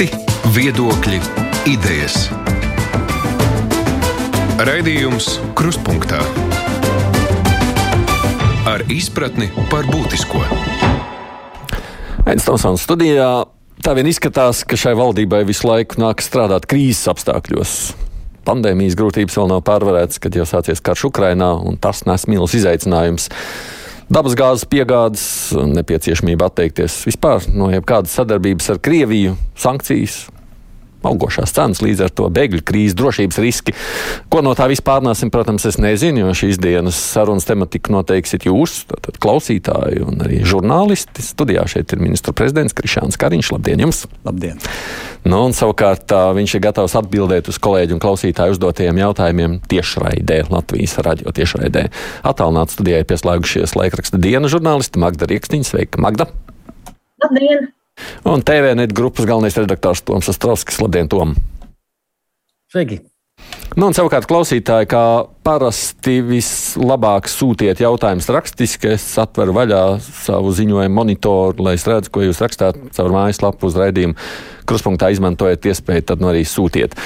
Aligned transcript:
Fakti, 0.00 0.16
viedokļi, 0.56 1.18
idejas. 1.68 2.30
Raidījums 4.64 5.26
Kruspunkta 5.52 6.22
ar 8.64 8.80
izpratni 8.88 9.50
par 9.68 9.84
būtisko. 9.92 10.40
Aizsmeļamies 12.24 12.48
Tomsons 12.48 12.86
studijā. 12.88 13.28
Tā 13.84 13.92
vien 13.98 14.08
izskatās, 14.08 14.62
ka 14.64 14.80
šai 14.80 14.94
valdībai 14.96 15.42
visu 15.44 15.68
laiku 15.68 16.00
nāk 16.00 16.24
strādāt 16.24 16.64
krīzes 16.70 17.04
apstākļos. 17.12 17.74
Pandēmijas 18.48 18.96
grūtības 18.96 19.36
vēl 19.36 19.52
nav 19.52 19.60
pārvarētas, 19.68 20.22
kad 20.24 20.32
jau 20.32 20.48
sācies 20.48 20.80
karš 20.80 21.10
Ukrainā, 21.10 21.52
un 21.60 21.76
tas 21.76 22.06
nes 22.08 22.24
milzīgs 22.24 22.62
izaicinājums. 22.62 23.28
Dabas 24.10 24.34
gāzes 24.34 24.66
piegādes, 24.66 25.24
nepieciešamība 25.54 26.48
atteikties 26.50 26.96
vispār 27.06 27.44
no 27.54 27.68
jebkādas 27.70 28.16
sadarbības 28.18 28.72
ar 28.72 28.80
Krieviju, 28.82 29.36
sankcijas, 29.54 30.24
augošās 31.06 31.54
cenas, 31.56 31.82
līdz 31.84 32.04
ar 32.06 32.14
to 32.14 32.28
bēgļu 32.32 32.62
krīzes, 32.66 32.96
drošības 32.98 33.40
riski. 33.42 33.74
Ko 34.32 34.42
no 34.44 34.54
tā 34.58 34.68
vispār 34.70 35.04
nāsim, 35.04 35.32
protams, 35.32 35.66
es 35.68 35.78
nezinu, 35.80 36.24
jo 36.24 36.34
šīs 36.42 36.60
dienas 36.60 36.98
sarunas 36.98 37.48
tematiku 37.48 37.94
noteiksit 37.96 38.46
jūs, 38.48 38.84
tātad 38.90 39.20
klausītāji 39.22 40.04
un 40.06 40.20
arī 40.26 40.42
žurnālisti. 40.46 41.24
Studijā 41.24 41.66
šeit 41.70 41.94
ir 41.94 42.02
ministra 42.02 42.34
prezidents 42.36 42.76
Krišāns 42.76 43.20
Kariņš. 43.20 43.54
Labdien 43.56 43.86
jums! 43.86 44.04
Labdien! 44.26 44.60
Nu, 45.24 45.42
un 45.44 45.52
savukārt 45.56 46.12
viņš 46.36 46.54
ir 46.56 46.62
gatavs 46.64 46.94
atbildēt 46.96 47.50
uz 47.52 47.58
kolēģu 47.60 47.96
un 47.96 48.00
klausītāju 48.00 48.56
uzdotajiem 48.56 49.02
jautājumiem 49.02 49.58
tiešraidē, 49.68 50.46
Latvijas 50.48 50.96
radio 51.04 51.34
tiešraidē. 51.36 51.88
Atālināti 52.24 52.78
studijai 52.78 53.02
pieslēgušies 53.08 53.76
laikraksta 53.76 54.20
diena 54.20 54.48
žurnālisti 54.52 55.02
Magda 55.02 55.28
Rieksniņa. 55.28 55.68
Sveika, 55.70 56.00
Magda! 56.00 56.30
Labdien! 57.20 57.68
Un 58.28 58.42
TVNet 58.44 58.92
grupas 58.96 59.28
galvenais 59.28 59.56
redaktors 59.56 60.04
Toms 60.04 60.28
Astrovskis. 60.32 60.80
Labdien, 60.82 61.08
Tom! 61.08 61.34
Sveiki! 62.70 63.00
Nu, 63.78 63.86
un 63.86 63.94
savukārt, 63.94 64.26
klausītāji, 64.26 64.88
kā 64.90 65.02
parasti 65.46 66.16
vislabāk 66.26 67.28
sūtiet 67.30 67.78
jautājumus 67.80 68.26
rakstiski, 68.34 68.96
es 68.96 69.04
atveru 69.22 69.54
vaļā 69.54 69.82
savu 70.02 70.50
ziņojumu 70.58 70.96
monitoru, 70.96 71.68
lai 71.68 71.76
es 71.78 71.86
redzu, 71.86 72.10
ko 72.10 72.24
jūs 72.24 72.42
rakstāt 72.42 72.80
caur 72.96 73.14
mājaslapu 73.14 73.70
uz 73.70 73.78
raidījumu. 73.78 74.18
Kruspunktā 74.66 75.12
izmantojiet 75.14 75.70
iespēju, 75.70 76.08
tad 76.10 76.22
nu 76.22 76.32
arī 76.32 76.42
sūtiet. 76.42 76.98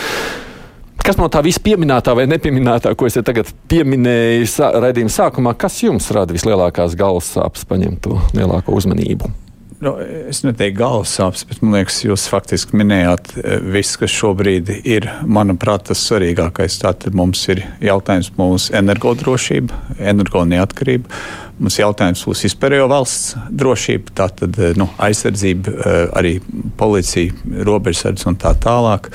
Kas 1.05 1.21
no 1.21 1.29
tā 1.29 1.45
viss 1.45 1.61
pieminētā 1.61 2.17
vai 2.17 2.25
nepieminētā, 2.33 2.95
ko 2.97 3.11
es 3.11 3.21
tagad 3.21 3.53
pieminēju 3.69 4.49
raidījuma 4.81 5.13
sākumā, 5.13 5.53
kas 5.61 5.83
jums 5.85 6.09
rada 6.17 6.33
vislielākās 6.33 6.97
galvas 6.97 7.29
sāpes, 7.37 7.69
paņemt 7.69 8.07
to 8.09 8.17
lielāko 8.33 8.73
uzmanību? 8.81 9.44
Nu, 9.85 9.99
es 10.31 10.39
neteiktu 10.41 10.79
galvas 10.79 11.11
sāpes, 11.13 11.43
bet 11.45 11.59
man 11.61 11.75
liekas, 11.77 11.99
jūs 12.07 12.23
faktiski 12.33 12.79
minējāt 12.81 13.35
viss, 13.69 13.99
kas 14.01 14.13
šobrīd 14.17 14.71
ir, 14.81 15.05
manuprāt, 15.29 15.83
tas 15.91 16.01
svarīgākais. 16.07 16.79
Tātad 16.81 17.17
mums 17.19 17.43
ir 17.53 17.61
jautājums 17.85 18.31
mūsu 18.39 18.73
energodrošība, 18.79 19.77
energo 20.01 20.47
neatkarība. 20.49 21.21
Mums 21.59 21.77
jautājums 21.77 22.23
būs 22.25 22.47
vispārējo 22.47 22.87
valsts 22.89 23.35
drošība, 23.53 24.15
tātad 24.23 24.57
nu, 24.81 24.87
aizsardzība, 25.05 25.75
arī 26.17 26.39
policija, 26.81 27.35
robežsardze 27.69 28.31
un 28.31 28.39
tā 28.41 28.55
tālāk. 28.65 29.11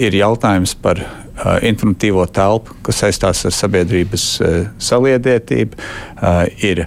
Ir 0.00 0.16
jautājums 0.16 0.72
par 0.80 1.02
informatīvo 1.60 2.24
telpu, 2.32 2.78
kas 2.86 3.02
saistās 3.04 3.44
ar 3.44 3.52
sabiedrības 3.52 4.24
saliedētību. 4.88 5.84
Ir 6.64 6.86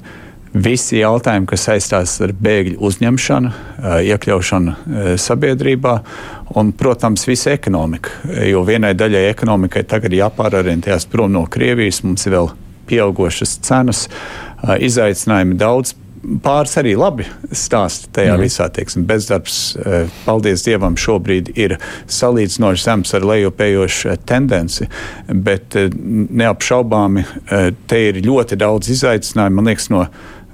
visi 0.53 0.99
jautājumi, 0.99 1.47
kas 1.49 1.67
saistās 1.67 2.15
ar 2.25 2.33
bēgļu 2.33 2.79
uzņemšanu, 2.89 3.51
iekļaušanu 4.09 4.73
sabiedrībā 5.21 5.95
un, 6.59 6.73
protams, 6.73 7.27
visa 7.29 7.53
ekonomika. 7.53 8.15
Jo 8.49 8.63
vienai 8.67 8.95
daļai 8.97 9.27
ekonomikai 9.29 9.85
tagad 9.89 10.13
ir 10.13 10.23
jāpārorientējas 10.23 11.07
prom 11.11 11.35
no 11.37 11.45
Krievijas, 11.51 12.01
mums 12.03 12.25
ir 12.25 12.37
vēl 12.37 12.53
pieaugušas 12.89 13.59
cenas, 13.65 14.07
izaicinājumi 14.81 15.57
daudz. 15.59 15.95
Pāris 16.43 16.73
arī 16.75 16.97
labi 16.99 17.23
stāsta 17.55 18.09
tajā 18.17 18.33
mm. 18.33 18.41
visā. 18.43 18.65
Teiksim, 18.75 19.05
bezdarbs, 19.07 19.59
paldies 20.25 20.65
Dievam, 20.65 20.97
šobrīd 20.99 21.53
ir 21.55 21.77
salīdzinoši 22.11 22.83
zems 22.83 23.13
ar 23.15 23.27
lejupējošu 23.29 24.17
tendenci, 24.27 24.89
bet 25.29 25.77
neapšaubāmi 25.79 27.23
te 27.87 28.01
ir 28.09 28.19
ļoti 28.25 28.59
daudz 28.59 28.91
izaicinājumu. 28.97 29.61
Man 29.61 29.71
liekas, 29.71 29.87
no 29.93 30.03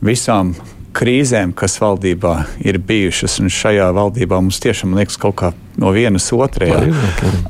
visām 0.06 0.54
krīzēm, 0.96 1.52
kas 1.58 1.78
valdībā 1.82 2.36
ir 2.64 2.80
bijušas, 2.80 3.40
un 3.44 3.52
šajā 3.52 3.90
valdībā 3.96 4.40
mums 4.40 4.62
tiešām 4.64 4.96
liekas 4.96 5.20
kaut 5.20 5.36
kā 5.42 5.52
no 5.82 5.92
vienas 5.96 6.30
otrajā. 6.34 6.86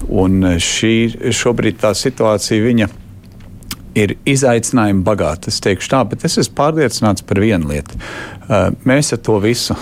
Un 0.09 0.57
šī 0.61 0.95
šobrīd 1.35 1.79
tā 1.83 1.93
situācija 1.97 2.65
viņa 2.65 2.89
ir 3.95 4.15
izaicinājuma 4.27 5.05
bagāta. 5.05 5.53
Es 5.53 5.61
teikšu 5.63 5.93
tā, 5.93 6.01
bet 6.09 6.25
es 6.27 6.39
esmu 6.41 6.57
pārliecināts 6.57 7.25
par 7.27 7.39
vienu 7.43 7.71
lietu. 7.71 7.95
Uh, 7.95 8.71
mēs 8.87 9.13
ar 9.15 9.21
to 9.23 9.37
visu, 9.43 9.77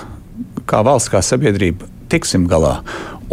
kā 0.69 0.83
valsts, 0.85 1.11
kā 1.13 1.23
sabiedrība, 1.25 1.89
tiksim 2.11 2.45
galā. 2.51 2.77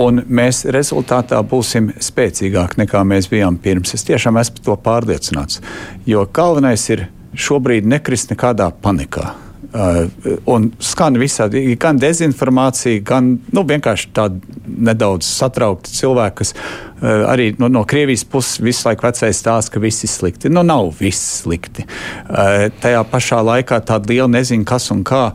Un 0.01 0.23
mēs 0.31 0.63
rezultātā 0.73 1.41
būsim 1.45 1.91
spēcīgāki 2.01 2.81
nekā 2.81 3.03
mēs 3.05 3.29
bijām 3.29 3.59
pirms. 3.61 3.93
Es 3.99 4.07
tiešām 4.09 4.39
esmu 4.41 4.57
par 4.57 4.69
to 4.69 4.77
pārliecināts. 4.87 5.61
Jo 6.09 6.25
galvenais 6.33 6.87
ir 6.95 7.09
šobrīd 7.37 7.87
nekrist 7.89 8.33
nekādā 8.33 8.71
panikā. 8.83 9.35
Uh, 9.71 10.09
un 10.51 10.65
skan 10.83 11.15
visādi, 11.21 11.61
gan 11.79 11.99
dezinformācija, 12.01 13.05
gan 13.07 13.37
nu, 13.55 13.63
vienkārši 13.69 14.09
tādi 14.17 14.41
nedaudz 14.67 15.29
satraukti 15.29 15.93
cilvēki, 15.95 16.37
kas 16.41 16.51
uh, 16.57 17.29
arī 17.31 17.53
no, 17.61 17.69
no 17.71 17.85
Krievijas 17.87 18.25
puses 18.27 18.59
visu 18.65 18.89
laiku 18.89 19.07
vecais 19.07 19.39
stāsta, 19.39 19.77
ka 19.77 19.85
viss 19.85 20.03
ir 20.03 20.11
slikti. 20.11 20.51
Nu, 20.51 20.65
nav 20.67 20.91
viss 20.99 21.45
slikti. 21.45 21.87
Uh, 21.87 22.67
tajā 22.83 23.05
pašā 23.13 23.45
laikā 23.47 23.79
tāda 23.87 24.11
liela 24.11 24.31
nezina, 24.33 24.67
kas 24.67 24.91
un 24.91 25.05
kā, 25.07 25.29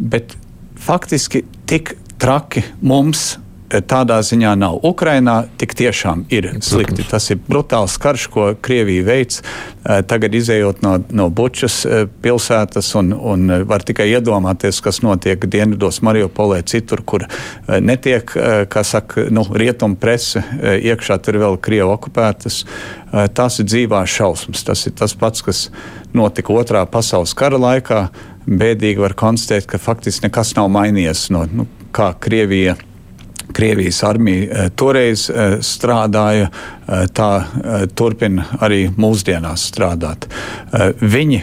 bet 0.00 0.38
faktiski 0.80 1.44
tik 1.68 1.92
traki 2.22 2.64
mums 2.80 3.34
tādā 3.80 4.18
ziņā 4.24 4.52
nav. 4.58 4.78
Ukrainā 4.84 5.42
tik 5.60 5.74
tiešām 5.78 6.26
ir 6.32 6.48
slikti. 6.64 7.04
Tas 7.08 7.30
ir 7.32 7.40
brutāls 7.46 7.96
karš, 8.00 8.26
ko 8.32 8.46
Krievija 8.60 9.04
veids. 9.06 9.40
Eh, 9.42 10.02
tagad 10.06 10.34
izējot 10.36 10.82
no, 10.84 10.96
no 11.10 11.28
Bučas 11.32 11.82
eh, 11.86 12.04
pilsētas, 12.22 12.92
un, 13.00 13.12
un 13.12 13.54
var 13.68 13.84
tikai 13.86 14.08
iedomāties, 14.12 14.82
kas 14.84 15.02
notiek 15.02 15.46
dienvidos 15.50 16.02
Mariupolē, 16.04 16.60
citur, 16.68 17.02
kur 17.06 17.26
eh, 17.26 17.80
netiek, 17.80 18.36
kā 18.72 18.84
saka, 18.86 19.26
nu, 19.32 19.44
rietumu 19.48 19.96
prese 20.00 20.42
iekšā, 20.60 21.18
tur 21.24 21.40
vēl 21.42 21.58
Krievu 21.62 21.94
okupētas. 21.96 22.62
Tas 23.36 23.58
ir 23.60 23.66
dzīvās 23.68 24.08
šausmas. 24.08 24.62
Tas 24.64 24.86
ir 24.88 24.94
tas 24.96 25.12
pats, 25.18 25.42
kas 25.44 25.66
notika 26.16 26.54
Otrā 26.56 26.84
pasaules 26.88 27.34
kara 27.36 27.60
laikā. 27.60 28.06
Bēdīgi 28.46 29.02
var 29.02 29.14
konstatēt, 29.18 29.68
ka 29.70 29.78
faktiski 29.78 30.26
nekas 30.26 30.54
nav 30.58 30.70
mainījies 30.72 31.28
no 31.34 31.44
nu, 31.50 31.68
kā 31.94 32.12
Krievija 32.18 32.78
Krievijas 33.52 34.02
armija 34.04 34.42
eh, 34.42 34.68
toreiz 34.76 35.28
eh, 35.30 35.56
strādāja, 35.64 36.48
eh, 36.48 37.06
tā 37.14 37.30
turpina 37.94 38.46
arī 38.60 38.86
mūsdienās 38.96 39.66
strādāt. 39.70 40.28
Viņi 41.00 41.42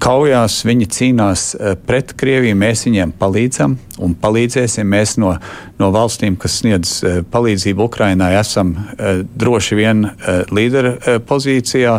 kaujās, 0.00 0.60
viņi 0.64 0.88
cīnās 0.96 1.44
pret 1.86 2.14
Krieviju, 2.20 2.56
mēs 2.56 2.86
viņiem 2.86 3.12
palīdzam 3.20 3.76
un 4.00 4.14
palīdzēsim. 4.22 4.88
Mēs 4.88 5.16
no, 5.20 5.34
no 5.80 5.90
valstīm, 5.94 6.36
kas 6.40 6.60
sniedz 6.60 6.92
palīdzību 7.32 7.86
Ukrainai, 7.88 8.34
esam 8.38 8.74
droši 9.40 9.78
vien 9.78 10.04
līderu 10.52 10.94
pozīcijā, 11.28 11.96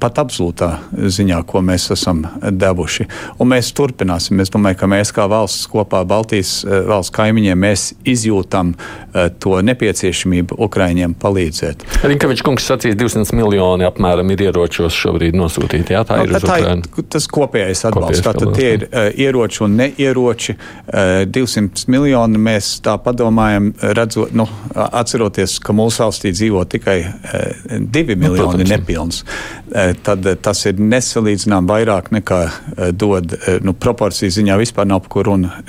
pat 0.00 0.20
absolūtā 0.22 0.70
ziņā, 1.16 1.40
ko 1.48 1.62
mēs 1.64 1.88
esam 1.94 2.22
devuši. 2.42 3.08
Un 3.40 3.50
mēs 3.52 3.70
turpināsim. 3.76 4.40
Es 4.44 4.52
domāju, 4.52 4.80
ka 4.82 4.90
mēs 4.90 5.12
kā 5.16 5.26
valsts 5.30 5.68
kopā 5.70 6.02
Baltijas 6.08 6.60
valsts 6.64 7.14
kaimiņiem 7.16 7.66
izjūtam 8.08 8.74
to 9.42 9.58
nepieciešamību 9.64 10.58
Ukraiņiem 10.68 11.16
palīdzēt. 11.20 11.84
Rinkevičs 12.08 12.44
kungs 12.46 12.68
sacīs, 12.68 12.96
200 12.98 13.36
miljoni 13.38 13.86
apmēram 13.88 14.30
ir 14.34 14.46
ieročos 14.48 14.96
šobrīd 14.96 15.36
nosūtīti. 15.38 15.96
Jā, 15.96 16.04
tā 16.08 16.22
ir. 16.24 16.34
No, 16.34 16.42
tā 16.42 16.58
ir 16.62 17.06
tas 17.10 17.28
kopējais 17.30 17.84
atbalsts. 17.88 18.24
Tātad 18.26 18.54
tie 18.56 18.74
ir 18.76 18.86
ieroči 19.28 19.64
un 19.66 19.78
neieroči. 19.80 20.56
Uh, 20.88 21.24
200 21.28 21.88
miljoni 21.92 22.40
mēs 22.42 22.78
tā 22.84 22.97
padomājam, 23.04 23.70
redzot, 23.96 24.32
nu, 24.36 24.46
atceroties, 24.74 25.58
ka 25.64 25.74
mūsu 25.76 26.04
valstī 26.04 26.32
dzīvo 26.34 26.64
tikai 26.70 26.98
uh, 27.04 27.78
2 27.80 28.04
nu, 28.14 28.16
miljoni 28.22 28.64
nu, 28.64 28.68
nepilns. 28.72 29.22
Uh, 29.22 29.92
tad 30.06 30.26
tas 30.44 30.64
ir 30.68 30.80
nesalīdzinām 30.80 31.68
vairāk 31.70 32.10
nekā 32.14 32.40
uh, 32.46 32.88
dod 32.92 33.36
nu, 33.64 33.74
proporciju 33.74 34.32
ziņā 34.38 34.58
vispār 34.60 34.88
nav 34.88 35.02
par 35.04 35.12
ko 35.12 35.22
runa, 35.28 35.60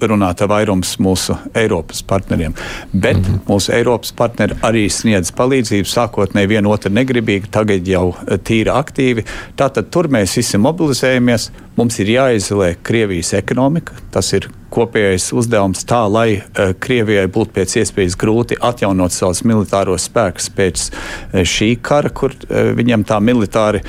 runāt 0.00 0.42
vairums 0.48 0.94
mūsu 1.02 1.36
Eiropas 1.56 2.02
partneriem. 2.06 2.54
Bet 2.92 3.16
mm 3.16 3.24
-hmm. 3.24 3.40
mūsu 3.48 3.72
Eiropas 3.74 4.12
partneri 4.12 4.54
arī 4.62 4.88
sniedz 4.90 5.32
palīdzību, 5.32 5.88
sākotnēji 5.88 6.48
vienotru 6.48 6.92
negribīgi, 6.92 7.50
tagad 7.50 7.88
jau 7.88 8.14
tīri 8.26 8.70
aktīvi. 8.70 9.24
Tātad 9.56 9.90
tur 9.90 10.08
mēs 10.08 10.36
visi 10.36 10.58
mobilizējamies, 10.58 11.50
Mums 11.80 11.96
ir 12.02 12.10
jāizolē 12.12 12.74
Krievijas 12.84 13.30
ekonomika. 13.38 13.94
Tas 14.12 14.34
ir 14.36 14.50
kopējais 14.70 15.30
uzdevums 15.36 15.82
tā, 15.88 16.02
lai 16.10 16.28
uh, 16.36 16.72
Krievijai 16.78 17.26
būtu 17.32 17.54
pēc 17.56 17.76
iespējas 17.80 18.16
grūti 18.20 18.58
atjaunot 18.60 19.14
savus 19.14 19.40
militāros 19.48 20.04
spēkus 20.10 20.50
pēc 20.56 20.84
uh, 20.90 21.40
šī 21.46 21.72
kara, 21.82 22.12
kur 22.12 22.34
uh, 22.36 22.70
viņiem 22.76 23.06
tā 23.08 23.20
militāri, 23.24 23.82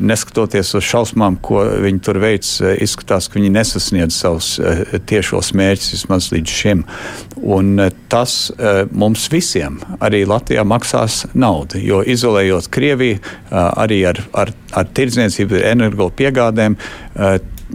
neskatoties 0.00 0.70
uz 0.78 0.84
šausmām, 0.88 1.34
ko 1.44 1.60
viņi 1.84 1.98
tur 2.00 2.16
veic, 2.22 2.46
izskatās, 2.80 3.26
ka 3.28 3.36
viņi 3.36 3.50
nesasniedz 3.52 4.16
savus 4.16 4.54
tiešos 5.10 5.50
mērķus 5.52 5.90
vismaz 5.98 6.30
līdz 6.32 6.54
šim. 6.62 6.84
Un, 7.44 7.74
tas 8.08 8.38
mums 8.88 9.26
visiem, 9.32 9.76
arī 10.00 10.22
Latvijā, 10.28 10.64
maksās 10.64 11.26
naudu, 11.36 11.76
jo 11.84 12.00
izolējot 12.00 12.70
Krieviju 12.72 13.20
arī 13.52 14.00
ar, 14.08 14.22
ar, 14.32 14.54
ar 14.72 14.88
tirdzniecību, 14.96 15.60
energo 15.74 16.08
piegādēm, 16.08 16.78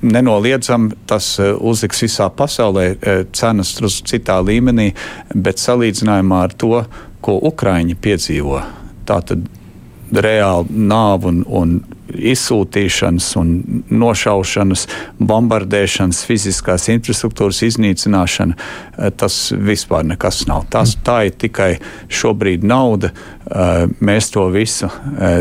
nenoliedzami 0.02 0.92
tas 1.06 1.40
eh, 1.40 1.54
uzliks 1.60 2.04
visā 2.06 2.30
pasaulē 2.30 2.86
eh, 2.94 3.26
cenas 3.34 3.76
uz 3.82 4.02
citā 4.06 4.40
līmenī, 4.44 4.92
bet 5.34 5.62
salīdzinājumā 5.62 6.46
ar 6.48 6.56
to, 6.58 6.86
ko 7.26 7.40
Ukraiņi 7.50 7.98
piedzīvo, 7.98 8.62
tā 9.08 9.22
tad 9.26 9.46
reāli 10.16 10.86
nāvu 10.86 11.32
un, 11.32 11.40
un 11.50 11.72
izsūtīšanas, 12.16 13.32
un 13.42 13.56
nošaušanas, 13.90 14.86
bombardēšanas, 15.18 16.22
fiziskās 16.30 16.86
infrastruktūras 16.94 17.64
iznīcināšana, 17.66 18.56
eh, 18.56 19.10
tas 19.18 19.40
vispār 19.52 20.06
nekas 20.12 20.46
nav. 20.52 20.68
Tas, 20.70 20.96
tā 21.04 21.24
ir 21.32 21.40
tikai 21.46 21.76
šobrīd 22.10 22.64
nauda. 22.64 23.12
Mēs 24.02 24.32
to 24.34 24.48
visu 24.50 24.88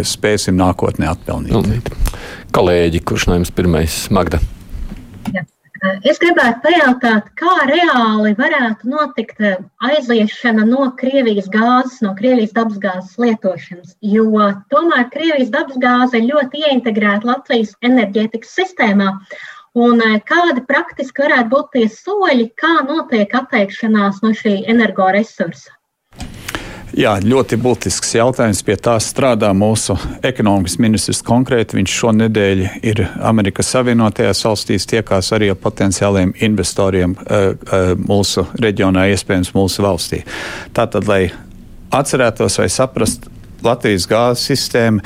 spēsim 0.04 0.58
nākotnē 0.60 1.06
atpelnīt. 1.08 1.54
Nu, 1.56 1.78
kolēģi, 2.54 3.02
kurš 3.08 3.28
no 3.28 3.38
jums 3.38 3.50
pirmais 3.54 3.96
Magda? 4.14 4.38
Jā. 5.34 5.42
Es 6.08 6.20
gribētu 6.22 6.62
pajautāt, 6.64 7.26
kā 7.36 7.54
reāli 7.68 8.32
varētu 8.38 8.88
notikt 8.88 9.42
aiziešana 9.84 10.64
no 10.68 10.86
Krievijas 11.00 11.50
gāzes, 11.52 11.98
no 12.04 12.14
Krievijas 12.16 12.54
dabasgāzes 12.56 13.18
lietošanas, 13.20 13.96
jo 14.14 14.48
tomēr 14.72 15.10
Krievijas 15.12 15.52
dabasgāze 15.52 16.20
ir 16.20 16.30
ļoti 16.30 16.64
ieintegrēta 16.68 17.28
Latvijas 17.28 17.74
enerģētikas 17.84 18.56
sistēmā. 18.62 19.10
Un 19.74 20.00
kādi 20.28 20.62
praktiski 20.68 21.26
varētu 21.26 21.50
būt 21.50 21.72
tie 21.74 21.86
soļi, 21.90 22.52
kā 22.60 22.76
notiek 22.86 23.34
atteikšanās 23.34 24.22
no 24.22 24.30
šī 24.38 24.60
energoresursa? 24.70 25.74
Jā, 26.94 27.16
ļoti 27.18 27.56
būtisks 27.58 28.12
jautājums. 28.14 28.60
Pie 28.62 28.76
tā 28.78 28.92
strādā 29.02 29.48
mūsu 29.56 29.96
ekonomikas 30.22 30.76
ministrs 30.78 31.24
konkrēti. 31.26 31.80
Viņš 31.80 31.94
šonadēļ 32.00 32.62
ir 32.86 33.02
Amerikas 33.18 33.72
Savienotajās 33.74 34.44
valstīs, 34.46 34.86
tiekās 34.86 35.32
arī 35.34 35.48
ar 35.50 35.58
potenciāliem 35.58 36.36
investoriem 36.46 37.16
uh, 37.18 37.48
uh, 37.50 37.94
mūsu 37.98 38.46
reģionā, 38.62 39.08
iespējams, 39.10 39.50
mūsu 39.56 39.82
valstī. 39.82 40.22
Tātad, 40.76 41.10
lai 41.10 41.24
atcerētos 41.94 42.60
vai 42.62 42.70
saprastu, 42.70 43.32
Latvijas 43.64 44.06
gāzes 44.06 44.46
sistēma 44.52 45.02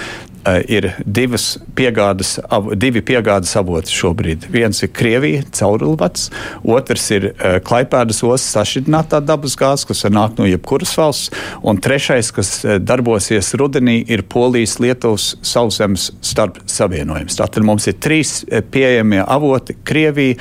ir 0.69 0.91
divas 1.05 1.57
piegādes, 1.77 2.37
divi 2.79 3.03
piegādes 3.05 3.55
avoti 3.59 3.95
šobrīd. 3.95 4.49
Viens 4.53 4.83
ir 4.85 4.93
Krievija, 4.95 5.43
caurulvats, 5.55 6.29
otrs 6.65 7.09
ir 7.15 7.31
eh, 7.31 7.59
Klaipēdas 7.65 8.23
ostas 8.27 8.55
sašķidrinātā 8.57 9.21
dabas 9.25 9.57
gāze, 9.59 9.87
kas 9.89 10.05
var 10.07 10.15
nākt 10.15 10.41
no 10.41 10.49
jebkuras 10.49 10.95
valsts, 10.99 11.33
un 11.63 11.81
trešais, 11.83 12.33
kas 12.35 12.53
eh, 12.65 12.79
darbosies 12.83 13.53
rudenī, 13.59 14.01
ir 14.09 14.25
Polijas, 14.31 14.79
Lietuvas 14.83 15.31
sauszemes 15.47 16.11
starp 16.25 16.63
savienojums. 16.71 17.39
Tātad 17.39 17.67
mums 17.67 17.89
ir 17.91 17.99
trīs 18.03 18.41
pieejamie 18.73 19.23
avoti- 19.25 19.77
Krievija, 19.89 20.39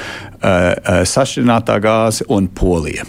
sašķidrinātā 1.07 1.79
gāze 1.81 2.25
un 2.29 2.47
Polija. 2.47 3.05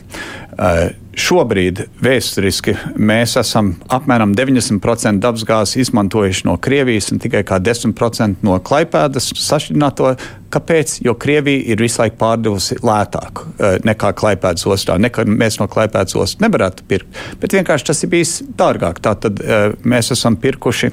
Šobrīd 1.19 1.81
vēsturiski 2.03 2.77
mēs 2.95 3.35
esam 3.41 3.73
apmēram 3.95 4.37
90% 4.39 5.23
dabasgāzes 5.23 5.81
izmantojuši 5.83 6.47
no 6.47 6.55
Krievijas 6.63 7.11
un 7.15 7.19
tikai 7.23 7.43
10% 7.43 8.45
no 8.47 8.59
Klaipēdas 8.63 9.33
sašķidrināto. 9.35 10.13
Kāpēc? 10.55 10.99
Jo 11.05 11.17
Krievija 11.19 11.75
ir 11.75 11.83
visu 11.83 12.03
laiku 12.03 12.21
pārdevusi 12.23 12.79
lētāk 12.83 13.43
eh, 13.43 13.77
nekā 13.87 14.13
Klaipēdas 14.19 14.67
ostā. 14.71 14.99
Nekā 14.99 15.27
mēs 15.31 15.59
no 15.59 15.67
Klaipēdas 15.71 16.17
ostas 16.19 16.43
nevarētu 16.45 16.87
pirkt, 16.91 17.21
bet 17.43 17.59
vienkārši 17.59 17.91
tas 17.91 18.07
ir 18.07 18.15
bijis 18.15 18.39
dārgāk. 18.59 19.03
Tātad 19.05 19.43
eh, 19.43 19.75
mēs 19.83 20.15
esam 20.15 20.39
pirkuši 20.39 20.93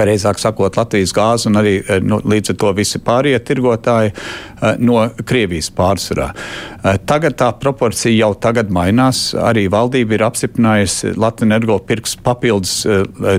pareizāk 0.00 0.40
sakot, 0.40 0.78
Latvijas 0.80 1.12
gāzi 1.16 1.48
un 1.50 1.60
arī 1.60 1.76
eh, 1.80 2.00
nu, 2.04 2.20
līdz 2.24 2.54
ar 2.54 2.58
to 2.62 2.72
visi 2.78 3.00
pārējie 3.04 3.40
tirgotāji 3.50 4.12
eh, 4.14 4.80
no 4.80 5.02
Krievijas 5.28 5.70
pārsvarā. 5.76 6.30
Eh, 6.32 6.98
tagad 7.08 7.36
tā 7.40 7.50
proporcija 7.60 8.14
jau 8.14 8.32
tagad 8.40 8.72
mainās. 8.72 9.30
Arī 9.36 9.66
valdība 9.72 10.16
ir 10.16 10.26
apstiprinājusi 10.28 11.14
Latvijas 11.16 11.28
energo 11.40 11.78
pirks 11.86 12.16
papildus 12.20 12.72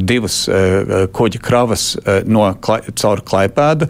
divas 0.02 0.38
kuģa 1.14 1.42
kravas 1.44 1.84
no 2.26 2.48
caur 2.64 3.22
Klaipēdu, 3.28 3.88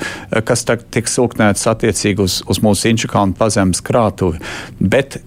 kas 0.47 0.65
tiks 0.67 1.15
sūknētas 1.15 1.69
attiecīgi 1.71 2.25
uz, 2.25 2.39
uz 2.51 2.59
mūsu 2.65 2.89
Inčukalnu 2.91 3.37
pazemes 3.39 3.79
krātuvi. 3.85 4.41
Bet 4.81 5.21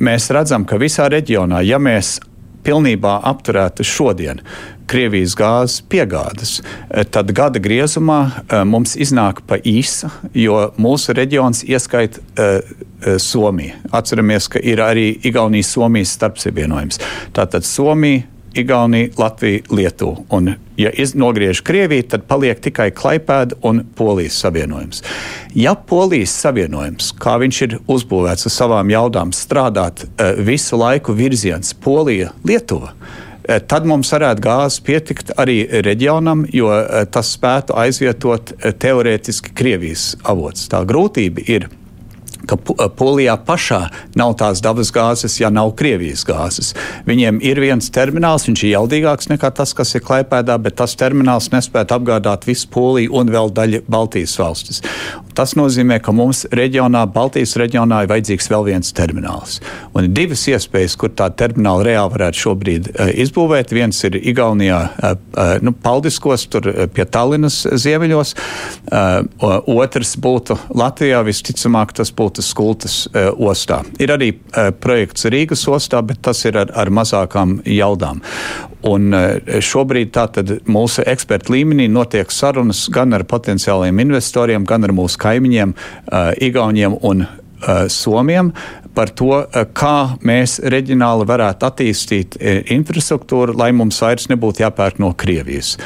mēs 0.00 0.30
redzam, 0.32 0.64
ka 0.64 0.80
visā 0.80 1.10
reģionā, 1.12 1.60
ja 1.66 1.82
mēs 1.82 2.16
pilnībā 2.66 3.20
apturētu 3.30 3.86
šodien 3.86 4.42
Krievijas 4.86 5.34
gāzes 5.34 5.80
piegādes, 5.90 6.60
eh, 6.90 7.02
tad 7.10 7.32
gada 7.34 7.58
griezumā 7.62 8.20
eh, 8.26 8.62
mums 8.64 8.94
iznāk 8.94 9.42
pa 9.46 9.58
īsa, 9.58 10.12
jo 10.34 10.60
mūsu 10.78 11.14
reģions 11.16 11.64
ieskaita 11.66 12.22
uh, 12.22 12.84
Somiju. 13.20 13.74
Atceramies, 13.94 14.46
ka 14.50 14.62
ir 14.62 14.80
arī 14.82 15.10
Igaunijas-Somijas 15.28 16.14
starpsavienojums. 16.16 16.98
Tātad 17.36 17.66
Somija, 17.68 18.24
Igaunija, 18.56 19.08
Latvija, 19.18 19.62
Lietuva. 19.70 20.16
Un, 20.30 20.54
ja 20.76 20.90
nogriež 21.14 21.60
Krieviju, 21.60 22.06
tad 22.10 22.26
paliek 22.28 22.60
tikai 22.60 22.90
Klaipēda 22.90 23.58
un 23.62 23.82
Polijas 23.96 24.38
savienojums. 24.40 25.02
Ja 25.54 25.74
Polijas 25.74 26.34
savienojums, 26.40 27.12
kā 27.20 27.36
viņš 27.42 27.62
ir 27.66 27.78
uzbūvēts 27.86 28.48
ar 28.48 28.54
savām 28.54 28.90
jaudām, 28.92 29.32
strādāt 29.36 30.04
uh, 30.06 30.34
visu 30.44 30.78
laiku 30.80 31.16
virziens 31.16 31.74
Polija, 31.74 32.32
Lietuva, 32.44 32.92
uh, 32.92 33.58
tad 33.68 33.88
mums 33.88 34.12
varētu 34.12 34.44
gāzes 34.44 34.82
pietikt 34.84 35.34
arī 35.40 35.62
reģionam, 35.86 36.46
jo 36.52 36.70
uh, 36.72 37.02
tas 37.10 37.32
spētu 37.36 37.76
aizvietot 37.76 38.56
teorētiski 38.82 39.56
Krievijas 39.56 40.14
avots. 40.24 40.68
Tā 40.72 40.84
grūtība 40.88 41.44
ir 41.46 41.68
ka 42.48 42.58
eh, 42.58 42.88
Polijā 42.98 43.36
pašā 43.46 43.82
nav 44.18 44.36
tās 44.40 44.62
dabas 44.64 44.92
gāzes, 44.94 45.38
ja 45.40 45.50
nav 45.52 45.74
Krievijas 45.78 46.24
gāzes. 46.28 46.72
Viņiem 47.08 47.40
ir 47.44 47.60
viens 47.62 47.90
termināls, 47.92 48.48
viņš 48.48 48.64
ir 48.64 48.74
jaudīgāks 48.76 49.30
nekā 49.32 49.52
tas, 49.56 49.74
kas 49.76 49.94
ir 49.96 50.04
Klaipēdā, 50.06 50.58
bet 50.62 50.78
tas 50.80 50.96
termināls 50.98 51.50
nespēja 51.54 51.98
apgādāt 51.98 52.46
visu 52.48 52.70
Poliju 52.72 53.14
un 53.20 53.32
vēl 53.32 53.52
daļu 53.56 53.84
Baltijas 53.90 54.38
valstis. 54.40 54.82
Tas 55.36 55.52
nozīmē, 55.58 55.98
ka 56.00 56.14
mums 56.16 56.46
reģionā, 56.56 57.02
Baltijas 57.12 57.56
reģionā 57.60 58.02
ir 58.04 58.10
vajadzīgs 58.10 58.48
vēl 58.48 58.66
viens 58.70 58.92
termināls. 58.96 59.58
Un 59.92 60.06
ir 60.06 60.14
divas 60.16 60.46
iespējas, 60.48 60.96
kur 60.96 61.12
tā 61.12 61.28
termināla 61.36 61.84
reāli 61.90 62.14
varētu 62.14 62.40
šobrīd 62.40 62.88
uh, 62.94 63.10
izbūvēt. 63.24 63.74
Viens 63.76 64.00
ir 64.08 64.16
Igaunijā, 64.16 64.78
uh, 64.96 65.42
nu, 65.60 65.74
Paldiskos, 65.84 66.46
tur 66.52 66.70
pie 66.96 67.04
Tallinas 67.04 67.62
ziemeļos. 67.68 68.32
Uh, 68.86 69.68
otrs 69.76 70.14
būtu 70.24 70.56
Latvijā, 70.76 71.20
visticamāk, 71.26 71.92
tas 72.00 72.14
būtu 72.16 72.44
Skultas 72.44 73.02
uh, 73.10 73.28
ostā. 73.36 73.82
Ir 74.00 74.14
arī 74.16 74.32
uh, 74.38 74.70
projekts 74.72 75.28
Rīgas 75.28 75.66
ostā, 75.68 76.00
bet 76.06 76.24
tas 76.24 76.40
ir 76.48 76.56
ar, 76.62 76.72
ar 76.72 76.92
mazākām 76.94 77.58
jaudām. 77.68 78.24
Un 78.86 79.10
šobrīd 79.64 80.12
tātad 80.14 80.50
mūsu 80.70 81.02
ekspertu 81.08 81.56
līmenī 81.56 81.88
notiek 81.90 82.30
sarunas 82.30 82.84
gan 82.92 83.16
ar 83.16 83.24
potenciāliem 83.26 83.98
investoriem, 84.04 84.66
gan 84.68 84.86
ar 84.86 84.92
mūsu 84.94 85.18
kaimiņiem, 85.26 85.76
uh, 85.76 86.32
Igauniem 86.42 86.96
un 87.06 87.26
uh, 87.26 87.86
Somiem 87.92 88.52
par 88.96 89.12
to, 89.12 89.32
uh, 89.42 89.62
kā 89.76 90.16
mēs 90.26 90.58
reģionāli 90.64 91.28
varētu 91.28 91.68
attīstīt 91.68 92.38
infrastruktūru, 92.72 93.56
lai 93.58 93.72
mums 93.76 94.00
vairs 94.02 94.30
nebūtu 94.32 94.64
jāpērk 94.64 95.02
no 95.02 95.12
Krievijas 95.18 95.76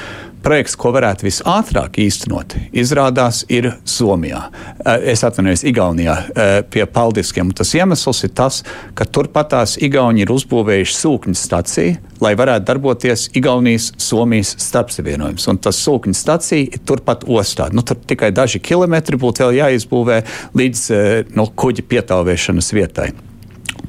projekts, 0.42 0.76
ko 0.78 0.92
varētu 0.94 1.26
visātrāk 1.26 1.99
īstenot, 2.00 2.56
izrādās 2.76 3.42
ir 3.52 3.70
Somijā. 3.88 4.42
Eh, 4.85 5.11
es 5.12 5.25
atvainojos, 5.26 5.64
Igaunijā 5.68 6.16
eh, 6.16 6.52
pie 6.70 6.87
Paldiskiem. 6.87 7.52
Tas 7.56 7.73
iemesls 7.76 8.25
ir 8.26 8.32
tas, 8.37 8.62
ka 8.94 9.04
turpatās 9.04 9.76
Igauni 9.80 10.25
ir 10.25 10.32
uzbūvējuši 10.35 10.97
sūkņu 10.97 11.37
staciju, 11.38 11.97
lai 12.25 12.35
varētu 12.38 12.68
darboties 12.70 13.28
Igaunijas, 13.37 13.90
Somijas 14.00 14.54
starpsavienojums. 14.61 15.49
Un 15.52 15.61
tas 15.62 15.80
sūkņu 15.85 16.16
stacija 16.16 16.68
ir 16.68 16.85
turpat 16.88 17.26
ostā. 17.28 17.70
Nu, 17.73 17.85
tur 17.87 18.00
tikai 18.00 18.32
daži 18.37 18.62
kilometri 18.64 19.20
būtu 19.20 19.47
vēl 19.47 19.61
jāizbūvē 19.61 20.23
līdz 20.56 20.87
eh, 20.94 21.12
no 21.37 21.49
kuģa 21.50 21.87
pietāvēšanas 21.90 22.73
vietai. 22.76 23.12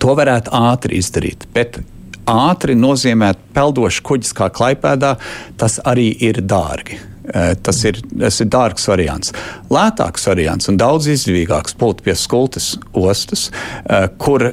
To 0.01 0.13
varētu 0.17 0.53
ātri 0.55 0.97
izdarīt, 0.97 1.45
bet 1.53 1.81
ātri 2.29 2.75
nozīmē 2.79 3.33
peldošs 3.55 4.01
kuģis 4.05 4.35
kā 4.37 4.51
klaipēdā, 4.53 5.15
tas 5.57 5.79
arī 5.85 6.11
ir 6.23 6.43
dārgi. 6.43 6.99
Tas 7.63 7.77
ir, 7.85 7.99
tas 8.09 8.41
ir 8.41 8.47
dārgs 8.51 8.87
variants. 8.89 9.29
Lētāks 9.71 10.25
variants 10.25 10.67
un 10.71 10.79
daudz 10.81 11.05
izdevīgāks 11.13 11.75
būtu 11.79 12.03
pie 12.03 12.15
Skultas 12.17 12.71
ostas, 12.97 13.45
kur 14.19 14.47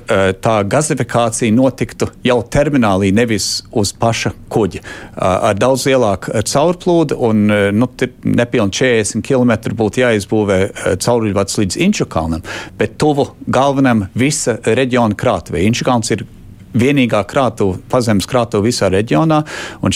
tā 0.45 0.57
gazifikācija 0.69 1.55
notiktu 1.57 2.11
jau 2.29 2.37
terminālī, 2.45 3.09
nevis 3.17 3.65
uz 3.73 3.95
paša 3.97 4.35
kuģa. 4.53 4.85
Ar 5.17 5.59
daudz 5.59 5.89
lielāku 5.89 6.45
caurplūdu 6.53 7.19
un 7.31 7.45
nu, 7.49 7.91
nepilnīgi 8.23 8.85
40 8.85 9.27
km 9.27 9.75
būtu 9.81 10.05
jāizbūvē 10.05 10.63
cauruļvads 11.03 11.63
līdz 11.65 11.83
Inčukalnam, 11.89 12.45
bet 12.79 13.01
tuvu 13.01 13.31
galvenam 13.49 14.07
visa 14.13 14.61
reģiona 14.69 15.17
krātuvē. 15.19 15.65
Inčukalns 15.67 16.13
ir 16.15 16.29
vienīgā 16.77 17.23
krātuve, 17.29 17.79
pazemes 17.91 18.29
krātuve 18.29 18.69
visā 18.69 18.91
reģionā. 18.93 19.41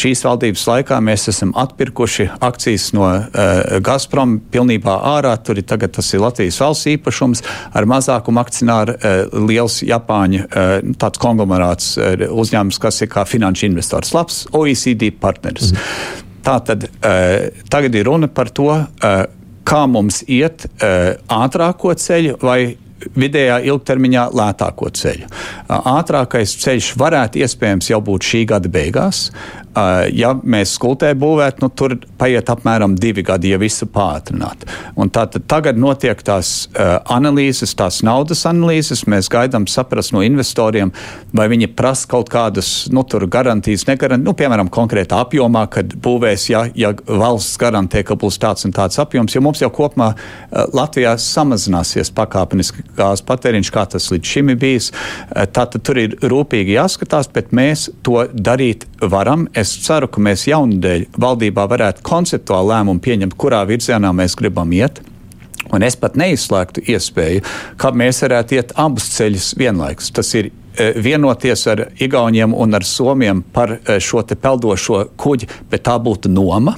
Šīs 0.02 0.24
valdības 0.26 0.64
laikā 0.68 0.98
mēs 1.04 1.28
esam 1.32 1.52
atpirkuši 1.58 2.28
akcijas 2.42 2.88
no 2.96 3.06
uh, 3.08 3.60
Gazprom 3.84 4.38
pilnībā 4.52 4.96
ārā. 5.12 5.34
Tur 5.44 5.60
ir 5.60 5.66
tagad 5.68 5.94
tas 5.98 6.08
ir 6.14 6.22
Latvijas 6.24 6.60
valsts 6.62 6.90
īpašums 6.94 7.44
ar 7.76 7.88
mazākumu 7.90 8.42
akcionāru 8.42 8.96
uh, 8.96 9.20
liels 9.48 9.82
Japāņu 9.86 10.46
uh, 10.48 11.12
konglomerāts 11.22 11.94
uh, 12.00 12.26
uzņēmums, 12.32 12.80
kas 12.82 13.02
ir 13.04 13.12
kā 13.12 13.26
finanšu 13.28 13.68
investors, 13.68 14.14
labs 14.16 14.44
OECD 14.56 15.12
partneris. 15.20 15.72
Mhm. 15.72 16.28
Tā 16.42 16.56
tad 16.66 16.88
uh, 16.88 17.52
tagad 17.70 17.94
ir 17.94 18.08
runa 18.08 18.26
par 18.32 18.50
to, 18.50 18.72
uh, 18.74 19.24
kā 19.62 19.84
mums 19.86 20.22
iet 20.26 20.66
uh, 20.66 21.14
ātrāko 21.30 21.94
ceļu 21.98 22.38
vai 22.42 22.74
vidējā 23.16 23.62
ilgtermiņā 23.72 24.28
lētāko 24.36 24.90
ceļu. 24.98 25.30
Ātrākais 25.68 26.56
ceļš 26.62 26.92
varētu 27.00 27.42
iespējams 27.42 27.90
jau 27.92 28.00
būt 28.04 28.30
šī 28.32 28.44
gada 28.54 28.72
beigās. 28.72 29.28
Ja 30.12 30.34
mēs 30.36 30.74
skultē 30.76 31.14
būvētu, 31.16 31.62
nu, 31.64 31.70
tur 31.72 31.94
paiet 32.20 32.50
apmēram 32.52 32.92
divi 33.00 33.22
gadi, 33.24 33.54
ja 33.54 33.58
visu 33.60 33.86
pātrinātu. 33.88 34.68
Tātad 35.16 35.46
tagad 35.48 35.78
notiek 35.80 36.20
tās 36.20 36.66
analīzes, 36.76 37.72
tās 37.78 38.02
naudas 38.04 38.44
analīzes. 38.50 39.06
Mēs 39.08 39.30
gaidām 39.32 39.64
saprast 39.70 40.12
no 40.12 40.20
investoriem, 40.20 40.92
vai 41.32 41.46
viņi 41.48 41.70
prasa 41.72 42.10
kaut 42.12 42.28
kādas 42.32 42.90
nu, 42.92 43.00
garantijas, 43.08 43.86
negarantijas, 43.88 44.26
nu, 44.28 44.36
piemēram, 44.36 44.68
konkrētā 44.72 45.22
apjomā, 45.24 45.64
kad 45.72 45.96
būvēs, 46.04 46.44
ja, 46.52 46.66
ja 46.76 46.92
valsts 47.08 47.56
garantē, 47.60 48.04
ka 48.04 48.18
būs 48.20 48.36
tāds 48.44 48.68
un 48.68 48.76
tāds 48.76 49.00
apjoms, 49.00 49.32
jo 49.32 49.40
mums 49.40 49.64
jau 49.64 49.72
kopumā 49.72 50.10
Latvijā 50.76 51.16
samazināsies 51.16 52.12
pakāpeniski 52.12 52.84
gāzes 52.96 53.24
patēriņš, 53.28 53.70
kā 53.74 53.84
tas 53.94 54.08
līdz 54.12 54.32
šim 54.34 54.52
ir 54.52 54.58
bijis. 54.62 54.90
Eh, 54.92 55.46
tātad 55.46 55.84
tur 55.86 56.00
ir 56.02 56.16
rūpīgi 56.20 56.76
jāskatās, 56.76 57.30
bet 57.32 57.52
mēs 57.56 57.88
to 58.06 58.26
darīt 58.32 58.86
varam. 59.00 59.48
Es 59.54 59.74
ceru, 59.86 60.08
ka 60.08 60.22
mēs 60.22 60.46
jaunadēļ 60.50 61.08
valdībā 61.20 61.66
varētu 61.72 62.04
konceptuāli 62.06 62.74
lēmumu 62.74 63.02
pieņemt, 63.04 63.38
kurā 63.38 63.64
virzienā 63.68 64.12
mēs 64.16 64.36
gribam 64.38 64.72
iet. 64.72 65.02
Un 65.72 65.84
es 65.86 65.96
pat 65.96 66.18
neizslēgtu 66.18 66.82
iespēju, 66.90 67.44
ka 67.80 67.92
mēs 67.96 68.22
varētu 68.24 68.58
iet 68.58 68.74
abus 68.80 69.08
ceļus 69.14 69.52
vienlaikus. 69.60 70.10
Tas 70.12 70.34
ir 70.36 70.50
eh, 70.50 70.96
vienoties 70.96 71.66
ar 71.70 71.86
Igauniem 72.02 72.54
un 72.54 72.74
ar 72.74 72.84
Somiem 72.84 73.44
par 73.54 73.78
eh, 73.78 73.98
šo 74.02 74.24
peldošo 74.34 75.06
kuģi, 75.16 75.48
bet 75.70 75.86
tā 75.88 75.98
būtu 76.02 76.32
noma. 76.32 76.76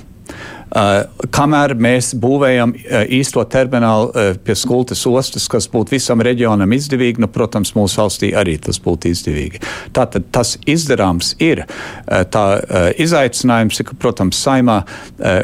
Uh, 0.74 1.04
kamēr 1.30 1.76
mēs 1.78 2.08
būvējam 2.18 2.72
uh, 2.74 3.04
īsto 3.14 3.44
terminālu 3.46 4.08
uh, 4.10 4.32
pie 4.42 4.56
Skultas 4.58 5.04
ostas, 5.06 5.46
kas 5.50 5.68
būtu 5.70 5.94
visam 5.94 6.18
reģionam 6.24 6.74
izdevīgi, 6.74 7.22
nu, 7.22 7.28
protams, 7.30 7.76
mūsu 7.76 8.00
valstī 8.00 8.32
arī 8.34 8.56
tas 8.58 8.80
būtu 8.82 9.12
izdevīgi. 9.12 9.62
Tātad 9.94 10.26
tas 10.34 10.56
izdarāms 10.66 11.34
ir. 11.42 11.62
Tā 12.04 12.44
izaicinājums 13.00 13.78
ir, 13.78 13.86
ka, 13.86 13.96
protams, 14.02 14.40
saimā, 14.42 14.80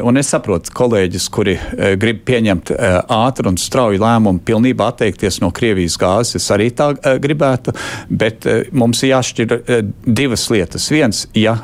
un 0.03 0.19
es 0.19 0.31
saprotu 0.33 0.73
kolēģis, 0.75 1.27
kuri 1.33 1.55
grib 2.01 2.23
pieņemt 2.27 2.73
ātru 3.11 3.53
un 3.53 3.59
strauju 3.61 4.01
lēmumu 4.01 4.43
pilnībā 4.47 4.91
atteikties 4.91 5.39
no 5.43 5.51
Krievijas 5.55 5.95
gāzes, 6.01 6.41
es 6.41 6.51
arī 6.53 6.71
tā 6.75 6.91
gribētu, 7.23 7.75
bet 8.09 8.47
mums 8.75 9.03
ir 9.05 9.15
jāšķir 9.15 9.57
divas 10.05 10.49
lietas. 10.51 10.91
Viens, 10.91 11.27
ja 11.37 11.61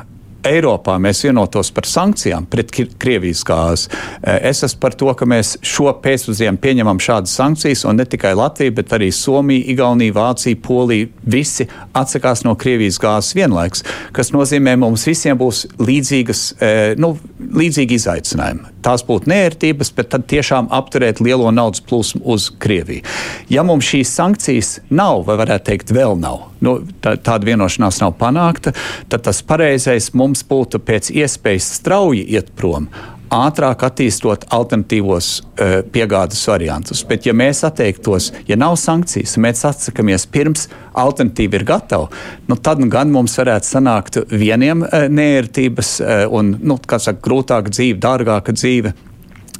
Eiropā 0.48 0.96
mēs 1.02 1.20
vienotos 1.26 1.70
par 1.74 1.86
sankcijām 1.88 2.46
pret 2.50 2.72
Krievijas 2.72 3.44
gāzi. 3.46 3.88
Eh, 4.22 4.50
es 4.50 4.62
esmu 4.66 4.80
par 4.80 4.96
to, 4.98 5.10
ka 5.14 5.26
mēs 5.28 5.56
šo 5.64 5.92
pēcpusdienu 6.02 6.60
pieņemam 6.62 7.00
šādas 7.02 7.34
sankcijas, 7.38 7.84
un 7.88 8.00
ne 8.00 8.06
tikai 8.08 8.34
Latvija, 8.38 8.74
bet 8.78 8.94
arī 8.96 9.10
Somija, 9.14 9.64
Igaunija, 9.72 10.14
Vācija, 10.16 10.58
Polija. 10.62 11.08
Visi 11.28 11.68
atsakās 11.96 12.44
no 12.46 12.54
Krievijas 12.58 13.00
gāzes 13.02 13.36
vienlaikus, 13.36 13.84
kas 14.16 14.32
nozīmē, 14.34 14.76
mums 14.80 15.06
visiem 15.08 15.38
būs 15.38 15.66
līdzīgas, 15.78 16.44
eh, 16.60 16.94
nu, 16.98 17.16
līdzīgi 17.38 17.98
izaicinājumi. 17.98 18.74
Tās 18.82 19.02
būtu 19.06 19.30
nērtības, 19.30 19.92
bet 19.94 20.10
tad 20.14 20.26
tiešām 20.30 20.70
apturēt 20.74 21.20
lielo 21.20 21.50
naudas 21.50 21.82
plūsmu 21.84 22.22
uz 22.24 22.50
Krieviju. 22.62 23.04
Ja 23.50 23.64
mums 23.66 23.88
šīs 23.88 24.12
sankcijas 24.14 24.78
nav, 24.90 25.24
vai 25.26 25.36
varētu 25.40 25.70
teikt, 25.72 25.92
vēl 25.94 26.18
nav, 26.20 26.48
nu, 26.64 26.78
tā, 27.04 27.16
tāda 27.16 27.48
vienošanās 27.48 28.00
nav 28.02 28.16
panākta, 28.20 28.74
tad 29.08 29.26
tas 29.28 29.42
pareizais 29.46 30.12
mums 30.18 30.44
būtu 30.48 30.82
pēc 30.82 31.12
iespējas 31.14 31.70
strauji 31.78 32.26
iet 32.34 32.52
prom, 32.58 32.88
ātrāk 33.34 33.82
attīstot 33.84 34.46
alternatīvos 34.54 35.28
uh, 35.40 35.72
piegādes 35.92 36.40
variantus. 36.48 37.02
Bet, 37.08 37.26
ja 37.28 37.34
mēs 37.36 37.60
atteiktos, 37.66 38.30
ja 38.48 38.56
nav 38.56 38.78
sankcijas, 38.80 39.36
mēs 39.40 39.64
atsakāmies 39.68 40.26
pirms 40.32 40.68
alternatīva 40.98 41.60
ir 41.60 41.66
gatava, 41.68 42.08
nu, 42.48 42.56
tad 42.56 42.80
nu, 42.82 42.88
gan 42.92 43.12
mums 43.12 43.36
varētu 43.38 43.68
sanākt 43.68 44.22
vieniem 44.32 44.86
uh, 44.86 45.06
nērtības 45.12 45.92
uh, 46.00 46.24
un, 46.34 46.54
nu, 46.62 46.78
kā 46.88 47.00
saka, 47.02 47.22
grūtāka 47.24 47.74
dzīve, 47.74 48.00
dārgāka 48.02 48.56
dzīve 48.56 48.94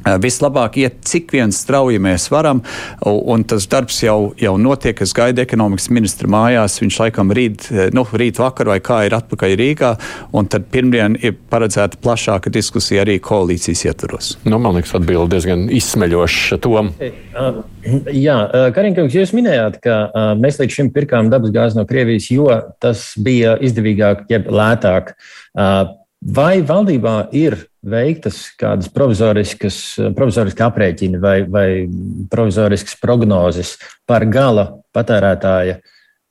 vislabāk 0.05 0.79
iet, 0.81 1.01
cik 1.09 1.33
vien 1.35 1.53
strauji 1.55 1.99
mēs 2.03 2.29
varam, 2.33 2.63
un 3.05 3.45
tas 3.49 3.67
darbs 3.71 4.01
jau, 4.05 4.33
jau 4.39 4.55
notiek. 4.61 5.01
Es 5.05 5.13
gaidu 5.17 5.43
ekonomikas 5.43 5.89
ministra 5.95 6.31
mājās. 6.31 6.79
Viņš 6.83 6.99
laikam 7.03 7.33
rīt, 7.35 7.69
nu, 7.97 8.05
rīt 8.19 8.41
vakar 8.41 8.71
vai 8.73 8.79
kā 8.85 9.03
ir 9.09 9.17
atpakaļ 9.19 9.57
Rīgā, 9.59 9.93
un 10.37 10.49
tad 10.51 10.69
pirmdien 10.73 11.19
ir 11.21 11.37
paredzēta 11.51 12.01
plašāka 12.03 12.53
diskusija 12.55 13.05
arī 13.05 13.19
koalīcijas 13.23 13.85
ietvaros. 13.89 14.31
Nu, 14.49 14.61
man 14.63 14.79
liekas, 14.79 14.95
atbildi 14.99 15.37
diezgan 15.37 15.67
izsmeļoša 15.75 16.61
tom. 16.65 16.93
Jā, 18.13 18.37
Karinkungs, 18.77 19.17
jūs 19.17 19.35
minējāt, 19.37 19.81
ka 19.85 20.01
mēs 20.41 20.61
līdz 20.63 20.79
šim 20.81 20.93
pirkām 20.95 21.33
dabasgāzi 21.33 21.79
no 21.79 21.87
Krievijas, 21.89 22.31
jo 22.33 22.49
tas 22.83 23.11
bija 23.21 23.57
izdevīgāk, 23.65 24.27
jeb 24.33 24.49
lētāk. 24.53 25.15
Vai 25.55 26.55
valdībā 26.67 27.29
ir 27.39 27.68
veiktas 27.83 28.49
kādas 28.59 28.91
provizoriskas, 28.93 29.79
provizoriski 30.17 30.65
aprēķini 30.67 31.21
vai, 31.23 31.37
vai 31.47 31.69
provizoriskas 32.31 32.99
prognozes 33.01 33.77
par 34.09 34.27
gala 34.27 34.71
patērētāja 34.97 35.79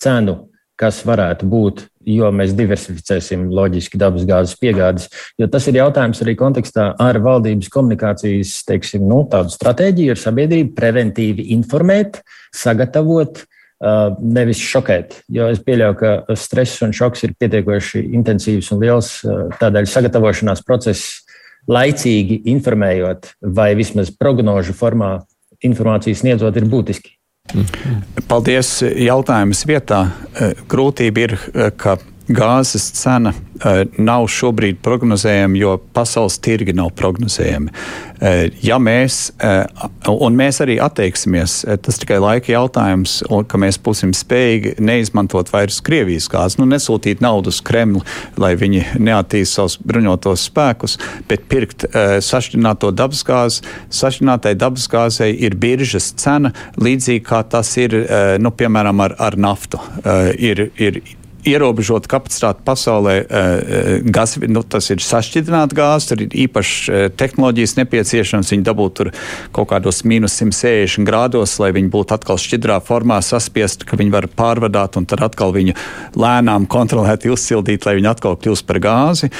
cenu, 0.04 0.42
kas 0.78 1.00
varētu 1.08 1.48
būt, 1.50 1.86
jo 2.08 2.30
mēs 2.32 2.54
diversificēsim 2.56 3.48
loģiski 3.50 3.98
dabas 4.00 4.28
gāzes 4.30 4.60
piegādes. 4.62 5.08
Jo 5.40 5.48
tas 5.52 5.66
ir 5.68 5.80
jautājums 5.80 6.22
arī 6.24 6.36
kontekstā 6.38 6.92
ar 7.02 7.20
valdības 7.24 7.72
komunikācijas 7.74 8.60
teiksim, 8.68 9.08
nu, 9.10 9.24
stratēģiju, 9.26 10.14
ar 10.14 10.22
sabiedrību 10.22 10.76
preventīvi 10.78 11.50
informēt, 11.58 12.22
sagatavot 12.56 13.46
nevis 14.22 14.62
šokēt. 14.62 15.20
Jo 15.30 15.52
es 15.54 15.60
pieļauju, 15.62 15.98
ka 16.00 16.38
stress 16.40 16.82
un 16.86 16.94
šoks 16.98 17.28
ir 17.28 17.36
pietiekoši 17.38 18.08
intensīvs 18.18 18.72
un 18.74 18.82
liels. 18.82 19.12
Tādēļ 19.60 19.90
sagatavošanās 19.92 20.64
process 20.66 21.27
laicīgi 21.68 22.42
informējot 22.54 23.34
vai 23.58 23.74
vismaz 23.78 24.12
prognožu 24.12 24.76
formā 24.78 25.18
informāciju 25.64 26.18
sniedzot 26.18 26.58
ir 26.60 26.68
būtiski. 26.70 27.14
Paldies! 28.28 28.82
Jautājums 28.84 29.64
vietā. 29.68 30.02
Grūtība 30.70 31.24
ir, 31.24 31.36
ka 31.80 31.96
gāzes 32.28 32.90
cena 32.98 33.32
uh, 33.32 33.84
nav 33.98 34.28
šobrīd 34.32 34.82
prognozējama, 34.84 35.58
jo 35.60 35.76
pasaules 35.96 36.38
tirgi 36.44 36.76
nav 36.76 36.92
prognozējami. 37.00 37.72
Uh, 38.18 38.48
ja 38.66 38.80
mēs, 38.82 39.30
uh, 39.44 39.88
un 40.12 40.38
mēs 40.38 40.62
arī 40.64 40.78
atteiksimies, 40.84 41.60
tas 41.84 42.00
tikai 42.02 42.20
laika 42.22 42.52
jautājums, 42.52 43.20
ka 43.48 43.60
mēs 43.62 43.80
būsim 43.84 44.14
spējīgi 44.18 44.76
neizmantot 44.84 45.52
vairs 45.54 45.80
Krievijas 45.86 46.28
gāzi, 46.32 46.60
nu, 46.62 46.68
nesūtīt 46.72 47.22
naudu 47.24 47.54
uz 47.54 47.62
Kremli, 47.66 48.04
lai 48.40 48.54
viņi 48.60 48.84
neattīst 49.04 49.58
savus 49.58 49.78
bruņotos 49.88 50.48
spēkus, 50.50 50.98
bet 51.30 51.46
pirkt 51.52 51.86
sašķināto 51.94 52.92
dabasgāzi. 52.96 53.64
Sašķinātai 53.94 54.56
dabasgāzei 54.60 55.32
ir 55.46 55.56
biržas 55.60 56.12
cena, 56.20 56.52
līdzīgi 56.82 57.24
kā 57.28 57.44
tas 57.48 57.72
ir, 57.80 57.96
nu, 58.42 58.52
piemēram, 58.58 59.06
ar, 59.06 59.16
ar 59.30 59.38
naftu. 59.40 59.82
Ir, 60.38 60.68
ir 60.82 61.02
ierobežota 61.48 62.10
kapacitāte 62.12 62.64
pasaulē. 62.68 63.16
Eh, 63.18 63.26
eh, 63.28 63.90
gas, 64.04 64.38
nu, 64.38 64.64
tas 64.64 64.90
ir 64.94 65.04
sašķidrināta 65.04 65.78
gāze, 65.78 66.10
tur 66.12 66.24
ir 66.26 66.36
īpašas 66.46 66.90
eh, 66.90 67.08
tehnoloģijas 67.18 67.78
nepieciešams. 67.80 68.54
Viņi 68.54 68.68
dabūtu 68.68 68.96
tur 68.98 69.12
kaut 69.56 69.72
kādos 69.72 70.04
mīnus 70.08 70.38
160 70.42 71.08
grādos, 71.08 71.58
lai 71.62 71.72
viņi 71.76 71.92
būtu 71.94 72.18
atkal 72.18 72.40
šķidrā 72.42 72.80
formā 72.86 73.20
saspiest, 73.26 73.86
ka 73.88 74.00
viņi 74.00 74.14
var 74.14 74.30
pārvadāt 74.32 75.00
un 75.00 75.08
tad 75.10 75.24
atkal 75.26 75.56
viņu 75.56 75.78
lēnām 76.18 76.68
kontrolēt, 76.72 77.28
izsildīt, 77.28 77.88
lai 77.88 77.98
viņi 78.00 78.12
atkal 78.12 78.38
kļūst 78.40 78.68
par 78.68 78.82
gāzi. 78.84 79.32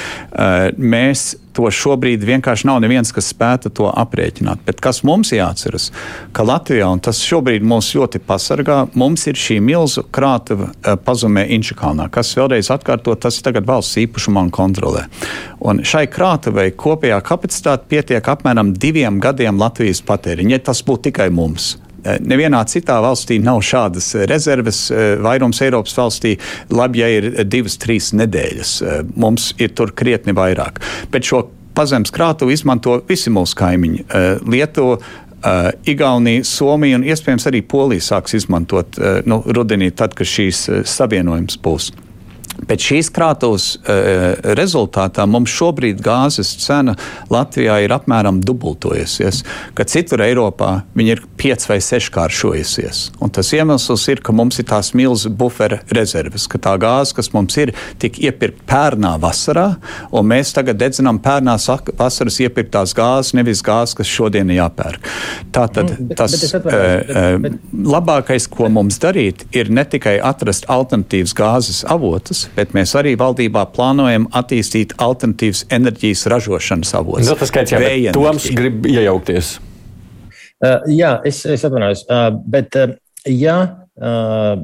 Mēs 0.78 1.34
to 1.58 1.66
šobrīd 1.74 2.22
vienkārši 2.22 2.68
nav 2.68 2.78
neviens, 2.84 3.10
kas 3.14 3.32
spētu 3.32 3.72
to 3.74 3.88
aprēķināt. 3.90 4.62
Bet 4.66 4.82
kas 4.84 5.02
mums 5.06 5.32
jāatceras, 5.34 5.88
ka 6.36 6.46
Latvijā, 6.46 6.86
un 6.86 7.02
tas 7.02 7.18
šobrīd 7.26 7.66
mūs 7.66 7.90
ļoti 7.98 8.22
pasargā, 8.28 8.84
mums 8.98 9.26
ir 9.26 9.38
šī 9.38 9.58
milzu 9.64 10.06
krātuva 10.14 10.70
pazemē 11.02 11.48
Inčakalnā, 11.58 12.06
kas 12.14 12.30
vēlreiz 12.38 12.70
atkārtot, 12.74 13.18
tas 13.24 13.40
ir 13.40 13.48
tagad 13.48 13.66
valsts 13.66 13.98
īpašumā 14.04 14.46
un 14.46 14.54
kontrolē. 14.54 15.08
Un 15.58 15.82
šai 15.82 16.06
krātuvei 16.12 16.70
kopējā 16.78 17.18
kapacitāte 17.26 17.90
pietiek 17.90 18.32
apmēram 18.34 18.70
diviem 18.78 19.18
gadiem 19.22 19.58
Latvijas 19.58 20.04
patēriņa, 20.06 20.54
ja 20.54 20.66
tas 20.70 20.84
būtu 20.86 21.08
tikai 21.10 21.30
mums. 21.34 21.74
Eh, 22.04 22.18
nevienā 22.22 22.60
citā 22.70 23.00
valstī 23.02 23.40
nav 23.42 23.58
šādas 23.66 24.12
eh, 24.14 24.26
rezerves. 24.30 24.84
Eh, 24.90 25.16
vairums 25.24 25.58
Eiropas 25.64 25.96
valstī 25.98 26.36
labi, 26.70 27.02
ja 27.02 27.08
ir 27.10 27.30
divas, 27.50 27.78
trīs 27.80 28.12
nedēļas. 28.14 28.74
Mums 29.18 29.50
ir 29.58 29.74
tur 29.74 29.90
krietni 29.98 30.34
vairāk. 30.36 30.78
Bet 31.12 31.26
šo 31.26 31.48
pazemes 31.74 32.14
krātuvi 32.14 32.54
izmanto 32.54 33.00
visi 33.08 33.32
mūsu 33.34 33.58
kaimiņi. 33.58 34.04
Lietuva, 34.46 35.00
Uh, 35.38 35.68
Igaunija, 35.86 36.42
Somija 36.42 36.96
un 36.98 37.04
iespējams 37.06 37.44
arī 37.46 37.60
Polija 37.62 38.02
sāks 38.02 38.34
izmantot 38.34 38.96
uh, 38.98 39.20
nu, 39.22 39.36
rudenī, 39.54 39.92
tad, 39.94 40.16
kad 40.18 40.26
šīs 40.26 40.64
uh, 40.66 40.80
savienojums 40.82 41.60
būs. 41.62 41.92
Pēc 42.68 42.84
šīs 42.90 43.08
krātuves 43.14 43.66
uh, 43.78 44.34
rezultātā 44.58 45.24
mums 45.30 45.52
šobrīd 45.54 46.00
gāzes 46.04 46.50
cena 46.60 46.96
Latvijā 47.30 47.78
ir 47.84 47.94
apmēram 47.94 48.40
dubultojusies, 48.44 49.44
kad 49.78 49.90
citur 49.92 50.24
Eiropā 50.26 50.72
viņa 50.98 51.14
ir 51.14 51.22
piec 51.38 51.64
vai 51.70 51.78
seškāršojusies. 51.84 53.02
Un 53.22 53.32
tas 53.34 53.52
iemesls 53.54 54.04
ir, 54.10 54.22
ka 54.24 54.34
mums 54.34 54.58
ir 54.60 54.66
tās 54.68 54.90
milzu 54.98 55.30
bufera 55.30 55.80
rezerves, 55.94 56.48
ka 56.50 56.60
tā 56.62 56.74
gāze, 56.82 57.14
kas 57.16 57.30
mums 57.34 57.56
ir, 57.62 57.72
tika 58.02 58.26
iepirkta 58.26 58.66
pērnā 58.68 59.14
vasarā, 59.22 59.68
un 60.10 60.28
mēs 60.28 60.52
tagad 60.56 60.80
dedzinām 60.82 61.22
pērnās 61.24 61.68
vasaras 61.70 62.40
iepirktās 62.42 62.94
gāzes, 62.96 63.34
nevis 63.38 63.62
gāzes, 63.64 63.96
kas 63.98 64.10
šodien 64.10 64.50
ir 64.50 64.60
jāpērk. 64.60 65.08
Tātad 65.54 65.94
mm, 65.94 66.10
bet, 66.10 66.18
tas 66.20 66.36
bet 66.36 66.68
uh, 66.68 67.38
bet... 67.44 67.58
labākais, 67.94 68.48
ko 68.50 68.68
mums 68.72 69.00
darīt, 69.02 69.46
ir 69.56 69.72
ne 69.72 69.86
tikai 69.88 70.18
atrast 70.24 70.68
alternatīvas 70.72 71.36
gāzes 71.38 71.84
avotus, 71.88 72.37
bet 72.56 72.74
mēs 72.76 72.94
arī 72.98 73.14
valdībā 73.18 73.64
plānojam 73.74 74.28
attīstīt 74.38 74.94
alternatīvas 75.02 75.64
enerģijas 75.74 76.26
ražošanas 76.32 76.94
avotus. 76.98 77.30
Nu, 77.30 77.36
tas 77.38 77.52
skaits 77.52 77.74
jau 77.74 77.82
ir. 77.82 78.12
Toms 78.16 78.48
grib 78.56 78.86
iejaukties. 78.88 79.56
Uh, 80.58 80.80
jā, 80.90 81.12
es, 81.28 81.44
es 81.46 81.62
atvainojos, 81.66 82.02
uh, 82.10 82.32
bet 82.50 82.74
uh, 82.78 82.96
ja 83.30 83.58
uh, 83.94 84.58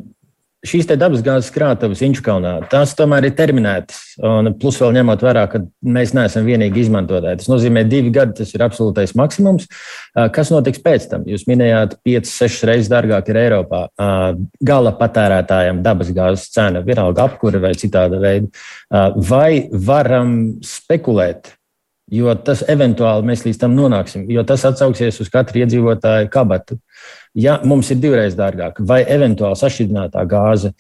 šīs 0.64 0.88
dabasgāzes 0.88 1.52
krātuves 1.54 2.02
Inčukalnā, 2.04 2.54
tās 2.73 2.94
tomēr 2.99 3.28
ir 3.28 3.35
terminētas. 3.38 4.00
Un 4.25 4.52
plus 4.61 4.78
vēl 4.80 4.94
ņemot 4.99 5.25
vērā, 5.25 5.44
ka 5.52 5.61
mēs 5.85 6.14
neesam 6.16 6.47
vienīgi 6.49 6.85
izmantotāji. 6.85 7.42
Tas 7.42 7.50
nozīmē, 7.52 7.85
divi 7.88 8.12
gadi 8.14 8.38
tas 8.40 8.54
ir 8.54 8.64
absolūtais 8.64 9.14
maksimums. 9.18 9.66
Kas 10.35 10.52
notiks 10.54 10.83
pēc 10.85 11.09
tam? 11.11 11.26
Jūs 11.28 11.47
minējāt, 11.50 11.99
5-6 12.06 12.68
reizes 12.71 12.92
dārgāk 12.92 13.33
ir 13.33 13.40
Eiropā. 13.42 13.83
Gala 14.64 14.94
patērētājiem 15.00 15.83
dabasgāzes 15.85 16.49
cena, 16.54 16.85
vienalga 16.87 17.28
apkure 17.28 17.61
vai 17.62 17.75
citāda 17.78 18.23
veida. 18.23 18.64
Vai 19.16 19.66
varam 19.73 20.56
spekulēt? 20.64 21.54
Jo 22.12 22.34
tas 22.37 22.61
eventuāli 22.68 23.25
mēs 23.30 23.46
līdz 23.46 23.61
tam 23.62 23.76
nonāksim, 23.78 24.26
jo 24.28 24.42
tas 24.44 24.66
atsauksies 24.68 25.23
uz 25.25 25.30
katru 25.32 25.62
iedzīvotāju 25.62 26.28
kabatu. 26.32 26.76
Ja 27.34 27.56
mums 27.64 27.88
ir 27.90 27.99
divreiz 28.02 28.37
dārgāk, 28.38 28.82
vai 28.84 29.00
eventuāli 29.08 29.56
sašķidrinātā 29.58 30.26
gāze, 30.28 30.75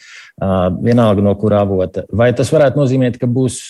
vienalga 0.84 1.24
no 1.24 1.32
kura 1.40 1.62
avota, 1.64 2.04
vai 2.12 2.28
tas 2.36 2.52
varētu 2.52 2.78
nozīmēt, 2.82 3.16
ka 3.18 3.26
būs 3.26 3.62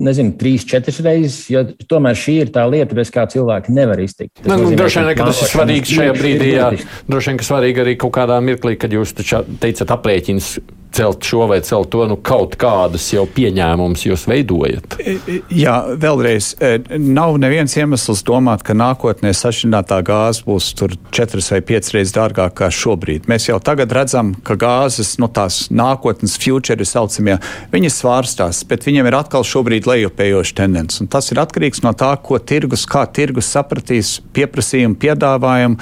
nezinu, 0.00 0.34
trīs, 0.38 0.64
četras 0.68 1.00
reizes, 1.04 1.38
jo 1.50 1.64
tomēr 1.90 2.18
šī 2.18 2.36
ir 2.44 2.52
tā 2.54 2.62
lieta, 2.70 2.94
bez 2.96 3.10
kā 3.12 3.24
cilvēki 3.30 3.74
nevar 3.74 4.00
iztikt. 4.04 4.36
Tas 4.38 4.52
nu, 4.52 4.60
nozīmē, 4.62 4.78
droši 4.78 5.00
vien, 5.00 5.10
ka 5.18 5.30
tas 5.30 5.40
ir 5.40 5.50
svarīgi 5.50 5.96
šajā 5.96 6.12
brīdī, 6.16 6.52
jā. 6.54 6.68
Droši 7.08 7.32
vien, 7.32 7.40
ka 7.40 7.48
svarīgi 7.48 7.82
arī 7.82 7.96
kaut 8.00 8.14
kādā 8.14 8.38
mirklī, 8.44 8.76
kad 8.80 8.94
jūs 8.94 9.16
teicat 9.16 9.96
aprēķins 9.96 10.52
celt 10.92 11.24
šo 11.24 11.46
vai 11.46 11.60
celt 11.60 11.90
to, 11.90 12.04
nu 12.08 12.16
kaut 12.16 12.56
kādas 12.60 13.06
jau 13.14 13.24
pieņēmumus 13.30 14.04
jūs 14.08 14.26
veidojat? 14.30 14.96
E, 14.98 15.16
e, 15.16 15.38
jā, 15.54 15.76
vēlreiz, 16.00 16.52
e, 16.58 16.72
nav 16.98 17.36
neviens 17.42 17.76
iemesls 17.78 18.24
domāt, 18.26 18.64
ka 18.66 18.74
nākotnē 18.76 19.32
sašķidrinātā 19.36 20.00
gāze 20.06 20.44
būs 20.46 20.72
tur 20.78 20.96
četras 21.14 21.50
vai 21.54 21.60
piecas 21.66 21.94
reizes 21.94 22.14
dārgāka 22.16 22.64
kā 22.64 22.70
šobrīd. 22.74 23.28
Mēs 23.30 23.48
jau 23.48 23.60
tagad 23.62 23.94
redzam, 23.94 24.32
ka 24.46 24.56
gāzes, 24.60 25.14
nu 25.22 25.30
tās 25.30 25.68
nākotnes 25.70 26.36
futuri 26.40 26.86
saucamie, 26.88 27.38
viņas 27.72 28.00
svārstās, 28.02 28.64
bet 28.68 28.86
viņiem 28.88 29.10
ir 29.10 29.18
atkal 29.20 29.46
šobrīd 29.46 29.86
lejupējoša 29.90 30.58
tendence. 30.62 31.00
Un 31.02 31.10
tas 31.12 31.30
ir 31.30 31.40
atkarīgs 31.42 31.84
no 31.86 31.94
tā, 31.94 32.12
ko 32.24 32.40
tirgus, 32.42 32.86
kā 32.90 33.06
tirgus 33.06 33.50
sapratīs 33.54 34.16
pieprasījumu, 34.34 34.98
piedāvājumu, 35.00 35.78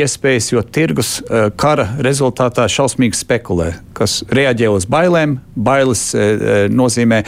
iespējas, 0.00 0.50
jo 0.54 0.64
tirgus 0.64 1.18
kara 1.60 1.86
rezultātā 2.02 2.66
šausmīgi 2.70 3.18
spekulē, 3.20 3.70
kas 3.96 4.20
reaģē 4.34 4.70
uz 4.72 4.86
bailēm. 4.90 5.38
Bailes 5.60 6.02
e, 6.14 6.20
e, 6.20 6.56
nozīmē, 6.72 7.20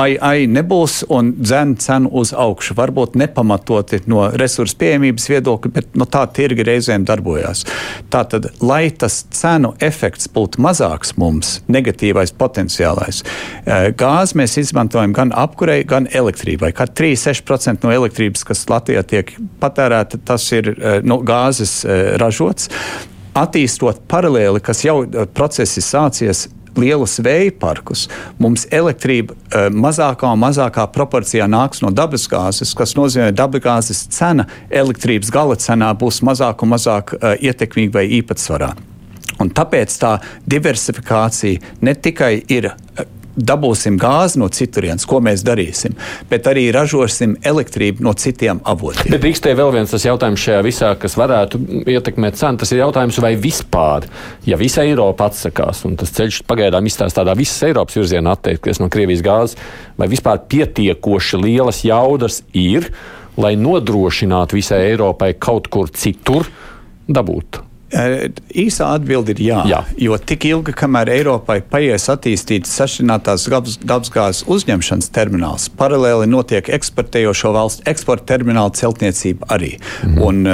ai, 0.00 0.10
ai, 0.20 0.46
nebūs 0.50 1.00
un 1.14 1.30
dzēn 1.38 1.76
cenu 1.82 2.10
uz 2.20 2.32
augšu. 2.36 2.76
Varbūt 2.78 3.16
nepamatoti 3.20 4.02
no 4.10 4.26
resursu 4.40 4.76
pieejamības 4.80 5.28
viedokļa, 5.32 5.72
bet 5.74 5.98
no 5.98 6.06
tā 6.10 6.24
tirgi 6.34 6.66
reizēm 6.68 7.06
darbojās. 7.08 7.64
Tātad, 8.12 8.50
lai 8.60 8.88
tas 8.90 9.20
cenu 9.34 9.72
efekts 9.84 10.30
būtu 10.34 10.62
mazāks 10.64 11.14
mums, 11.20 11.58
negatīvais 11.70 12.34
potenciālais, 12.38 13.22
e, 13.22 13.78
gāzi 13.98 14.40
mēs 14.42 14.58
izmantojam 14.62 15.14
gan 15.16 15.34
apkurei, 15.36 15.80
gan 15.88 16.10
elektrībai. 16.10 16.72
Kā 16.76 16.88
3-6% 16.90 17.86
no 17.86 17.94
elektrības, 17.94 18.44
kas 18.48 18.66
Latvijā 18.70 19.04
tiek 19.06 19.36
patērēta, 19.62 20.20
tas 20.28 20.50
ir 20.56 20.74
no 21.06 21.22
gāzes 21.26 21.80
ražots 22.20 22.68
attīstot 23.36 24.04
paralēli, 24.10 24.62
kas 24.64 24.84
jau 24.86 25.02
eh, 25.04 25.26
process 25.34 25.76
ir 25.80 25.86
sācies, 25.86 26.46
lielus 26.78 27.18
vēja 27.24 27.52
parkus, 27.58 28.06
mums 28.38 28.66
elektrība 28.70 29.34
uh, 29.34 29.66
mazākā 29.72 30.30
un 30.30 30.42
mazākā 30.42 30.84
proporcijā 30.94 31.48
nāks 31.50 31.82
no 31.82 31.90
dabasgāzes, 31.90 32.74
kas 32.78 32.94
nozīmē, 32.98 33.32
ka 33.32 33.38
dabasgāzes 33.40 34.04
cena 34.14 34.46
elektrības 34.70 35.32
gala 35.34 35.58
cenā 35.58 35.90
būs 35.98 36.20
mazāk 36.26 36.62
un 36.62 36.74
mazāk 36.76 37.16
uh, 37.16 37.34
ietekmīga 37.34 37.98
vai 37.98 38.06
īpatsvarā. 38.20 38.70
Un 39.42 39.50
tāpēc 39.54 39.94
tā 39.98 40.16
diversifikācija 40.50 41.82
ne 41.86 41.94
tikai 41.94 42.32
ir 42.50 42.72
dabūsim 43.38 43.98
gāzi 44.00 44.40
no 44.42 44.48
citurienes, 44.52 45.06
ko 45.08 45.20
mēs 45.24 45.44
darīsim, 45.46 45.94
bet 46.30 46.46
arī 46.50 46.68
ražosim 46.74 47.36
elektrību 47.46 48.04
no 48.04 48.14
citiem 48.18 48.60
avotiem. 48.68 49.12
Bet 49.12 49.22
drīkstē 49.24 49.54
vēl 49.58 49.72
viens 49.76 49.92
tas 49.94 50.06
jautājums 50.06 50.42
šajā 50.42 50.62
visā, 50.66 50.92
kas 51.00 51.16
varētu 51.18 51.60
ietekmēt 51.88 52.38
cenu. 52.40 52.60
Tas 52.62 52.72
ir 52.74 52.82
jautājums, 52.82 53.20
vai 53.22 53.34
vispār, 53.40 54.08
ja 54.48 54.58
visa 54.60 54.86
Eiropa 54.86 55.28
atsakās, 55.30 55.84
un 55.88 55.98
tas 56.00 56.12
ceļš 56.16 56.42
pagaidām 56.48 56.88
izstāsta 56.90 57.22
tādā 57.22 57.36
visas 57.38 57.68
Eiropas 57.68 57.98
virzienā 57.98 58.34
atteikties 58.38 58.82
no 58.82 58.90
Krievijas 58.92 59.24
gāzes, 59.26 59.62
vai 59.98 60.10
vispār 60.10 60.42
pietiekoši 60.50 61.42
lielas 61.44 61.84
jaudas 61.86 62.42
ir, 62.56 62.90
lai 63.38 63.54
nodrošinātu 63.58 64.58
visai 64.58 64.82
Eiropai 64.90 65.34
kaut 65.38 65.70
kur 65.72 65.90
citur 65.94 66.50
dabūt 67.08 67.67
Īsā 67.88 68.90
atbilde 68.98 69.32
ir 69.32 69.40
jā, 69.40 69.62
jā. 69.68 69.78
Jo 69.96 70.18
tik 70.20 70.44
ilgi, 70.50 70.74
kamēr 70.76 71.08
Eiropai 71.14 71.60
paies 71.64 72.08
attīstīt 72.12 72.68
sašķinātās 72.68 73.46
dabasgāzes 73.48 74.44
uzņemšanas 74.50 75.08
termināls, 75.14 75.68
paralēli 75.78 76.28
notiek 76.28 76.68
eksportējošo 76.78 77.54
valstu 77.56 77.86
eksporta 77.88 78.34
termināla 78.34 78.74
celtniecība 78.76 79.48
arī. 79.56 79.78
Mhm. 80.04 80.20
Un, 80.22 80.44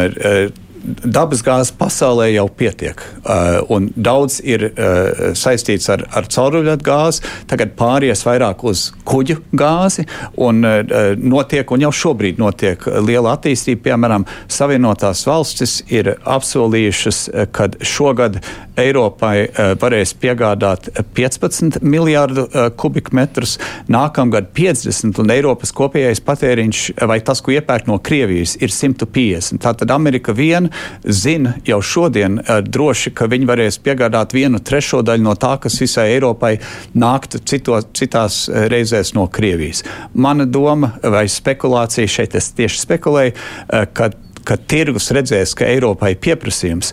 dabasgāzes 0.84 1.72
pasaulē 1.78 2.28
jau 2.34 2.46
pietiek. 2.52 3.00
Uh, 3.24 3.60
un 3.72 3.88
daudz 3.96 4.40
ir 4.44 4.66
uh, 4.68 5.32
saistīts 5.38 5.88
ar, 5.92 6.04
ar 6.12 6.28
cauruļvadu 6.30 6.84
gāzi, 6.84 7.24
tagad 7.50 7.74
pāries 7.78 8.24
vairāk 8.26 8.64
uz 8.68 8.86
kuģu 9.08 9.38
gāzi, 9.56 10.04
un 10.44 10.64
uh, 10.66 10.82
notiek, 11.16 11.70
un 11.72 11.86
jau 11.86 11.92
šobrīd 12.04 12.40
notiek 12.42 12.84
liela 13.04 13.36
attīstība. 13.38 13.84
Piemēram, 13.88 14.26
Savienotās 14.50 15.24
valstis 15.28 15.80
ir 15.92 16.14
apsolījušas, 16.20 17.24
ka 17.54 17.68
šogad 17.84 18.38
Eiropai 18.80 19.46
varēs 19.80 20.14
piegādāt 20.18 20.88
15 21.14 21.80
miljārdu 21.86 22.46
uh, 22.48 22.68
kubikmetrus, 22.76 23.56
nākamgad 23.92 24.50
50, 24.56 25.20
un 25.22 25.32
Eiropas 25.34 25.72
kopējais 25.76 26.22
patēriņš 26.24 26.84
vai 27.08 27.20
tas, 27.24 27.42
ko 27.44 27.54
iepērk 27.54 27.88
no 27.90 28.00
Krievijas, 28.04 28.56
ir 28.60 28.74
150. 28.74 29.62
Tātad 29.64 29.92
Amerika 29.94 30.34
viena 30.36 30.72
zina 31.04 31.54
jau 31.66 31.80
šodien 31.82 32.38
uh, 32.38 32.58
droši, 32.64 33.14
ka 33.14 33.28
viņi 33.30 33.48
varēs 33.48 33.80
piegādāt 33.84 34.34
vienu 34.36 34.60
trešo 34.60 35.02
daļu 35.06 35.26
no 35.26 35.36
tā, 35.40 35.54
kas 35.62 35.78
visai 35.82 36.10
Eiropai 36.14 36.56
nāktu 36.94 37.42
cito, 37.44 37.78
citās 37.96 38.44
uh, 38.48 38.66
reizēs 38.72 39.14
no 39.14 39.26
Krievijas. 39.28 39.84
Mana 40.14 40.46
doma 40.46 40.94
vai 41.02 41.26
spekulācija 41.30 42.10
šeit 42.10 42.36
es 42.38 42.52
tieši 42.56 42.84
spekulēju, 42.86 43.34
uh, 43.34 44.22
ka 44.46 44.56
tirgus 44.56 45.10
redzēs, 45.14 45.54
ka 45.58 45.66
Eiropai 45.68 46.14
ir 46.14 46.20
pieprasījums, 46.24 46.92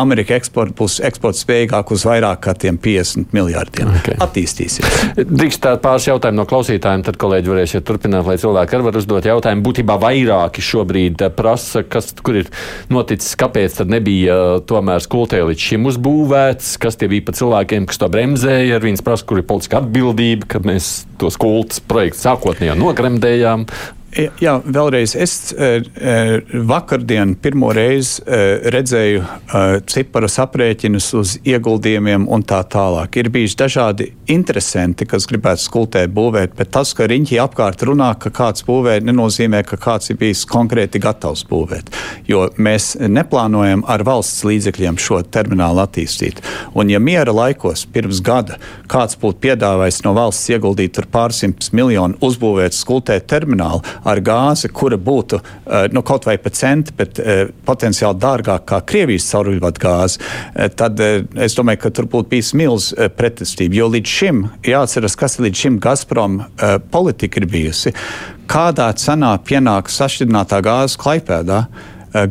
Amerika 0.00 0.36
eksport 0.38 0.74
būs 0.78 0.98
eksporta 1.06 1.40
spējīgāk 1.40 1.92
uz 1.94 2.04
vairāk 2.08 2.42
kā 2.46 2.54
tiem 2.58 2.78
50 2.82 3.34
miljardiem. 3.36 3.90
Okay. 4.00 4.18
Attīstīsies. 4.24 5.16
Drīkst 5.18 5.62
tā 5.64 5.74
pāris 5.82 6.08
jautājumu 6.10 6.42
no 6.42 6.46
klausītājiem, 6.48 7.04
tad 7.06 7.18
kolēģi 7.20 7.52
varēs 7.52 7.76
ja 7.76 7.82
turpināt, 7.84 8.26
lai 8.28 8.38
cilvēki 8.40 8.78
arī 8.78 8.88
var 8.88 9.00
uzdot 9.00 9.28
jautājumu. 9.28 9.64
Būtībā 9.68 9.98
vairāki 10.02 10.64
šobrīd 10.64 11.24
prasa, 11.38 11.84
kas 11.86 12.12
kur 12.24 12.40
ir 12.42 12.50
noticis, 12.92 13.36
kāpēc 13.38 13.80
tad 13.80 13.92
nebija 13.92 14.38
tomēr 14.68 15.02
skoltē 15.04 15.42
līdz 15.48 15.68
šim 15.70 15.88
uzbūvēts, 15.90 16.74
kas 16.82 16.98
tie 16.98 17.10
bija 17.10 17.26
pa 17.28 17.36
cilvēkiem, 17.38 17.88
kas 17.88 18.00
to 18.00 18.10
bremzēja, 18.12 18.78
ar 18.78 18.86
viņas 18.86 19.04
prasa, 19.06 19.28
kur 19.28 19.42
ir 19.42 19.46
politiska 19.48 19.82
atbildība, 19.82 20.48
kad 20.56 20.66
mēs 20.68 20.92
tos 21.20 21.38
kultus 21.40 21.82
projektu 21.84 22.22
sākotnējā 22.24 22.78
nogremdējām. 22.78 23.66
Jā, 24.18 24.56
vēlreiz. 24.66 25.12
Es 25.14 25.52
e, 25.52 25.66
e, 25.78 26.14
vakardien 26.66 27.36
pirmo 27.38 27.68
reizi 27.74 28.24
e, 28.26 28.38
redzēju 28.74 29.20
ciparus 29.86 30.40
aprēķinus 30.42 31.06
uz 31.14 31.34
ieguldījumiem 31.46 32.24
un 32.34 32.42
tā 32.42 32.58
tālāk. 32.66 33.14
Ir 33.20 33.30
bijuši 33.34 33.58
dažādi 33.60 34.08
interesanti, 34.34 35.06
kas 35.06 35.28
gribētu 35.30 35.62
skultēt, 35.62 36.10
būvēt, 36.14 36.56
bet 36.58 36.72
tas, 36.74 36.90
ka 36.98 37.06
riņķi 37.10 37.38
apkārt 37.44 37.84
runā, 37.86 38.10
ka 38.18 38.32
kāds 38.34 38.66
būvē, 38.66 38.96
nenozīmē, 39.06 39.62
ka 39.68 39.78
kāds 39.78 40.10
ir 40.10 40.18
bijis 40.18 40.42
konkrēti 40.50 40.98
gatavs 41.02 41.44
būvēt. 41.46 41.94
Jo 42.26 42.48
mēs 42.58 42.96
neplānojam 42.98 43.86
ar 43.86 44.02
valsts 44.08 44.42
līdzekļiem 44.48 44.98
šo 44.98 45.22
terminālu 45.30 45.84
attīstīt. 45.84 46.42
Un 46.74 46.90
ja 46.90 46.98
miera 46.98 47.34
laikos 47.34 47.86
pirms 47.94 48.18
gada 48.26 48.58
kāds 48.90 49.14
būtu 49.20 49.44
piedāvājis 49.46 50.02
no 50.08 50.16
valsts 50.18 50.50
ieguldīt 50.50 50.96
tur 50.98 51.06
pārsimtus 51.12 51.70
miljonu 51.76 52.18
uzbūvēt 52.24 52.74
skultēt 52.74 53.30
terminālu, 53.30 53.84
ar 54.08 54.20
gāzi, 54.24 54.70
kura 54.72 54.98
būtu 55.00 55.38
uh, 55.40 55.86
nu, 55.92 56.02
kaut 56.06 56.28
vai 56.28 56.38
pa 56.40 56.52
centi, 56.54 56.94
bet 56.96 57.20
uh, 57.20 57.50
potenciāli 57.66 58.20
dārgāk 58.22 58.64
kā 58.68 58.80
Krievijas 58.88 59.28
cauruļvadu 59.32 59.82
gāze, 59.82 60.22
uh, 60.22 60.68
tad 60.78 61.00
es 61.00 61.56
domāju, 61.58 61.82
ka 61.84 61.92
tur 61.94 62.08
būtu 62.10 62.32
bijis 62.32 62.54
milz 62.58 62.90
pretestība. 63.18 63.80
Jo 63.82 63.90
līdz 63.92 64.14
šim, 64.18 64.42
jāatceras, 64.66 65.16
kas 65.18 65.38
līdz 65.42 65.64
šim 65.64 65.78
Gazprom 65.82 66.40
politika 66.92 67.40
ir 67.40 67.46
bijusi, 67.50 67.92
kādā 68.50 68.88
cenā 68.98 69.34
pienāk 69.44 69.90
sašķidrinātā 69.92 70.60
gāze 70.64 70.98
Klaipēdā. 71.00 71.62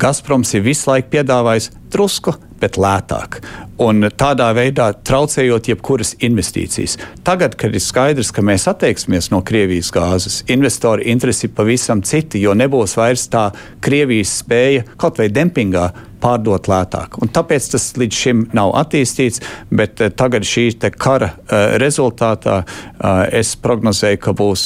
Gazproms 0.02 0.56
ir 0.58 0.66
visu 0.66 0.90
laiku 0.90 1.12
piedāvājis 1.14 1.70
drusku, 1.94 2.34
bet 2.62 2.78
lētāk 2.82 3.42
un 3.82 4.08
tādā 4.18 4.50
veidā 4.58 4.90
traucējot 5.06 5.70
jebkuras 5.72 6.16
investīcijas. 6.26 6.98
Tagad, 7.28 7.56
kad 7.60 7.76
ir 7.76 7.84
skaidrs, 7.84 8.32
ka 8.34 8.44
mēs 8.46 8.68
atteiksimies 8.72 9.30
no 9.34 9.44
Krievijas 9.46 9.92
gāzes, 9.94 10.42
investori 10.54 11.08
interesi 11.12 11.50
pavisam 11.54 12.02
citi, 12.02 12.42
jo 12.42 12.56
nebūs 12.58 12.98
vairs 12.98 13.28
tā 13.34 13.50
Krievijas 13.84 14.40
spēja 14.42 14.86
kaut 14.98 15.22
vai 15.22 15.30
dempingā 15.34 15.92
pārdot 16.22 16.70
lētāk. 16.70 17.20
Un 17.24 17.32
tāpēc 17.34 17.72
tas 17.74 17.90
līdz 18.00 18.22
šim 18.24 18.44
nav 18.58 18.74
attīstīts, 18.82 19.42
bet 19.70 20.02
uh, 20.04 20.12
tagad 20.14 20.48
šī 20.48 20.70
kara 20.98 21.32
uh, 21.34 21.78
rezultātā 21.82 22.60
uh, 22.64 23.24
es 23.34 23.56
prognozēju, 23.62 24.20
ka 24.22 24.34
būs, 24.38 24.64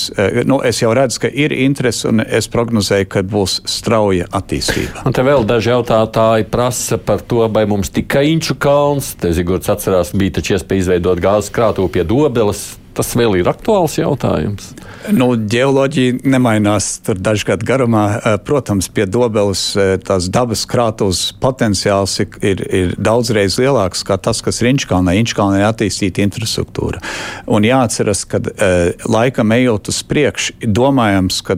nu, 0.47 0.59
es 0.65 0.81
jau 0.81 0.91
redzu, 0.95 1.21
ka 1.25 1.29
ir 1.29 1.53
interese, 1.53 2.07
un 2.09 2.23
es 2.23 2.49
prognozēju, 2.51 3.07
ka 3.11 3.23
būs 3.27 3.59
strauja 3.69 4.27
attīstība. 4.35 5.05
Un 5.07 5.15
te 5.15 5.25
vēl 5.25 5.45
daži 5.47 5.73
jautātāji 5.73 6.47
prasa 6.51 6.99
par 7.01 7.23
to, 7.23 7.43
vai 7.53 7.65
mums 7.69 7.93
tikai 7.93 8.27
Inču 8.31 8.55
kalns. 8.61 9.13
Te 9.21 9.33
Zigorts 9.35 9.71
atcerās, 9.71 10.13
bija 10.17 10.39
taču 10.39 10.57
iespēja 10.57 10.85
izveidot 10.85 11.21
gāzes 11.23 11.53
krātuvi 11.53 11.97
pie 11.97 12.07
Dobeles. 12.07 12.80
Tas 12.91 13.13
vēl 13.15 13.37
ir 13.39 13.47
aktuāls 13.47 13.95
jautājums. 13.95 14.73
Nu, 15.15 15.31
ģeoloģija 15.33 16.19
nemainās 16.27 16.99
dažu 17.07 17.47
gadu 17.47 17.65
garumā. 17.65 18.03
Eh, 18.19 18.35
protams, 18.43 18.89
pie 18.91 19.05
Dobeles 19.09 19.63
eh, 19.79 19.95
tās 20.03 20.27
dabas 20.31 20.65
krātuves 20.69 21.21
potenciāls 21.41 22.17
ir, 22.21 22.61
ir 22.67 22.93
daudzreiz 22.99 23.55
lielāks 23.61 24.03
nekā 24.03 24.17
tas, 24.27 24.41
kas 24.43 24.59
ir 24.61 24.71
Inčkalnē. 24.73 25.15
Inčkalnē 25.21 25.61
ir 25.61 25.67
attīstīta 25.69 26.23
infrastruktūra. 26.25 26.99
Un 27.51 27.63
jāatceras, 27.65 28.25
ka 28.27 28.41
uh, 28.41 28.91
laikam 29.09 29.53
ejot 29.55 29.89
uz 29.91 30.01
priekšu, 30.07 30.57
domājams, 30.61 31.39
ka 31.45 31.55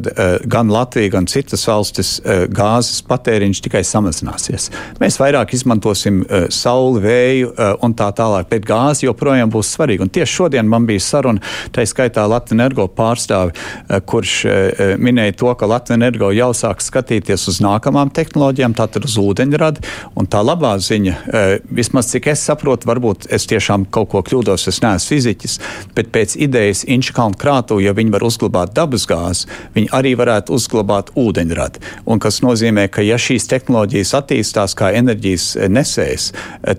gan 0.50 0.72
Latvija, 0.72 1.12
gan 1.15 1.28
citas 1.30 1.65
valstis 1.67 2.15
gāzes 2.54 3.02
patēriņš 3.08 3.62
tikai 3.65 3.82
samazināsies. 3.88 4.69
Mēs 5.02 5.17
vairāk 5.22 5.54
izmantosim 5.56 6.22
sauli, 6.54 7.02
vēju 7.04 7.54
un 7.86 7.96
tā 7.98 8.10
tālāk, 8.15 8.50
bet 8.52 8.67
gāze 8.67 9.08
joprojām 9.08 9.52
būs 9.54 9.74
svarīga. 9.76 10.06
Un 10.06 10.13
tieši 10.13 10.39
šodien 10.41 10.69
man 10.69 10.88
bija 10.89 11.04
saruna 11.04 11.22
saruna, 11.23 11.41
tā 11.71 11.86
skaitā 11.88 12.25
Latvijas 12.27 12.53
energo 12.53 12.88
pārstāvi, 12.88 13.53
eh, 13.53 13.99
kurš 13.99 14.33
eh, 14.45 14.95
minēja 14.99 15.36
to, 15.39 15.51
ka 15.55 15.65
Latvijas 15.69 15.97
energo 15.97 16.31
jau 16.31 16.51
sāk 16.53 16.83
skatīties 16.83 17.47
uz 17.47 17.59
nākamām 17.63 18.12
tehnoloģijām, 18.13 18.75
tātad 18.75 19.05
uz 19.07 19.15
ūdeņradi. 19.17 19.83
Un 20.19 20.27
tā 20.27 20.43
labā 20.43 20.75
ziņa, 20.77 21.13
eh, 21.13 21.59
vismaz 21.69 22.12
cik 22.12 22.27
es 22.33 22.43
saprotu, 22.43 22.88
varbūt 22.89 23.27
es 23.31 23.47
tiešām 23.47 23.88
kaut 23.89 24.09
ko 24.12 24.23
kļūdos, 24.23 24.67
es 24.67 24.81
neesmu 24.83 25.13
fiziķis, 25.13 25.59
bet 25.95 26.12
pēc 26.12 26.36
idejas 26.38 26.83
Inčkalnu 26.83 27.38
krātu, 27.38 27.79
ja 27.81 27.93
viņi 27.93 28.12
var 28.12 28.25
uzglabāt 28.27 28.73
dabasgāzi, 28.73 29.47
viņi 29.75 29.89
arī 29.93 30.15
varētu 30.17 30.53
uzglabāt 30.53 31.13
ūdeņradi. 31.15 31.81
Un 32.07 32.19
kas 32.19 32.41
nozīmē, 32.41 32.89
ka 32.91 33.01
ja 33.01 33.15
šīs 33.15 33.47
tehnoloģijas 33.51 34.13
attīstās 34.19 34.75
kā 34.75 34.91
enerģijas 34.97 35.55
nesējs, 35.69 36.31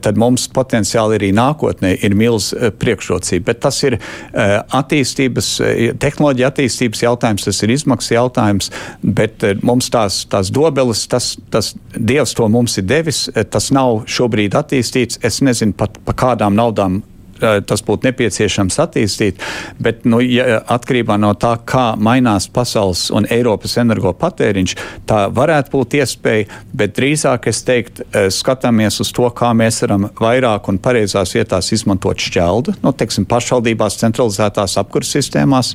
tad 0.02 0.18
mums 0.20 0.48
potenciāli 0.48 1.18
arī 1.18 1.30
nākotnē 1.34 1.94
ir 2.04 2.14
milz 2.18 2.52
priekšrocība. 2.54 3.44
Bet 3.44 3.60
tas 3.60 3.82
ir 3.84 3.98
Eh, 4.33 4.33
attīstības, 4.34 5.48
eh, 5.62 5.94
tehnoloģija 6.00 6.50
attīstības 6.50 7.04
jautājums, 7.04 7.46
tas 7.46 7.62
ir 7.62 7.70
izmaksu 7.74 8.14
jautājums, 8.16 8.70
bet 9.02 9.44
eh, 9.46 9.54
mums 9.62 9.90
tās, 9.94 10.24
tās 10.30 10.50
dobeles, 10.54 11.06
tas, 11.10 11.34
tas 11.50 11.74
Dievs 11.94 12.34
to 12.34 12.48
mums 12.50 12.78
ir 12.78 12.88
devis, 12.90 13.28
tas 13.50 13.70
nav 13.70 14.02
šobrīd 14.10 14.56
attīstīts. 14.58 15.20
Es 15.22 15.40
nezinu 15.40 15.76
pat 15.78 16.00
pa 16.04 16.12
kādām 16.12 16.56
naudām 16.58 17.02
tas 17.40 17.82
būtu 17.84 18.08
nepieciešams 18.08 18.78
attīstīt, 18.84 19.40
bet 19.82 20.04
nu, 20.08 20.20
ja, 20.24 20.60
atkarībā 20.74 21.16
no 21.20 21.32
tā, 21.38 21.54
kā 21.66 21.86
mainās 22.00 22.46
pasaules 22.52 23.06
un 23.14 23.28
Eiropas 23.30 23.76
energopatēriņš, 23.82 24.76
tā 25.08 25.24
varētu 25.34 25.74
būt 25.74 25.98
iespēja, 26.00 26.60
bet 26.76 26.96
drīzāk 26.98 27.48
es 27.50 27.62
teiktu, 27.66 28.06
skatāmies 28.34 29.00
uz 29.04 29.12
to, 29.14 29.28
kā 29.34 29.52
mēs 29.56 29.82
varam 29.84 30.08
vairāk 30.20 30.70
un 30.72 30.80
pareizās 30.82 31.34
vietās 31.36 31.72
izmantot 31.74 32.20
šķeldu, 32.20 32.78
nu, 32.84 32.94
teiksim, 32.96 33.28
pašvaldībās 33.30 34.00
centralizētās 34.02 34.78
apkurses 34.80 35.20
sistēmās. 35.20 35.74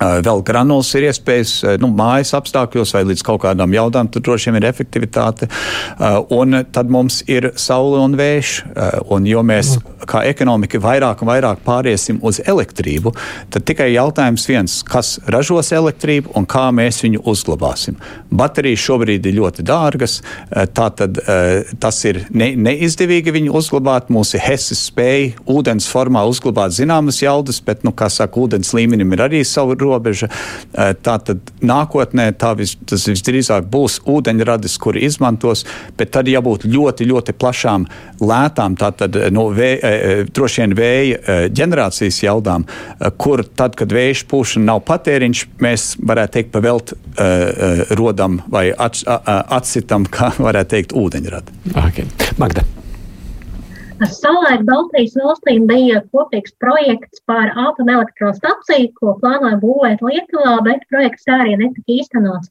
Vēl 0.00 0.42
granulas 0.46 0.90
ir 0.96 1.08
iespējas 1.10 1.54
nu, 1.82 1.90
mājas 1.92 2.32
apstākļos 2.38 2.94
vai 2.96 3.02
līdz 3.10 3.24
kaut 3.26 3.42
kādām 3.44 3.74
jaudām, 3.76 4.08
tur 4.08 4.24
droši 4.24 4.50
vien 4.50 4.60
ir 4.60 4.68
efektivitāte. 4.70 5.48
Un 6.32 6.62
tad 6.72 6.88
mums 6.92 7.20
ir 7.28 7.50
saule 7.60 8.00
un 8.00 8.16
vējš. 8.16 8.54
Un 9.12 9.28
jo 9.28 9.42
mēs 9.44 9.74
kā 10.08 10.22
ekonomika 10.30 10.80
vairāk 10.80 11.20
un 11.20 11.30
vairāk 11.30 11.60
pāriesim 11.66 12.20
uz 12.26 12.40
elektrību, 12.40 13.12
tad 13.52 13.66
tikai 13.68 13.90
jautājums 13.92 14.46
viens, 14.48 14.78
kas 14.86 15.18
ražos 15.30 15.72
elektrību 15.76 16.32
un 16.38 16.48
kā 16.48 16.68
mēs 16.74 17.02
viņu 17.04 17.20
uzglabāsim. 17.30 17.98
Baterijas 18.32 18.80
šobrīd 18.86 19.28
ir 19.28 19.36
ļoti 19.36 19.66
dārgas, 19.68 20.20
tātad 20.76 21.20
tas 21.80 22.00
ir 22.08 22.22
ne, 22.32 22.52
neizdevīgi 22.56 23.36
viņu 23.36 23.54
uzglabāt. 23.60 24.08
Mūsu 24.10 24.40
HESS 24.40 24.86
spēja 24.88 25.34
ūdens 25.50 25.86
formā 25.90 26.24
uzglabāt 26.30 26.74
zināmas 26.74 27.20
jaudas, 27.22 27.60
bet, 27.64 27.84
nu, 27.84 27.92
kā 27.92 28.08
saka, 28.12 28.40
ūdens 28.40 28.72
līmenim 28.76 29.12
ir 29.14 29.26
arī 29.28 29.44
savu 29.46 29.76
robeža. 29.90 30.30
Eh, 30.30 30.94
Tātad 31.00 31.52
nākotnē 31.64 32.30
tā 32.38 32.52
vis, 32.58 32.76
tas 32.88 33.06
visdrīzāk 33.10 33.68
būs 33.70 34.00
ūdeņradis, 34.08 34.76
kuri 34.82 35.04
izmantos, 35.08 35.64
bet 35.98 36.12
tad 36.16 36.30
jābūt 36.30 36.66
ļoti, 36.70 37.08
ļoti 37.10 37.36
plašām, 37.40 37.86
lētām, 38.20 38.78
tātad 38.80 39.16
eh, 39.16 39.28
no 39.34 39.48
vē, 39.56 39.70
eh, 39.76 40.24
droši 40.30 40.64
vien 40.64 40.76
vēja 40.76 41.36
ģenerācijas 41.56 42.20
jaudām, 42.24 42.66
kur 43.20 43.42
tad, 43.44 43.76
kad 43.78 43.92
vējš 43.94 44.24
pūšana 44.30 44.72
nav 44.72 44.82
patēriņš, 44.88 45.44
mēs 45.62 45.86
varētu 46.00 46.36
teikt 46.38 46.52
pavelt 46.54 46.94
rodam 47.98 48.40
vai 48.52 48.68
atsitam, 48.76 50.08
kā 50.16 50.32
varētu 50.38 50.76
teikt, 50.76 50.96
ūdeņradi. 50.96 51.64
Okay. 51.86 52.08
Magda. 52.40 52.66
Savulaik 54.00 54.62
Baltijas 54.64 55.12
valstīm 55.20 55.66
bija 55.68 55.98
kopīgs 56.14 56.54
projekts 56.64 57.20
par 57.28 57.50
atomelektrostaciju, 57.52 58.86
ko 58.96 59.12
plānoja 59.20 59.58
būvēt 59.60 60.00
Lietuvā, 60.06 60.54
bet 60.64 60.86
projekts 60.88 61.28
arī 61.28 61.58
netika 61.60 61.98
īstenots. 61.98 62.48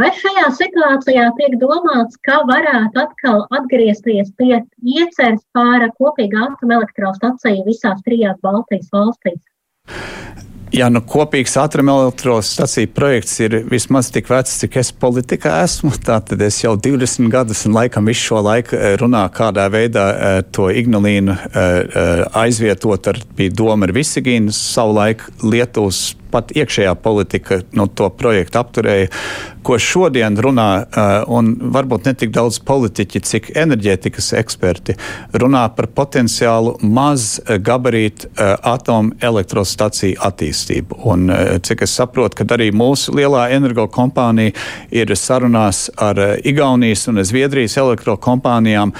Vai 0.00 0.10
šajā 0.18 0.48
situācijā 0.58 1.28
tiek 1.38 1.54
domāts, 1.62 2.18
ka 2.26 2.40
varētu 2.50 3.04
atkal 3.04 3.46
atgriezties 3.60 4.34
pie 4.42 4.58
ieceres 4.82 5.44
pār 5.54 5.86
kopīgu 6.02 6.42
atomelektrostaciju 6.48 7.62
visās 7.70 8.02
trijās 8.02 8.42
Baltijas 8.42 8.90
valstīs? 8.90 10.47
Jā, 10.74 10.90
nu, 10.92 11.00
kopīgs 11.00 11.54
atomelektrostaciju 11.56 12.90
projekts 12.92 13.38
ir 13.40 13.54
vismaz 13.70 14.10
tik 14.12 14.28
vecs, 14.28 14.58
cik 14.60 14.76
es 14.82 14.90
politikā 14.92 15.62
esmu. 15.64 15.94
Tātad 16.04 16.42
es 16.44 16.60
jau 16.60 16.74
20 16.76 17.30
gadus 17.32 17.64
un 17.68 17.76
laikam 17.78 18.08
visu 18.10 18.26
šo 18.28 18.42
laiku 18.44 18.76
eh, 18.76 18.96
runāju, 19.00 19.32
kādā 19.38 19.64
veidā 19.72 20.04
uh, 20.12 20.40
to 20.52 20.68
Ignalīnu 20.68 21.32
uh, 21.32 22.26
aizvietot 22.36 23.08
ar, 23.08 23.22
bija 23.38 23.54
doma 23.62 23.88
ar 23.88 23.94
Visagīnu, 23.96 24.52
savulaik 24.52 25.24
Lietuvas 25.42 26.10
pat 26.32 26.52
iekšējā 26.56 26.94
politika 27.02 27.60
nu, 27.76 27.86
to 27.88 28.10
projektu 28.10 28.60
apturēja. 28.60 29.08
Ko 29.66 29.76
šodien 29.82 30.38
runā, 30.40 30.68
un 31.28 31.50
varbūt 31.74 32.06
ne 32.08 32.14
tik 32.16 32.30
daudz 32.32 32.60
politiķi, 32.64 33.20
cik 33.28 33.50
enerģētikas 33.58 34.30
eksperti, 34.38 34.94
runā 35.36 35.66
par 35.76 35.90
potenciālu 35.92 36.76
maz 36.82 37.34
gabarītu 37.44 38.30
atomelektrostaciju 38.38 40.20
attīstību. 40.24 41.00
Un, 41.10 41.28
cik 41.64 41.84
es 41.84 41.96
saprotu, 41.98 42.38
ka 42.40 42.46
arī 42.56 42.70
mūsu 42.72 43.12
lielā 43.18 43.48
energokompānija 43.58 44.54
ir 44.94 45.12
sarunās 45.18 45.88
ar 46.00 46.20
Igaunijas 46.48 47.04
un 47.10 47.20
Zviedrijas 47.26 47.76
elektrokompānijām, 47.82 48.94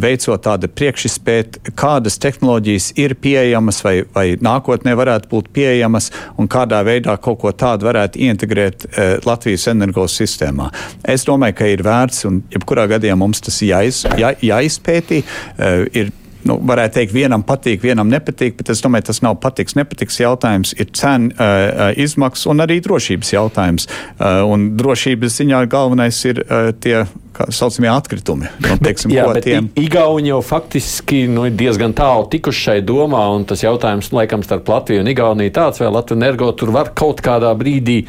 veicot 0.00 0.46
tādu 0.46 0.70
priekšizpēti, 0.72 1.74
kādas 1.78 2.16
tehnoloģijas 2.22 2.92
ir 3.00 3.16
pieejamas 3.20 3.82
vai, 3.84 3.96
vai 4.14 4.26
nākotnē 4.40 4.96
varētu 4.96 5.30
būt 5.34 5.52
pieejamas 5.56 6.10
un 6.40 6.49
kādā 6.50 6.82
veidā 6.86 7.16
kaut 7.22 7.40
ko 7.42 7.52
tādu 7.56 7.88
varētu 7.88 8.20
integrēt 8.28 8.86
uh, 8.90 9.16
Latvijas 9.26 9.68
energosistēmā. 9.72 10.70
Es 11.04 11.26
domāju, 11.28 11.58
ka 11.60 11.70
ir 11.70 11.84
vērts 11.86 12.26
un 12.30 12.42
jebkurā 12.52 12.88
gadījumā 12.94 13.24
mums 13.24 13.42
tas 13.44 13.60
jāiz, 13.64 14.04
jā, 14.20 14.34
jāizpētī. 14.44 15.22
Uh, 15.22 15.86
ir 15.96 16.12
nu, 16.48 16.56
varētu 16.70 16.98
teikt, 16.98 17.14
vienam 17.16 17.44
patīk, 17.46 17.82
vienam 17.84 18.10
nepatīk, 18.12 18.56
bet 18.58 18.72
es 18.72 18.82
domāju, 18.84 19.08
tas 19.10 19.22
nav 19.24 19.38
patiks, 19.42 19.76
nepatiks 19.78 20.20
jautājums. 20.22 20.74
Ir 20.80 20.92
cena, 20.96 21.32
uh, 21.34 21.82
izmaksas 22.00 22.48
un 22.50 22.64
arī 22.64 22.80
drošības 22.84 23.34
jautājums. 23.34 23.88
Uh, 24.18 24.42
un 24.48 24.70
drošības 24.80 25.40
ziņā 25.42 25.64
galvenais 25.70 26.22
ir 26.28 26.44
uh, 26.46 26.70
tie 26.76 27.04
tā 27.40 27.48
saucamie 27.54 27.90
atkritumi. 27.92 28.50
Nu, 28.60 28.76
teiksim, 28.82 29.12
jā, 29.14 29.24
bet 29.32 29.46
tiem... 29.46 29.70
Igauni 29.80 30.32
jau 30.32 30.40
faktiski 30.44 31.24
nu, 31.30 31.46
ir 31.48 31.56
diezgan 31.58 31.94
tālu 31.96 32.28
tikuši 32.32 32.66
šai 32.66 32.78
domā, 32.86 33.22
un 33.34 33.46
tas 33.48 33.64
jautājums, 33.64 34.10
laikam, 34.14 34.44
starp 34.46 34.68
Latviju 34.70 35.04
un 35.04 35.10
Igauniju 35.12 35.54
tāds, 35.56 35.80
vai 35.80 35.92
Latvija 35.92 36.20
energo 36.20 36.50
tur 36.58 36.74
var 36.74 36.92
kaut 36.96 37.22
kādā 37.24 37.52
brīdī 37.58 38.02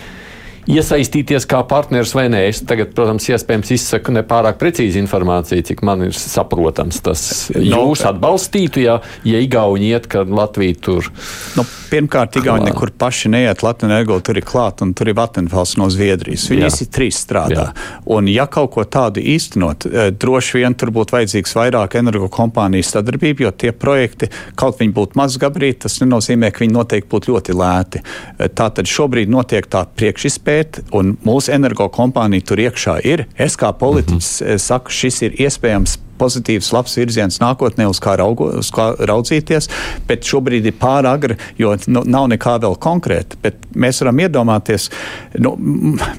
iesaistīties 0.70 1.48
kā 1.50 1.62
partneris 1.68 2.14
vai 2.16 2.28
nē. 2.32 2.44
Es 2.50 2.62
tagad, 2.68 2.94
protams, 2.96 3.28
iespējams 3.32 3.74
izsaku 3.76 4.14
nepārāk 4.16 4.60
precīzi 4.62 5.02
informāciju, 5.02 5.66
cik 5.72 5.84
man 5.88 6.06
ir 6.08 6.18
saprotams. 6.18 7.02
Tas 7.06 7.24
no, 7.56 7.86
jūs 7.88 8.04
atbalstītu, 8.08 8.84
ja, 8.86 9.00
ja 9.28 9.42
Igauni 9.42 9.92
iet, 9.92 10.08
ka 10.12 10.24
Latvija 10.28 10.78
tur. 10.88 11.10
Nu, 11.58 11.66
pirmkārt, 11.92 12.38
Igauni 12.42 12.70
nekur 12.70 12.94
paši 12.98 13.32
neiet, 13.34 13.64
Latvija 13.66 13.92
energo 13.92 14.20
tur 14.22 14.38
ir 14.38 14.46
klāt 14.48 14.84
un 14.86 14.94
tur 14.98 15.12
ir 15.12 15.18
Vattenfalls 15.18 15.76
no 15.82 15.90
Zviedrijas. 15.92 16.48
Viņi 16.52 16.68
visi 16.68 16.90
trīs 16.94 17.24
strādā. 17.26 17.72
Jā. 17.72 17.90
Un 18.18 18.30
ja 18.32 18.46
kaut 18.52 18.74
ko 18.76 18.86
tādu 18.86 19.24
īstenot, 19.24 19.88
eh, 19.90 20.12
droši 20.14 20.62
vien 20.62 20.78
tur 20.78 20.94
būtu 20.94 21.18
vajadzīgs 21.18 21.58
vairāk 21.58 21.98
energo 22.00 22.30
kompāniju 22.32 22.86
sadarbību, 22.86 23.48
jo 23.48 23.52
tie 23.52 23.74
projekti, 23.74 24.30
kaut 24.60 24.80
viņi 24.80 24.94
būtu 24.94 25.18
maz 25.20 25.38
gabarīti, 25.42 25.84
tas 25.88 26.00
nenozīmē, 26.04 26.52
ka 26.54 26.64
viņi 26.66 26.78
noteikti 26.78 27.10
būtu 27.12 27.34
ļoti 27.34 27.58
lēti. 27.58 28.06
Eh, 28.38 28.48
tātad 28.48 28.90
šobrīd 28.90 29.32
notiek 29.32 29.66
tā 29.72 29.86
priekšizpēta 29.90 30.51
izpēta, 30.52 30.86
un 30.98 31.16
mūsu 31.26 31.54
energokompānija 31.56 32.46
tur 32.46 32.60
iekšā 32.60 33.02
ir. 33.08 33.28
Es 33.38 33.58
kā 33.58 33.72
politiķis 33.74 34.42
mm 34.42 34.48
-hmm. 34.48 34.58
saku, 34.58 34.92
šis 34.92 35.22
ir 35.22 35.32
iespējams 35.40 35.98
pozitīvs, 36.22 36.72
labs 36.74 36.98
virziens 36.98 37.40
nākotnē, 37.42 37.88
uz 37.90 38.00
kā, 38.00 38.16
raugo, 38.16 38.46
uz 38.60 38.70
kā 38.72 38.94
raudzīties, 38.96 39.70
bet 40.08 40.24
šobrīd 40.24 40.66
ir 40.66 40.74
pāragri, 40.74 41.36
jo 41.58 41.76
nu, 41.88 42.04
nav 42.06 42.28
nekā 42.28 42.60
vēl 42.62 42.78
konkrēta. 42.78 43.36
Bet 43.42 43.56
mēs 43.76 44.02
varam 44.02 44.20
iedomāties, 44.20 44.90
nu, 45.40 45.56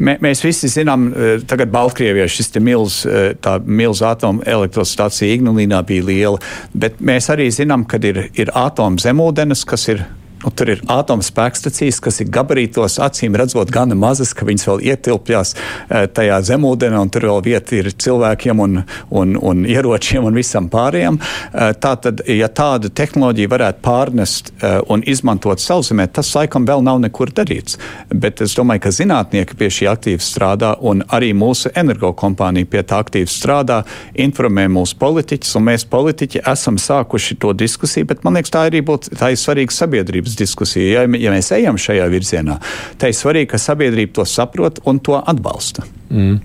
mē, 0.01 0.17
mēs 0.21 0.43
visi 0.45 0.69
zinām, 0.69 1.13
e, 1.13 1.39
tagad 1.47 1.71
Baltkrievijā 1.71 2.27
šis 2.27 2.51
milz, 2.61 3.07
tā 3.41 3.61
milz 3.65 4.03
atomelektrostacija 4.03 5.35
Ignalīnā 5.35 5.83
bija 5.87 6.05
liela, 6.05 6.39
bet 6.75 6.99
mēs 7.01 7.31
arī 7.31 7.51
zinām, 7.51 7.85
ka 7.85 7.97
ir, 8.03 8.31
ir 8.35 8.51
atomu 8.55 8.99
zemūdenes, 8.99 9.65
kas 9.65 9.89
ir 9.89 10.05
Nu, 10.43 10.51
tur 10.51 10.73
ir 10.73 10.81
atomspēkstacijas, 10.91 12.01
kas 12.03 12.19
ir 12.23 12.31
gabarītos 12.35 12.99
acīm 13.03 13.37
redzot 13.39 13.71
gana 13.71 13.95
mazas, 13.99 14.33
ka 14.35 14.47
viņas 14.49 14.67
vēl 14.67 14.81
ietilpjās 14.91 15.55
e, 15.55 16.01
tajā 16.11 16.41
zemūdenē, 16.49 16.99
un 16.99 17.13
tur 17.15 17.29
vēl 17.29 17.45
vieta 17.47 17.77
ir 17.79 17.93
cilvēkiem 17.95 18.63
un, 18.65 18.81
un, 19.15 19.37
un 19.39 19.63
ieročiem 19.69 20.27
un 20.27 20.35
visam 20.35 20.67
pārējiem. 20.73 21.19
E, 21.19 21.69
tātad, 21.79 22.25
ja 22.27 22.49
tādu 22.51 22.91
tehnoloģiju 22.91 23.53
varētu 23.53 23.83
pārnest 23.87 24.51
e, 24.57 24.73
un 24.91 25.05
izmantot 25.07 25.63
sauszemē, 25.63 26.09
tas 26.11 26.33
laikam 26.35 26.67
vēl 26.67 26.83
nav 26.89 26.99
nekur 27.05 27.31
darīts. 27.31 27.79
Bet 28.11 28.43
es 28.43 28.57
domāju, 28.59 28.83
ka 28.89 28.95
zinātnieki 28.99 29.59
pie 29.61 29.71
šī 29.71 29.89
aktīvi 29.93 30.27
strādā, 30.27 30.73
un 30.83 31.05
arī 31.15 31.31
mūsu 31.39 31.71
energokompānija 31.79 32.71
pie 32.73 32.83
tā 32.83 32.99
aktīvi 33.05 33.31
strādā, 33.31 33.83
informē 34.27 34.67
mūsu 34.75 34.99
politiķus, 34.99 35.55
un 35.61 35.69
mēs 35.71 35.87
politiķi 35.87 36.43
esam 36.51 36.83
sākuši 36.83 37.39
to 37.39 37.55
diskusiju, 37.55 38.11
bet 38.11 38.27
man 38.27 38.41
liekas, 38.41 38.53
tā 38.59 38.67
arī 38.73 38.83
būtu 38.91 39.15
tā 39.15 39.31
ir 39.33 39.41
svarīga 39.41 39.79
sabiedrības 39.79 40.32
sabiedrības 40.33 40.37
diskusija. 40.37 41.03
Ja, 41.03 41.19
ja 41.19 41.33
mēs 41.33 41.53
ejam 41.53 41.79
šajā 41.79 42.09
virzienā, 42.11 42.59
tad 42.99 43.11
ir 43.11 43.17
svarīgi, 43.17 43.51
ka 43.51 43.59
sabiedrība 43.59 44.21
to 44.21 44.25
saprot 44.25 44.81
un 44.87 45.01
to 45.01 45.21
atbalsta. 45.21 45.85
Mm. 46.11 46.41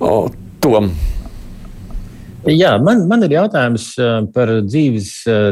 O, 0.00 0.30
tom. 0.60 0.90
Jā, 2.46 2.76
man, 2.78 3.00
man 3.10 3.24
ir 3.26 3.32
jautājums 3.34 3.88
par 4.34 4.50
dzīves 4.62 5.08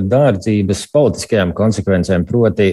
dārdzības 0.07 0.83
politiskajām 0.94 1.50
konsekvencēm. 1.57 2.22
Proti, 2.28 2.68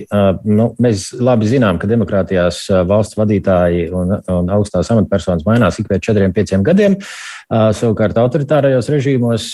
nu, 0.45 0.67
mēs 0.83 1.07
labi 1.17 1.49
zinām, 1.49 1.79
ka 1.81 1.89
demokrātijās 1.89 2.67
valsts 2.85 3.17
vadītāji 3.17 3.87
un, 3.97 4.13
un 4.29 4.51
augstās 4.53 4.91
amatpersonas 4.93 5.45
mainās 5.47 5.79
ik 5.81 5.89
pēc 5.89 6.05
četriem, 6.05 6.35
pieciem 6.35 6.65
gadiem. 6.67 6.99
Savukārt 7.49 8.19
autoritārajos 8.21 8.91
režīmos 8.93 9.47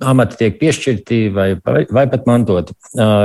amati 0.00 0.38
tiek 0.40 0.56
piešķirti 0.62 1.18
vai, 1.36 1.48
vai, 1.60 2.06
pat 2.08 2.24
mantoti. 2.30 2.72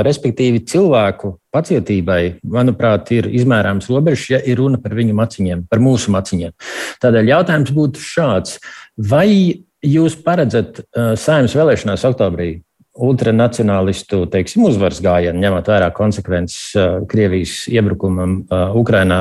Respektīvi, 0.04 0.60
cilvēku 0.68 1.38
pacietībai, 1.56 2.20
manuprāt, 2.44 3.08
ir 3.16 3.30
izmērāms 3.32 3.88
robežs, 3.88 4.26
ja 4.34 4.42
ir 4.44 4.60
runa 4.60 4.76
par 4.82 4.92
viņu 4.98 5.16
maciņiem, 5.16 5.64
par 5.72 5.80
mūsu 5.80 6.12
maciņiem. 6.12 6.52
Tādēļ 7.00 7.32
jautājums 7.32 7.72
būtu 7.74 8.04
šāds. 8.04 8.58
Vai 8.98 9.64
jūs 9.84 10.16
paredzat 10.24 10.82
saimnes 11.20 11.54
vēlēšanās 11.58 12.06
oktobrī 12.08 12.50
ultranacionālistu 12.98 14.24
teiksim, 14.32 14.64
uzvaras 14.66 14.98
gājienu, 15.04 15.38
ņemot 15.38 15.70
vērā 15.70 15.92
konsekvences 15.94 16.72
Krievijas 17.10 17.60
iebrukumam 17.70 18.40
Ukrainā, 18.74 19.20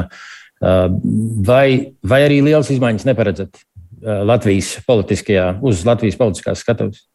vai, 0.57 1.93
vai 2.01 2.21
arī 2.25 2.39
liels 2.41 2.71
izmaiņas 2.73 3.05
neparedzat? 3.05 3.61
Eh, 3.97 4.23
Latvijas 4.23 4.75
politiskajā, 4.85 5.57
uz 5.65 5.81
Latvijas 5.85 6.17
politiskās 6.19 6.61
skatuves? 6.61 7.07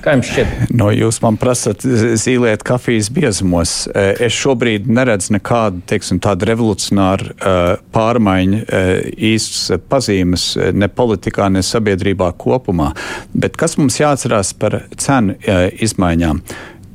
Kā 0.00 0.14
jums 0.14 0.30
šķiet? 0.30 0.52
No, 0.72 0.88
jūs 0.94 1.18
man 1.20 1.36
prasat 1.40 1.84
zīmēt 1.84 2.62
kafijas 2.64 3.10
biezumos. 3.12 3.74
Eh, 3.92 4.22
es 4.26 4.36
šobrīd 4.38 4.88
neredzu 4.88 5.34
nekādu 5.36 5.82
teiksim, 5.90 6.22
tādu 6.24 6.48
revolucionāru 6.48 7.34
uh, 7.34 7.58
pārmaiņu 7.92 8.62
uh, 8.62 8.90
īstas 9.30 9.82
pazīmes 9.92 10.46
ne 10.72 10.88
politikā, 10.88 11.50
ne 11.52 11.60
sabiedrībā 11.66 12.30
kopumā. 12.40 12.94
Bet 13.36 13.60
kas 13.60 13.76
mums 13.80 14.00
jāatcerās 14.00 14.54
par 14.56 14.80
cenu 14.96 15.36
izmaiņām? 15.84 16.40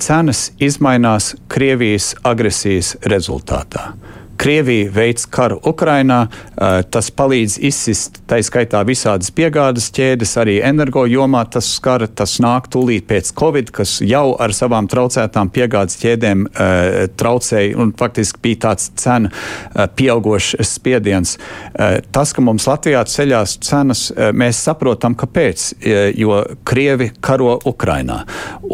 Cenas 0.01 0.49
izmainās 0.59 1.35
Krievijas 1.51 2.15
agresijas 2.25 2.95
rezultātā. 3.05 3.93
Krievija 4.37 4.91
veids 4.91 5.25
karu 5.31 5.57
Ukrainā, 5.65 6.25
tas 6.91 7.09
palīdz 7.11 7.57
izsist, 7.65 8.19
tā 8.29 8.41
skaitā 8.45 8.81
visādas 8.87 9.31
piegādes 9.35 9.87
ķēdes, 9.95 10.35
arī 10.41 10.57
energo 10.65 11.05
jomā 11.09 11.45
tas 11.51 11.69
skar, 11.77 12.05
tas 12.07 12.37
nāk 12.43 12.67
tūlīt 12.73 13.07
pēc 13.09 13.31
Covid, 13.39 13.71
kas 13.75 13.97
jau 14.05 14.35
ar 14.41 14.53
savām 14.55 14.89
traucētām 14.91 15.51
piegādes 15.55 15.97
ķēdēm 16.01 16.45
traucēja 17.17 17.77
un 17.81 17.93
faktiski 17.97 18.43
bija 18.43 18.61
tāds 18.67 18.91
cena 18.99 19.31
pieaugošs 19.95 20.55
spiediens. 20.67 21.37
Tas, 22.11 22.33
ka 22.35 22.43
mums 22.43 22.67
Latvijā 22.69 23.03
ceļās 23.09 23.57
cenas, 23.65 24.05
mēs 24.35 24.61
saprotam, 24.67 25.15
kāpēc, 25.19 25.67
jo 26.19 26.41
Krievi 26.67 27.11
karo 27.23 27.55
Ukrainā. 27.65 28.21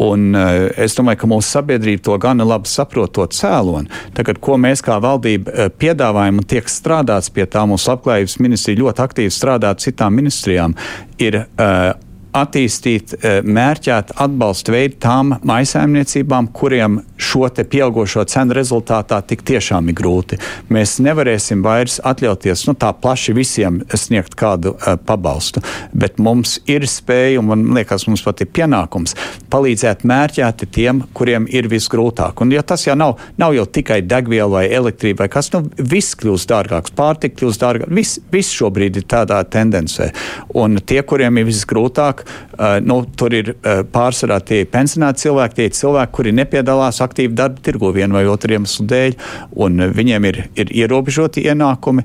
Un 0.02 0.32
es 0.34 0.96
domāju, 0.98 1.22
ka 1.22 1.30
mūsu 1.30 1.56
sabiedrība 1.58 2.06
to 2.08 2.18
gana 2.22 2.46
labi 2.48 2.70
saprot 2.70 3.14
to 3.16 3.26
cēloni. 3.30 3.90
Tagad, 4.16 4.40
ko 4.42 4.58
mēs 4.60 4.82
kā 4.84 4.98
valdība 5.02 5.51
piedāvājumu 5.82 6.42
un 6.42 6.48
tiek 6.48 6.70
strādāts 6.70 7.32
pie 7.32 7.46
tā. 7.50 7.64
Mūsu 7.68 7.92
labklājības 7.92 8.38
ministrija 8.42 8.82
ļoti 8.82 9.04
aktīvi 9.04 9.34
strādā 9.34 9.72
ar 9.74 9.82
citām 9.82 10.16
ministrijām. 10.18 10.76
Ir, 11.22 11.44
uh, 11.44 11.92
attīstīt 12.36 13.14
eh, 13.18 13.40
mērķētu 13.44 14.16
atbalstu 14.24 14.74
veidu 14.74 14.98
tām 15.02 15.34
maisaimniecībām, 15.48 16.48
kuriem 16.56 17.00
šo 17.22 17.48
pieaugušo 17.52 18.24
cenu 18.30 18.54
rezultātā 18.56 19.20
tik 19.26 19.42
tiešām 19.46 19.90
ir 19.90 19.96
grūti. 19.98 20.38
Mēs 20.72 20.96
nevarēsim 21.04 21.62
vairs 21.64 21.98
atļauties 22.04 22.64
nu, 22.68 22.74
tā 22.78 22.92
plaši 22.96 23.34
visiem 23.36 23.80
sniegt 23.94 24.34
kādu 24.38 24.74
uh, 24.74 24.96
pabalstu, 25.06 25.62
bet 25.92 26.18
mums 26.22 26.58
ir 26.70 26.86
spēja, 26.88 27.40
un 27.40 27.48
man 27.50 27.64
liekas, 27.76 28.06
mums 28.08 28.24
pat 28.24 28.42
ir 28.44 28.50
pienākums 28.54 29.16
palīdzēt 29.52 30.04
mērķēti 30.08 30.68
tiem, 30.74 31.02
kuriem 31.16 31.46
ir 31.50 31.68
visgrūtāk. 31.72 32.42
Un, 32.42 32.54
ja 32.54 32.62
tas 32.66 32.86
jau 32.86 32.96
nav, 32.98 33.18
nav 33.40 33.56
jau 33.56 33.66
tikai 33.78 34.00
degviela 34.06 34.50
vai 34.56 34.64
elektrība 34.72 35.24
vai 35.24 35.30
kas, 35.32 35.50
nu 35.54 35.64
viss 35.78 36.16
kļūst 36.18 36.50
dārgāks, 36.50 36.94
pārtika 36.96 37.40
kļūst 37.40 37.62
dārgāks, 37.62 37.94
viss, 37.98 38.20
viss 38.32 38.56
šobrīd 38.56 38.98
ir 39.02 39.08
tādā 39.10 39.42
tendencē. 39.44 40.10
Un 40.58 40.80
tie, 40.86 41.02
kuriem 41.06 41.42
ir 41.42 41.48
visgrūtāk, 41.50 42.21
tālāk. 42.22 42.50
Uh, 42.52 42.80
nu, 42.84 43.04
tur 43.16 43.32
ir 43.32 43.54
uh, 43.54 43.82
pārsvarā 43.82 44.40
tie 44.44 44.64
pensionāti 44.64 45.26
cilvēki, 45.26 45.54
tie 45.56 45.68
cilvēki, 45.70 46.12
kuri 46.12 46.32
nepiedalās 46.32 47.00
aktīvi 47.00 47.34
darba 47.34 47.60
tirgu 47.62 47.92
vienu 47.92 48.14
vai 48.14 48.26
otru 48.26 48.52
iemeslu 48.52 48.86
dēļ, 48.86 49.16
un 49.56 49.80
viņiem 49.92 50.24
ir, 50.28 50.40
ir 50.56 50.72
ierobežoti 50.72 51.44
ienākumi, 51.48 52.04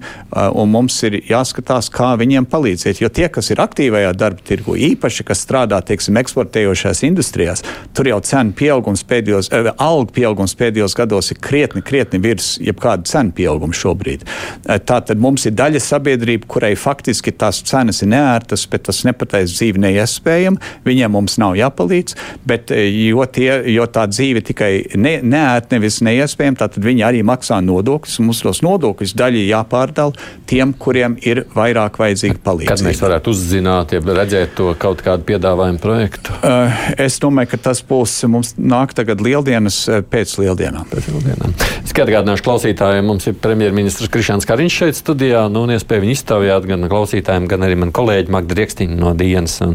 un 0.55 0.69
mums 0.71 0.95
ir 1.03 1.19
jāskatās, 1.27 1.89
kā 1.91 2.15
viņiem 2.17 2.47
palīdzēt. 2.49 3.01
Jo 3.01 3.09
tie, 3.09 3.27
kas 3.29 3.51
ir 3.51 3.61
aktīvajā 3.61 4.13
darba 4.17 4.41
tirgu, 4.47 4.75
īpaši, 4.75 5.25
kas 5.27 5.43
strādā, 5.43 5.81
teiksim, 5.85 6.17
eksportējošās 6.21 7.03
industrijās, 7.07 7.63
tur 7.93 8.09
jau 8.09 8.19
cenu 8.23 8.55
pieaugums 8.57 9.03
pēdējos, 9.07 9.51
algu 9.77 10.15
pieaugums 10.15 10.55
pēdējos 10.57 10.95
gados 10.97 11.31
ir 11.33 11.41
krietni, 11.43 11.83
krietni 11.85 12.21
virs 12.23 12.55
jebkāda 12.63 13.07
cenu 13.07 13.35
pieauguma 13.37 13.75
šobrīd. 13.77 14.23
Uh, 14.23 14.77
Tātad 14.87 15.19
mums 15.21 15.45
ir 15.47 15.55
daļa 15.57 15.81
sabiedrība, 15.83 16.47
kurai 16.49 16.73
faktiski 16.79 17.33
tās 17.35 17.61
cenas 17.67 18.01
ir 18.03 18.11
neērtas, 18.13 18.65
bet 18.71 18.87
tas 18.87 19.03
nepataisa 19.07 19.53
dzīvi 19.53 19.81
neiespējami. 20.07 20.61
Viņiem 20.87 21.11
mums 21.13 21.37
nav 21.41 21.55
jāpalīdz, 21.59 22.15
bet 22.47 22.71
eh, 22.71 22.87
jo, 23.09 23.25
tie, 23.25 23.49
jo 23.73 23.85
tā 23.91 24.07
dzīve 24.09 24.43
tikai 24.47 24.71
ne, 24.95 25.17
neērta, 25.21 25.75
nevis 25.75 25.99
neiespējama, 26.05 26.61
tad 26.63 26.79
viņi 26.81 27.03
arī 27.07 27.23
maksā 27.27 27.59
nodokļus. 27.65 28.19
Mums 28.23 28.43
tos 28.45 28.63
nodokļus 28.65 29.15
daļai 29.17 29.45
jāpārdala 29.51 30.27
tiem, 30.47 30.73
kuriem 30.73 31.17
ir 31.21 31.45
vairāk 31.55 31.99
vajadzīga 31.99 32.39
palīdzība. 32.43 32.73
Kad 32.75 32.85
mēs 32.87 33.03
varētu 33.03 33.33
uzzināt, 33.33 33.95
ja 33.95 34.01
redzēt 34.07 34.55
to 34.57 34.71
kaut 34.79 35.03
kādu 35.05 35.27
piedāvājumu 35.27 35.81
projektu? 35.83 36.35
Uh, 36.41 36.71
es 37.01 37.19
domāju, 37.23 37.53
ka 37.53 37.61
tas 37.69 37.83
būs 37.85 38.15
mums 38.31 38.55
nāk 38.57 38.95
tagad 38.97 39.21
lieldienas 39.23 39.83
eh, 39.91 40.03
pēc 40.05 40.37
lieldienām. 40.41 40.87
Pēc 40.91 41.11
lieldienām. 41.11 41.55
Es 41.83 41.95
atgādināšu 41.97 42.43
klausītājiem, 42.45 43.07
mums 43.09 43.25
ir 43.29 43.37
premjerministrs 43.41 44.11
Krišāns 44.13 44.45
Kariņš 44.47 44.75
šeit 44.81 44.97
studijā, 44.99 45.47
nu, 45.49 45.63
un 45.65 45.73
iespēja 45.73 46.03
viņu 46.03 46.13
izstāvjāt 46.13 46.67
gan 46.69 46.85
klausītājiem, 46.91 47.47
gan 47.49 47.65
arī 47.65 47.77
man 47.81 47.93
kolēģi 47.95 48.33
Magda 48.33 48.57
Riekstīna 48.59 48.97
no 48.99 49.13
Dienas 49.17 49.55
un 49.65 49.73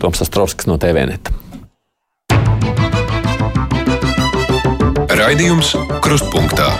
Toms 0.00 0.24
Astrovskis 0.26 0.70
no 0.70 0.78
TVNet. 0.80 1.32
Raidījums 5.20 5.74
Krustpunktā. 6.00 6.70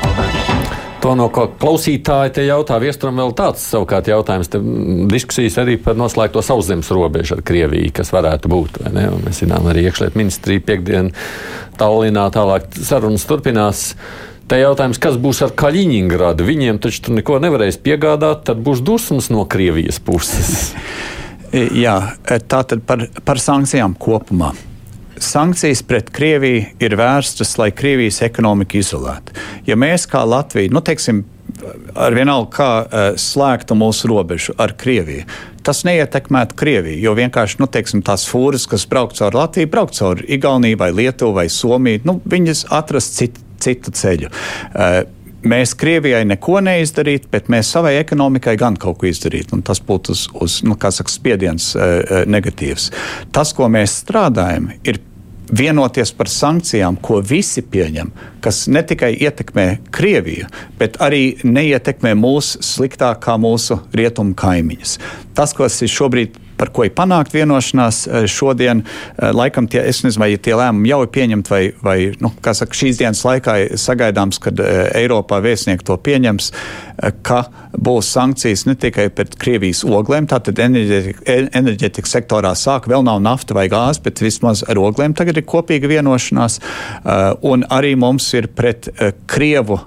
To 1.00 1.14
no 1.16 1.30
ko 1.32 1.46
klausītāji 1.60 2.32
te 2.36 2.42
jautā, 2.44 2.76
viesturam 2.80 3.16
vēl 3.22 3.30
tāds 3.36 3.62
savukārt 3.72 4.10
jautājums. 4.10 4.50
Te 4.52 4.60
diskusijas 5.08 5.56
arī 5.62 5.78
par 5.80 5.96
noslēgto 5.96 6.42
sauszemes 6.44 6.90
robežu 6.92 7.38
ar 7.38 7.44
Krieviju, 7.46 7.92
kas 7.96 8.12
varētu 8.12 8.50
būt. 8.52 8.80
Mēs 8.92 9.40
zinām, 9.40 9.68
arī 9.70 9.86
iekšlietu 9.88 10.20
ministrija 10.20 10.64
piekdien 10.66 11.12
Tallinā 11.80 12.26
tālāk 12.34 12.68
sarunas 12.76 13.24
turpinās. 13.28 13.86
Te 14.50 14.58
jautājums, 14.60 15.00
kas 15.00 15.16
būs 15.20 15.40
ar 15.46 15.54
Kaļiņģerādu? 15.56 16.44
Viņiem 16.48 16.82
taču 16.84 17.06
tur 17.06 17.16
neko 17.16 17.38
nevarēs 17.44 17.80
piegādāt, 17.80 18.44
tad 18.50 18.60
būs 18.66 18.84
dusmas 18.84 19.30
no 19.32 19.46
Krievijas 19.48 20.02
puses. 20.04 20.72
Jā, 21.52 21.96
tā 22.46 22.60
tad 22.62 22.84
par, 22.86 23.08
par 23.26 23.40
sankcijām 23.42 23.96
kopumā 23.98 24.52
sankcijas 25.20 25.82
pret 25.82 26.10
Krieviju 26.10 26.64
ir 26.80 26.96
vērstas, 26.96 27.56
lai 27.60 27.70
Krievijas 27.76 28.22
ekonomika 28.24 28.78
izolētu. 28.80 29.36
Ja 29.68 29.76
mēs 29.76 30.06
kā 30.10 30.22
Latvija, 30.24 30.72
nu, 30.72 30.82
teiksim, 30.84 31.24
ar 31.98 32.16
vienalga 32.16 32.50
kā 32.54 32.70
uh, 32.80 33.04
slēgtu 33.20 33.76
mūsu 33.78 34.10
robežu 34.10 34.54
ar 34.60 34.72
Krieviju, 34.80 35.26
tas 35.66 35.84
neietekmētu 35.88 36.56
Krieviju. 36.58 37.02
Jo 37.04 37.14
vienkārši 37.18 37.60
nu, 37.60 37.68
teiksim, 37.70 38.04
tās 38.06 38.24
fūras, 38.30 38.66
kas 38.70 38.88
brauc 38.90 39.16
caur 39.18 39.36
Latviju, 39.36 39.70
brauc 39.70 39.94
caur 39.96 40.24
Igauniju, 40.26 40.80
vai 40.80 40.90
Lietuvu 40.96 41.36
vai 41.36 41.48
Somiju, 41.52 42.04
nu, 42.08 42.18
viņas 42.24 42.66
atrast 42.80 43.20
citu, 43.20 43.44
citu 43.60 43.92
ceļu. 43.92 44.32
Uh, 44.72 45.02
mēs 45.46 45.74
Krievijai 45.78 46.24
neko 46.28 46.60
neizdarītu, 46.64 47.30
bet 47.32 47.48
mēs 47.52 47.70
savai 47.74 47.96
ekonomikai 48.00 48.56
gan 48.60 48.76
kaut 48.80 49.00
ko 49.00 49.08
izdarītu. 49.10 49.60
Tas 49.66 49.82
būtu 49.84 50.16
uz, 50.16 50.26
uz 50.34 50.58
nu, 50.66 50.76
saka, 50.80 51.12
spiediens 51.12 51.72
uh, 51.76 52.24
negatīvs. 52.30 52.90
Tas, 53.32 53.54
ko 53.56 53.68
mēs 53.72 54.00
strādājam, 54.02 54.70
ir 54.84 55.00
vienoties 55.50 56.12
par 56.14 56.28
sankcijām, 56.30 56.98
ko 57.02 57.20
visi 57.26 57.62
pieņem, 57.62 58.12
kas 58.44 58.66
ne 58.70 58.82
tikai 58.86 59.12
ietekmē 59.18 59.66
Krieviju, 59.90 60.46
bet 60.78 61.00
arī 61.02 61.40
neietekmē 61.44 62.14
mūs 62.18 62.56
sliktāk 62.64 63.22
kā 63.24 63.36
mūsu 63.40 63.80
rietumu 63.96 64.36
kaimiņus. 64.38 64.98
Tas, 65.34 65.54
kas 65.56 65.80
ir 65.82 65.90
šobrīd 65.90 66.38
par 66.60 66.68
ko 66.76 66.84
ir 66.84 66.92
panākt 66.96 67.32
vienošanās 67.34 68.02
eh, 68.04 68.26
šodien. 68.28 68.84
Eh, 68.84 69.30
laikam 69.36 69.68
tie, 69.70 69.80
es 69.88 70.02
nezinu, 70.04 70.24
vai 70.24 70.34
tie 70.36 70.56
lēmumi 70.58 70.92
jau 70.92 71.00
ir 71.06 71.12
pieņemti, 71.14 71.52
vai, 71.52 71.62
vai 71.80 71.96
nu, 72.20 72.32
saka, 72.44 72.76
šīs 72.76 73.00
dienas 73.00 73.24
laikā 73.24 73.56
sagaidāms, 73.80 74.40
kad 74.44 74.60
eh, 74.60 74.82
Eiropā 75.00 75.40
vēstnieki 75.44 75.86
to 75.88 75.96
pieņems, 75.96 76.52
ka 77.24 77.38
būs 77.72 78.10
sankcijas 78.12 78.66
ne 78.68 78.74
tikai 78.76 79.06
pret 79.14 79.32
Krievijas 79.40 79.80
oglēm, 79.88 80.26
tātad 80.28 80.58
enerģētikas 80.60 82.12
sektorā 82.12 82.50
sāk, 82.58 82.90
vēl 82.90 83.06
nav 83.06 83.22
nafta 83.24 83.56
vai 83.56 83.70
gāze, 83.72 84.02
bet 84.04 84.20
vismaz 84.20 84.60
ar 84.68 84.76
oglēm 84.76 85.14
tagad 85.16 85.38
ir 85.40 85.46
kopīga 85.48 85.88
vienošanās, 85.88 86.58
un 87.48 87.64
arī 87.72 87.94
mums 87.96 88.26
ir 88.36 88.50
pret 88.52 88.90
Krievu 89.30 89.78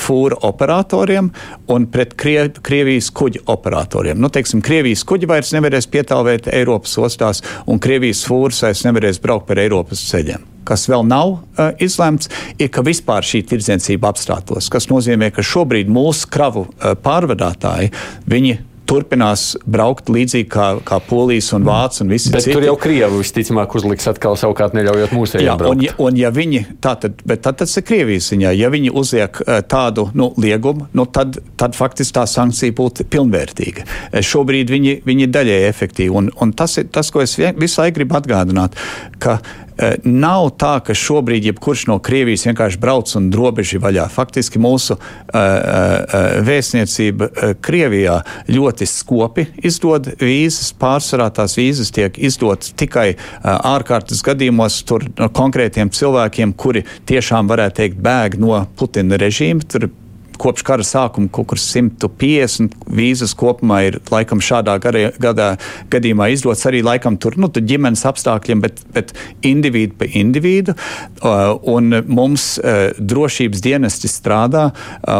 fūru 0.00 0.38
operatoriem 0.48 1.28
un 1.74 1.88
pret 1.92 2.16
Krievijas 2.16 3.10
kuģu 3.12 3.44
operatoriem. 3.52 4.16
Nu, 4.16 4.32
teiksim, 4.32 4.64
Krievijas 4.64 5.04
kuģi 5.08 5.28
vairs 5.28 5.52
nevarēs 5.52 5.90
pieņemt 5.90 5.97
pietāvēt 5.98 6.48
Eiropas 6.54 6.94
ostās, 7.02 7.42
un 7.66 7.82
Krievijas 7.82 8.22
fūras 8.28 8.62
vairs 8.64 8.86
nevarēs 8.86 9.20
braukt 9.22 9.50
par 9.50 9.60
Eiropas 9.62 10.06
ceļiem. 10.12 10.46
Kas 10.68 10.84
vēl 10.90 11.06
nav 11.08 11.30
uh, 11.32 11.70
izlemts, 11.80 12.28
ir, 12.60 12.68
ka 12.72 12.84
vispār 12.84 13.24
šī 13.24 13.40
tirdzniecība 13.48 14.12
apstātos. 14.12 14.68
Tas 14.72 14.90
nozīmē, 14.90 15.30
ka 15.32 15.44
šobrīd 15.44 15.88
mūsu 15.92 16.28
kravu 16.32 16.66
uh, 16.68 16.92
pārvadātāji 17.02 17.94
turpinās 18.88 19.52
braukt 19.68 20.08
līdzīgi 20.12 20.48
kā, 20.52 20.68
kā 20.86 20.98
Polijas 21.04 21.50
un 21.56 21.66
Vācijas 21.68 22.04
un 22.04 22.12
bet 22.12 22.24
citi. 22.44 22.54
Tur 22.56 22.66
jau 22.66 22.74
Krievi 22.80 23.20
visticamāk 23.20 23.76
uzliks 23.78 24.08
atkal 24.10 24.38
savukārt 24.40 24.76
neļaujot 24.78 25.14
mūsējiem 25.16 25.60
braukt. 25.60 25.76
Un, 25.76 25.84
ja, 25.86 25.94
un 26.04 26.18
ja 26.20 26.32
viņi, 26.34 26.64
tā 26.84 26.94
tad, 27.02 27.20
bet 27.28 27.44
tad 27.44 27.60
tas 27.62 27.76
ir 27.78 27.86
Krievijas 27.88 28.30
ziņā, 28.32 28.54
ja 28.56 28.72
viņi 28.72 28.92
uzliek 28.96 29.42
uh, 29.44 29.60
tādu 29.68 30.08
nu, 30.18 30.30
liegumu, 30.40 30.88
nu, 30.96 31.06
tad, 31.12 31.40
tad 31.60 31.76
faktiski 31.78 32.16
tā 32.18 32.26
sankcija 32.30 32.76
būtu 32.78 33.08
pilnvērtīga. 33.12 33.86
Uh, 33.86 34.20
šobrīd 34.24 34.72
viņi, 34.74 34.98
viņi 35.08 35.30
daļēji 35.36 35.70
efektīvi, 35.70 36.12
un, 36.22 36.32
un 36.40 36.56
tas 36.56 36.80
ir 36.80 36.90
tas, 36.92 37.12
ko 37.12 37.24
es 37.24 37.38
visu 37.38 37.82
laiku 37.82 38.00
gribu 38.00 38.20
atgādināt, 38.20 38.78
ka 39.22 39.38
Eh, 39.38 39.67
nav 40.04 40.50
tā, 40.58 40.78
ka 40.84 40.94
šobrīd 40.96 41.48
jebkurš 41.48 41.86
no 41.90 41.98
Krievijas 42.02 42.46
vienkārši 42.48 42.80
brauc 42.82 43.12
un 43.18 43.28
robeža 43.34 43.80
vaļā. 43.82 44.08
Faktiski 44.12 44.60
mūsu 44.62 44.96
uh, 44.96 45.02
uh, 45.34 46.38
vēstniecība 46.46 47.28
uh, 47.28 47.52
Krievijā 47.62 48.18
ļoti 48.50 48.88
skopi 48.88 49.46
izdod 49.62 50.10
vīzas. 50.22 50.72
Pārsvarā 50.78 51.28
tās 51.34 51.56
vīzas 51.58 51.92
tiek 51.94 52.18
izdotas 52.18 52.74
tikai 52.78 53.12
ārkārtas 53.42 54.20
gadījumos 54.26 54.82
tur 54.88 55.06
no 55.18 55.30
konkrētiem 55.34 55.92
cilvēkiem, 55.94 56.54
kuri 56.58 56.84
tiešām 57.08 57.50
varētu 57.50 57.82
teikt 57.82 58.02
bēg 58.02 58.38
no 58.42 58.60
Putina 58.78 59.18
režīma. 59.20 59.66
Tur 59.68 59.88
kopš 60.40 60.64
kara 60.66 60.86
sākuma 60.86 61.30
kaut 61.32 61.50
kur 61.52 61.60
150 61.60 62.76
vīzas 62.94 63.34
kopumā 63.38 63.80
ir 63.88 63.98
laikam 64.12 64.42
šādā 64.44 64.76
garē, 64.82 65.08
gadā, 65.20 65.52
gadījumā 65.92 66.30
izdots 66.34 66.66
arī 66.68 66.82
laikam 66.86 67.18
tur 67.20 67.38
nu, 67.40 67.50
ģimenes 67.50 68.04
apstākļiem, 68.08 68.62
bet, 68.64 68.82
bet 68.94 69.14
individu 69.46 69.98
pa 69.98 70.08
individu. 70.18 70.74
Un 71.68 72.00
mums 72.06 72.50
drošības 72.98 73.62
dienesti 73.64 74.10
strādā 74.10 74.68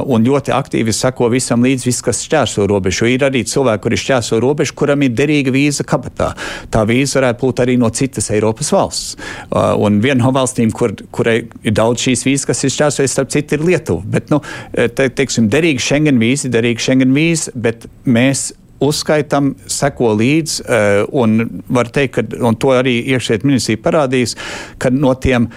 un 0.06 0.26
ļoti 0.26 0.54
aktīvi 0.54 0.94
seko 0.94 1.30
visam 1.32 1.64
līdz, 1.66 1.86
viss, 1.88 2.04
kas 2.04 2.22
šķērso 2.26 2.66
robežu. 2.70 3.08
Ir 3.10 3.26
arī 3.28 3.44
cilvēki, 3.48 3.82
kuri 3.84 4.00
šķērso 4.00 4.40
robežu, 4.42 4.76
kuram 4.78 5.04
ir 5.06 5.14
derīga 5.18 5.52
vīza 5.54 5.86
kabatā. 5.88 6.32
Tā 6.72 6.84
vīza 6.88 7.20
varētu 7.20 7.44
būt 7.44 7.64
arī 7.64 7.76
no 7.80 7.90
citas 7.94 8.30
Eiropas 8.34 8.72
valsts. 8.74 9.16
Un 9.50 10.00
viena 10.04 10.22
no 10.24 10.32
valstīm, 10.36 10.72
kur, 10.74 10.94
kurai 11.14 11.40
ir 11.62 11.76
daudz 11.76 12.06
šīs 12.06 12.24
vīzas, 12.28 12.48
kas 12.50 12.64
ir 12.64 12.74
šķērsojas, 12.76 13.16
starp 13.16 13.32
citu, 13.34 13.58
ir 13.58 13.66
Lietuva. 13.68 14.04
Bet, 14.16 14.32
nu, 14.32 14.40
te, 14.72 15.07
teiksim, 15.16 15.48
derīgi 15.52 15.82
Schengen 15.82 16.20
vīzi, 16.20 16.50
derīgi 16.52 16.84
Schengen 16.84 17.14
vīzi, 17.16 17.54
bet 17.54 17.86
mēs 18.08 18.50
uzskaitam, 18.84 19.52
seko 19.70 20.12
līdzi, 20.18 20.62
uh, 20.62 21.00
un 21.18 21.62
var 21.72 21.90
teikt, 21.94 22.18
ka, 22.18 22.44
un 22.46 22.58
to 22.60 22.70
arī 22.76 22.98
iekšēt 23.14 23.46
ministrija 23.46 23.82
parādīs, 23.82 24.36
ka 24.78 24.92
no 24.94 25.14
tiem 25.18 25.48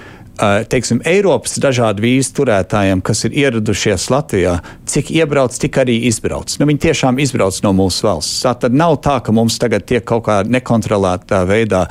teiksim, 0.70 1.02
Eiropas 1.06 1.58
dažādu 1.62 2.02
vīzu 2.06 2.34
turētājiem, 2.40 3.02
kas 3.06 3.26
ir 3.28 3.36
ieradušies 3.44 4.08
Latvijā, 4.10 4.58
cik 4.90 5.12
iebrauc, 5.14 5.56
tik 5.60 5.78
arī 5.82 5.98
izbrauc. 6.08 6.54
Nu, 6.60 6.66
viņi 6.70 6.82
tiešām 6.88 7.20
izbrauc 7.22 7.60
no 7.66 7.74
mūsu 7.78 8.08
valsts. 8.08 8.40
Tā 8.46 8.54
tad 8.64 8.76
nav 8.76 8.98
tā, 9.06 9.20
ka 9.24 9.34
mums 9.36 9.60
tagad 9.62 9.86
tiek 9.90 10.06
kaut 10.08 10.26
kā 10.26 10.40
nekontrolētā 10.48 11.44
veidā 11.50 11.84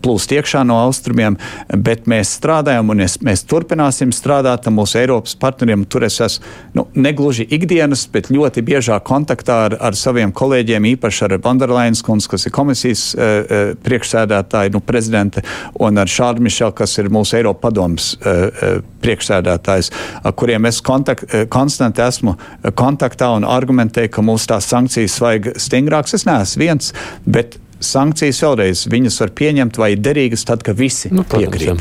plūst 0.00 0.32
iekšā 0.36 0.62
no 0.66 0.78
austrumiem, 0.86 1.36
bet 1.76 2.08
mēs 2.10 2.32
strādājam 2.38 2.92
un 2.94 3.02
mēs, 3.04 3.18
mēs 3.26 3.44
turpināsim 3.50 4.14
strādāt 4.16 4.66
ar 4.70 4.76
mūsu 4.76 5.00
Eiropas 5.02 5.36
partneriem. 5.40 5.84
Tur 5.90 6.08
es 6.08 6.20
esmu 6.24 6.46
nu, 6.78 6.86
negluži 6.94 7.46
ikdienas, 7.52 8.06
bet 8.12 8.32
ļoti 8.32 8.64
biežā 8.66 9.00
kontaktā 9.04 9.60
ar, 9.68 9.76
ar 9.90 9.98
saviem 9.98 10.32
kolēģiem, 10.32 10.88
īpaši 10.94 11.26
ar 11.28 11.36
Vanderlainas 11.44 12.04
kundzi, 12.06 12.30
kas 12.32 12.48
ir 12.48 12.56
komisijas 12.56 13.06
priekšsēdētāja, 13.84 14.72
nu, 14.74 14.80
prezidente, 14.84 15.44
un 15.80 16.00
ar 16.00 16.10
Šādu 16.10 16.42
Mišelu, 16.46 16.74
kas 16.80 16.96
ir 16.98 17.10
mūsu 17.12 17.36
Eiropa 17.38 17.68
padomu 17.68 17.89
padomus 17.90 18.16
eh, 18.24 18.50
eh, 18.62 18.82
priekšsēdētājs, 19.00 19.90
ar 20.24 20.32
kuriem 20.32 20.66
es 20.66 20.80
kontakt, 20.80 21.24
eh, 21.32 21.46
konstanti 21.48 22.02
esmu 22.02 22.36
kontaktā 22.74 23.34
un 23.36 23.44
argumentēju, 23.44 24.10
ka 24.10 24.22
mūsu 24.22 24.46
tās 24.46 24.68
sankcijas 24.68 25.20
vajag 25.20 25.54
stingrākas. 25.56 26.14
Es 26.14 26.26
neesmu 26.26 26.60
viens, 26.60 26.92
bet 27.26 27.58
sankcijas 27.80 28.40
vēlreiz 28.40 28.86
viņas 28.90 29.20
var 29.20 29.30
pieņemt 29.30 29.78
vai 29.78 29.94
derīgas 29.96 30.44
tad, 30.44 30.62
kad 30.62 30.76
visi 30.76 31.10
nu, 31.10 31.24
piekrīt. 31.24 31.80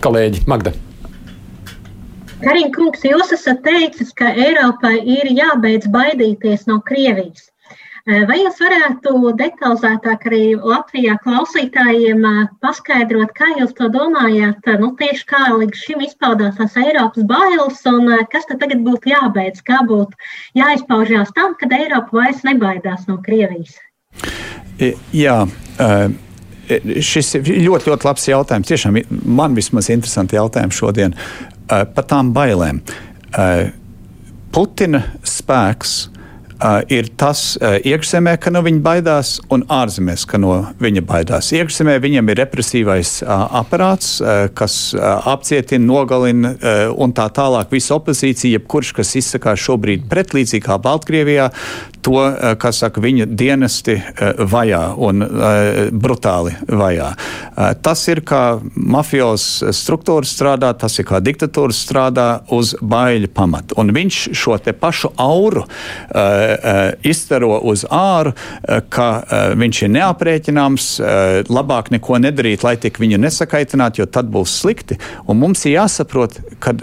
Kolēģi 0.00 0.46
Magda. 0.46 0.72
Karina 2.38 2.70
kungs, 2.70 3.02
jūs 3.02 3.32
esat 3.34 3.64
teicis, 3.64 4.12
ka 4.14 4.30
Eiropai 4.30 5.00
ir 5.02 5.26
jābeidz 5.34 5.88
baidīties 5.90 6.68
no 6.68 6.78
Krievijas. 6.86 7.50
Vai 8.08 8.38
jūs 8.40 8.56
varētu 8.56 9.10
detalizētāk 9.36 10.22
arī 10.30 10.54
Latvijā 10.56 11.18
klausītājiem 11.20 12.22
paskaidrot, 12.64 13.34
kā 13.36 13.50
jūs 13.58 13.74
to 13.76 13.90
domājat? 13.92 14.64
Nu, 14.80 14.94
tieši 14.96 15.26
kā 15.28 15.42
līdz 15.52 15.76
šim 15.76 16.06
izpaudās 16.06 16.56
tās 16.56 16.78
Eiropas 16.80 17.26
bailes, 17.28 17.82
un 17.90 18.08
kas 18.32 18.48
tad 18.48 18.62
tagad 18.64 18.80
būtu 18.86 19.12
jābeidz, 19.12 19.60
kā 19.60 19.82
būtu 19.84 20.16
jāizpaužās 20.56 21.34
tam, 21.36 21.52
kad 21.60 21.76
Eiropa 21.76 22.22
vairs 22.22 22.40
nebaidās 22.48 23.04
no 23.10 23.18
Krievijas? 23.20 23.76
Jā. 25.12 25.36
Šis 27.12 27.34
ir 27.36 27.54
ļoti, 27.68 27.92
ļoti 27.92 28.08
labs 28.08 28.28
jautājums. 28.32 28.72
Tiešām 28.72 29.02
man 29.28 29.52
vismaz 29.58 29.92
interesanti 29.92 30.40
jautājumi 30.40 30.80
šodien 30.80 31.16
par 31.68 32.08
tām 32.08 32.32
bailēm. 32.32 32.80
Putina 34.56 35.04
spēks 35.28 36.06
Uh, 36.58 36.80
ir 36.90 37.06
tas 37.14 37.54
uh, 37.62 37.76
iekšzemē, 37.86 38.32
ka 38.42 38.50
no 38.50 38.64
viņa 38.66 38.80
baidās, 38.82 39.28
un 39.54 39.62
ārzemēs, 39.70 40.24
ka 40.26 40.40
no 40.42 40.56
viņa 40.82 41.04
baidās. 41.06 41.52
Iekšzemē 41.54 41.94
viņam 42.02 42.32
ir 42.32 42.40
represīvais 42.42 43.12
uh, 43.22 43.44
aparāts, 43.60 44.16
uh, 44.18 44.48
kas 44.58 44.90
uh, 44.96 45.22
apcietina, 45.30 45.86
nogalina 45.86 46.50
uh, 46.56 46.80
un 46.98 47.14
tā 47.14 47.28
tālāk 47.30 47.70
visu 47.70 47.94
opozīciju, 47.94 48.56
jebkurš, 48.56 48.90
kas 48.98 49.14
izsakās 49.22 49.62
šobrīd 49.68 50.08
pretlīdzīgi 50.10 50.66
kā 50.66 50.80
Baltkrievijā, 50.82 51.46
to, 52.08 52.16
uh, 52.16 52.56
kā 52.60 52.72
saka, 52.74 53.04
viņa 53.04 53.28
dienesti 53.28 53.98
uh, 54.00 54.42
vajā 54.48 54.82
un 54.96 55.22
uh, 55.26 55.84
brutāli 55.92 56.56
vajā. 56.68 57.12
Tas 57.82 58.00
ir 58.10 58.20
kā 58.26 58.58
mafijos 58.74 59.44
struktūra 59.74 60.26
strādā, 60.28 60.70
tas 60.78 60.94
ir 61.00 61.06
kā 61.08 61.18
diktatūra 61.24 61.74
strādā 61.74 62.26
uz 62.54 62.74
baiļu 62.80 63.30
pamatu. 63.34 63.76
Un 63.80 63.92
viņš 63.94 64.20
šo 64.38 64.56
te 64.62 64.72
pašu 64.76 65.10
auru 65.20 65.64
Eh, 66.68 66.92
izstaro 67.02 67.58
uz 67.58 67.84
āru, 67.90 68.32
eh, 68.32 68.80
ka 68.88 69.22
eh, 69.22 69.54
viņš 69.58 69.82
ir 69.84 69.90
neaprēķināms, 69.94 70.86
labāk 71.48 71.90
neko 71.92 72.18
nedarīt, 72.22 72.62
lai 72.64 72.74
tik 72.80 72.98
viņu 73.00 73.18
nesakaitinātu, 73.20 74.02
jo 74.02 74.06
tad 74.06 74.30
būs 74.32 74.54
slikti. 74.62 74.98
Un 75.28 75.38
mums 75.40 75.64
ir 75.66 75.76
jāsaprot, 75.78 76.38
ka 76.60 76.74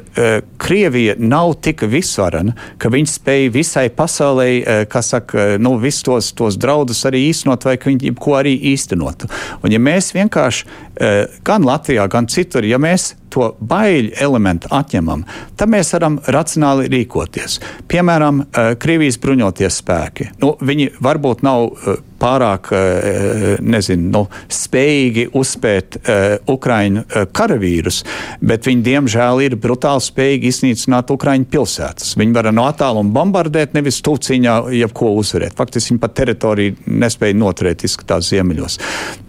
Krievija 0.62 1.16
nav 1.20 1.56
tik 1.66 1.84
visvarana, 1.90 2.56
ka 2.78 2.90
viņi 2.90 3.12
spēj 3.12 3.50
visai 3.54 3.86
pasaulē, 3.90 4.88
kas 4.92 5.14
saka, 5.16 5.56
nu, 5.62 5.76
visus 5.82 6.06
tos, 6.06 6.32
tos 6.38 6.60
draudus 6.62 7.06
arī 7.08 7.26
īstenot, 7.32 7.66
vai 7.68 7.78
ka 7.80 7.92
viņi 7.92 8.16
ko 8.20 8.38
arī 8.40 8.56
īstenotu. 8.74 9.30
Un 9.64 9.74
ja 9.74 9.82
mēs 9.82 10.12
vienkārši 10.16 10.68
gan 11.46 11.66
Latvijā, 11.68 12.08
gan 12.12 12.28
citur, 12.32 12.66
ja 12.68 12.80
mēs 12.82 13.14
to 13.36 13.50
baiļu 13.60 14.14
elementu 14.24 14.70
atņemam, 14.72 15.26
tad 15.60 15.72
mēs 15.72 15.92
varam 15.96 16.22
racionāli 16.32 16.88
rīkoties. 16.94 17.60
Piemēram, 17.92 18.46
Krievijas 18.80 19.20
bruņoties 19.20 19.82
spēki. 19.82 20.30
Nu, 20.44 20.54
viņi 20.64 20.94
varbūt 21.04 21.44
nav 21.44 21.74
pārāk 22.20 22.72
eh, 22.76 23.56
nezinu, 23.62 24.10
nu, 24.14 24.22
spējīgi 24.52 25.28
uzspēt 25.36 25.98
uh, 25.98 26.36
Ukraiņu 26.52 27.04
karavīrus, 27.36 28.02
bet 28.46 28.68
viņi 28.68 28.84
diemžēl 28.86 29.42
ir 29.46 29.56
brutāli 29.62 30.04
spējīgi 30.04 30.50
iznīcināt 30.52 31.12
Ukraiņu 31.14 31.48
pilsētas. 31.52 32.16
Viņi 32.20 32.36
var 32.36 32.50
no 32.56 32.66
attāluma 32.70 33.14
bombardēt, 33.16 33.74
nevis 33.78 34.02
tūciņā 34.06 34.56
jebko 34.76 35.12
uzvarēt. 35.20 35.56
Faktiski 35.58 35.94
viņi 35.94 36.04
pat 36.04 36.16
teritoriju 36.20 36.76
nespēja 37.04 37.38
noturēt, 37.40 37.86
izskatās 37.88 38.30
ziemeļos. 38.32 38.78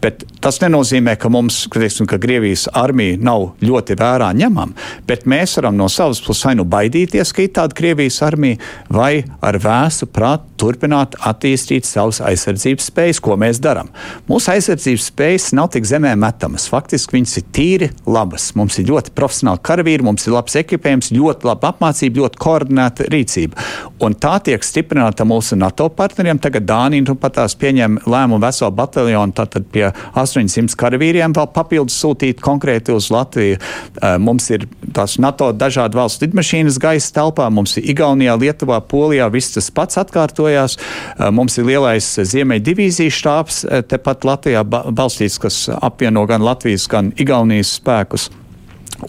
Bet 0.03 0.25
tas 0.45 0.61
nenozīmē, 0.63 1.17
ka 1.21 1.31
mums, 1.33 1.65
teiksim, 1.73 2.09
ka 2.11 2.21
Krievijas 2.23 2.67
armija 2.77 3.19
nav 3.23 3.49
ļoti 3.65 3.97
vērā 3.99 4.33
ņemama, 4.37 4.77
bet 5.09 5.27
mēs 5.29 5.57
varam 5.61 5.79
no 5.81 5.89
savas 5.93 6.23
puses 6.25 6.47
vai 6.47 6.57
nu 6.59 6.67
baidīties, 6.69 7.33
ka 7.35 7.45
ir 7.45 7.55
tāda 7.57 7.77
Krievijas 7.77 8.21
armija, 8.27 8.61
vai 8.93 9.25
ar 9.45 9.59
vēsu 9.63 10.09
prātu 10.13 10.53
turpināt 10.61 11.17
attīstīt 11.27 11.89
savas 11.89 12.21
aizsardzības 12.25 12.76
aizsardzības 12.77 12.91
spējas, 12.91 13.21
ko 13.21 13.37
mēs 13.37 13.61
darām. 13.61 13.89
Mūsu 14.29 14.51
aizsardzības 14.53 15.09
spējas 15.11 15.53
nav 15.57 15.71
tik 15.73 15.87
zemē 15.87 16.15
metamas. 16.17 16.69
Faktiski 16.69 17.17
viņas 17.17 17.37
ir 17.41 17.45
tīri 17.53 17.89
labas. 18.07 18.55
Mums 18.55 18.79
ir 18.79 18.89
ļoti 18.91 19.13
profesionāli 19.17 19.63
karavīri, 19.63 20.05
mums 20.05 20.27
ir 20.27 20.35
labs 20.35 20.57
ekipējums, 20.57 21.13
ļoti 21.13 21.47
laba 21.47 21.73
apmācība, 21.73 22.23
ļoti 22.23 22.41
koordinēta 22.41 23.09
rīcība. 23.11 23.57
Un 24.01 24.15
tā 24.15 24.37
tiek 24.45 24.63
stiprināta 24.65 25.25
mūsu 25.25 25.57
NATO 25.57 25.89
partneriem. 25.89 26.39
Tagad 26.39 26.67
Dānija 26.67 27.07
nu 27.07 27.17
pat 27.17 27.37
tās 27.39 27.57
pieņem 27.57 28.01
lēmumu 28.07 28.43
veselu 28.43 28.75
bataljonu, 28.77 29.33
tātad 29.37 29.67
pie 29.73 29.89
800 30.15 30.77
karavīriem 30.77 31.35
vēl 31.37 31.49
papildus 31.55 31.97
sūtīt 32.03 32.43
konkrēti 32.45 32.95
uz 32.95 33.09
Latviju. 33.15 33.57
Eh, 33.57 34.19
mums 34.19 34.51
ir 34.51 34.67
tās 34.97 35.17
NATO 35.23 35.53
dažādu 35.53 36.01
valstu 36.01 36.27
lidmašīnas 36.27 36.81
gaisa 36.83 37.13
telpā, 37.21 37.49
mums 37.51 37.77
ir 37.79 37.89
Igaunijā, 37.93 38.37
Lietuvā, 38.41 38.83
Polijā, 38.85 39.31
viss 39.33 39.55
tas 39.55 39.71
pats 39.71 40.01
atkārtojās. 40.03 40.77
Eh, 40.77 41.31
mums 41.31 41.57
ir 41.59 41.69
lielais 41.69 42.05
Ziemeļ 42.27 42.66
divīzijas 42.67 43.21
štābs 43.21 43.61
eh, 43.65 43.85
tepat 43.87 44.27
Latvijā 44.27 44.65
balstīts, 44.67 45.39
kas 45.43 45.61
apvieno 45.77 46.27
gan 46.29 46.45
Latvijas, 46.45 46.89
gan 46.91 47.13
Igaunijas 47.17 47.77
spēkus. 47.81 48.31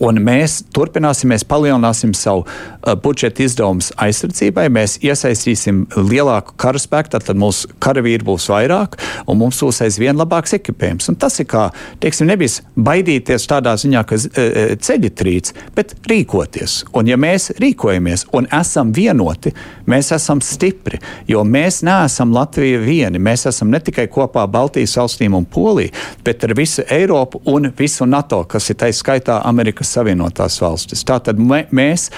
Un 0.03 0.19
mēs 0.23 0.59
turpināsim, 0.75 1.31
mēs 1.31 1.45
palielināsim 1.47 2.13
savu 2.17 2.43
uh, 2.43 2.93
budžeta 3.01 3.43
izdevumus 3.45 3.91
aizsardzībai, 4.03 4.67
mēs 4.73 4.97
iesaistīsim 5.05 5.85
lielāku 5.95 6.57
karaspēku, 6.59 7.13
tad 7.15 7.39
mūsu 7.39 7.71
karavīri 7.83 8.25
būs 8.27 8.49
vairāk 8.51 8.97
un 9.27 9.39
mums 9.41 9.61
būs 9.63 9.81
aizvien 9.85 10.17
labāks 10.19 10.55
ekipējums. 10.57 11.09
Un 11.11 11.19
tas 11.19 11.39
ir 11.39 11.47
kā, 11.49 11.67
teiksim, 12.03 12.27
nevis 12.29 12.59
baidīties 12.75 13.47
tādā 13.49 13.77
ziņā, 13.79 14.03
ka 14.07 14.19
uh, 14.19 14.27
uh 14.27 14.75
ceļi 14.87 15.11
trīc, 15.17 15.53
bet 15.75 15.95
rīkoties. 16.07 16.81
Un 16.97 17.09
ja 17.09 17.17
mēs 17.19 17.49
rīkojamies 17.61 18.27
un 18.37 18.47
esam 18.53 18.91
vienoti, 18.95 19.53
mēs 19.89 20.11
esam 20.15 20.41
stipri, 20.43 20.99
jo 21.27 21.43
mēs 21.47 21.81
neesam 21.87 22.33
Latvija 22.35 22.79
vieni. 22.83 23.21
Mēs 23.23 23.47
esam 23.49 23.71
ne 23.73 23.79
tikai 23.83 24.07
kopā 24.11 24.45
Baltijas 24.51 24.97
valstīm 24.99 25.35
un 25.37 25.47
Poliju, 25.47 25.93
bet 26.25 26.43
ar 26.43 26.53
visu 26.57 26.83
Eiropu 26.91 27.41
un 27.45 27.71
visu 27.77 28.05
NATO, 28.05 28.43
kas 28.49 28.69
ir 28.71 28.79
tai 28.81 28.91
skaitā 28.95 29.41
Amerikas. 29.47 29.76
Amerikas 29.77 29.93
Savienotās 29.93 30.57
valstis. 30.61 31.03
Tātad 31.05 31.37
mēs 31.37 32.09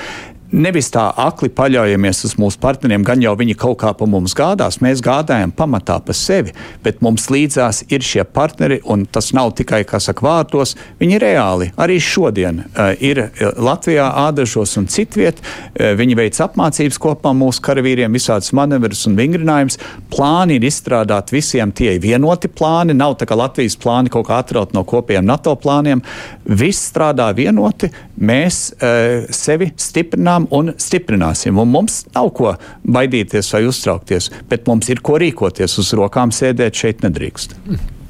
nevis 0.51 0.89
tā 0.93 1.05
akli 1.19 1.49
paļaujamies 1.53 2.23
uz 2.25 2.35
mūsu 2.39 2.59
partneriem, 2.61 3.03
gan 3.05 3.21
jau 3.21 3.35
viņi 3.37 3.55
kaut 3.59 3.79
kā 3.83 3.91
par 3.97 4.09
mums 4.09 4.33
gādās. 4.37 4.79
Mēs 4.83 5.03
gādājam 5.05 5.51
pamatā 5.55 5.99
par 6.05 6.17
sevi, 6.17 6.53
bet 6.83 7.03
mums 7.05 7.29
līdzās 7.31 7.83
ir 7.93 8.05
šie 8.05 8.25
partneri, 8.25 8.79
un 8.89 9.05
tas 9.05 9.31
nav 9.37 9.53
tikai, 9.59 9.83
kā 9.87 10.01
saka, 10.01 10.25
vārtos, 10.25 10.75
viņi 10.99 11.19
reāli 11.21 11.69
arī 11.79 11.99
šodien 12.01 12.63
uh, 12.63 12.91
ir 12.97 13.21
eh, 13.25 13.43
Latvijā, 13.59 14.09
Ādažos 14.25 14.75
un 14.81 14.89
citviet. 14.91 15.39
Uh, 15.39 15.93
viņi 15.99 16.17
veic 16.17 16.39
apmācības 16.43 16.99
kopā 17.01 17.33
mūsu 17.37 17.63
karavīriem, 17.65 18.13
visādas 18.15 18.51
manevrus 18.57 19.05
un 19.09 19.17
vingrinājumus. 19.19 19.79
Plāni 20.13 20.57
ir 20.59 20.67
izstrādāti 20.69 21.37
visiem, 21.37 21.73
tie 21.75 21.95
ir 21.95 22.03
vienoti 22.03 22.49
plāni, 22.51 22.97
nav 22.97 23.19
tā 23.19 23.29
kā 23.29 23.37
Latvijas 23.37 23.77
plāni 23.79 24.11
kaut 24.13 24.27
kā 24.29 24.41
atraut 24.41 24.73
no 24.73 24.83
kopiem 24.87 25.25
NATO 25.27 25.53
plāniem. 25.59 26.01
Viss 26.45 26.89
strādā 26.89 27.29
vienoti, 27.37 27.91
mēs 28.17 28.61
uh, 28.79 29.29
sevi 29.35 29.71
stiprinām 29.79 30.38
stiprinām 30.39 30.47
un 30.51 30.73
stiprināsim. 30.77 31.57
Un 31.59 31.69
mums 31.69 32.05
nav 32.13 32.31
ko 32.33 32.55
baidīties 32.83 33.53
vai 33.53 33.65
uztraukties, 33.67 34.31
bet 34.49 34.67
mums 34.67 34.89
ir 34.89 35.01
ko 35.01 35.17
rīkoties. 35.19 35.79
Uz 35.79 35.93
rokām 35.93 36.31
sēdēt 36.31 36.75
šeit 36.75 37.03
nedrīkst. 37.03 37.55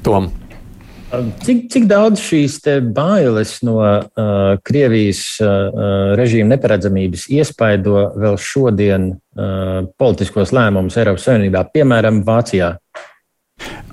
Tom. 0.02 0.30
Cik, 1.42 1.64
cik 1.72 1.88
daudz 1.90 2.20
šīs 2.22 2.60
bailes 2.94 3.56
no 3.66 3.80
uh, 3.82 4.58
Krievijas 4.62 5.40
uh, 5.42 6.14
režīma 6.14 6.54
neparedzamības 6.54 7.26
iespaido 7.34 8.12
vēl 8.14 8.38
šodien 8.38 9.10
uh, 9.10 9.88
politiskos 9.98 10.52
lēmumus 10.54 10.96
Eiropas 11.00 11.26
Savienībā, 11.26 11.64
piemēram, 11.74 12.22
Vācijā? 12.22 12.76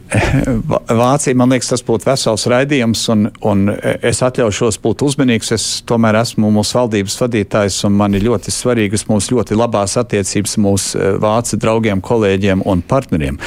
Vācija, 1.02 1.36
man 1.38 1.52
liekas, 1.52 1.72
tas 1.74 1.84
būtu 1.86 2.08
vesels 2.08 2.48
raidījums, 2.50 3.04
un, 3.14 3.28
un 3.48 3.66
es 3.76 4.22
atļaušos 4.26 4.80
būt 4.84 5.04
uzmanīgs. 5.08 5.52
Es 5.56 5.66
tomēr 5.88 6.20
esmu 6.22 6.52
mūsu 6.56 6.80
valdības 6.80 7.18
vadītājs, 7.24 7.82
un 7.88 7.98
man 8.00 8.16
ir 8.18 8.28
ļoti 8.28 8.54
svarīgas 8.54 9.08
mūsu 9.10 9.36
ļoti 9.36 9.58
labās 9.60 9.98
attiecības 10.00 10.58
mūsu 10.64 11.18
vācu 11.24 11.60
draugiem, 11.62 12.04
kolēģiem 12.04 12.64
un 12.68 12.84
partneriem. 12.88 13.40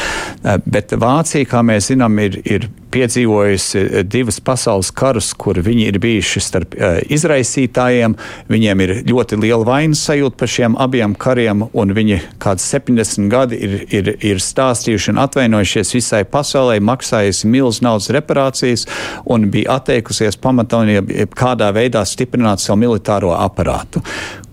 Bet 0.66 0.96
Vācija, 1.00 1.48
kā 1.48 1.64
mēs 1.66 1.90
zinām, 1.92 2.18
ir, 2.22 2.40
ir 2.44 2.68
piedzīvojusi 2.92 4.04
divas 4.10 4.40
pasaules 4.44 4.90
karus, 4.96 5.32
kur 5.34 5.58
viņi 5.62 5.86
ir 5.90 5.98
bijuši 6.02 6.42
starp 6.44 6.76
izraisītājiem. 7.10 8.16
Viņiem 8.50 8.84
ir 8.84 8.94
ļoti 9.08 9.38
liela 9.40 9.66
vainas 9.66 10.02
sajūta 10.08 10.38
par 10.40 10.50
šiem 10.50 10.76
abiem 10.80 11.14
kariem, 11.18 11.66
un 11.72 11.94
viņi 11.96 12.20
kāds 12.42 12.66
70 12.72 13.30
gadi 13.32 13.60
ir, 13.60 13.76
ir, 13.92 14.12
ir 14.32 14.42
stāstījuši 14.42 15.14
un 15.14 15.22
atvainojušies 15.24 15.94
visai 15.96 16.22
pasaulē, 16.28 16.78
maksājusi 16.84 17.50
milz 17.50 17.80
naudas 17.84 18.10
reparācijas 18.14 18.86
un 19.30 19.48
bija 19.52 19.78
atteikusies 19.78 20.38
pamatonīgi 20.40 21.28
kādā 21.36 21.70
veidā 21.76 22.04
stiprināt 22.08 22.62
savu 22.62 22.82
militāro 22.84 23.34
aparātu. 23.36 24.02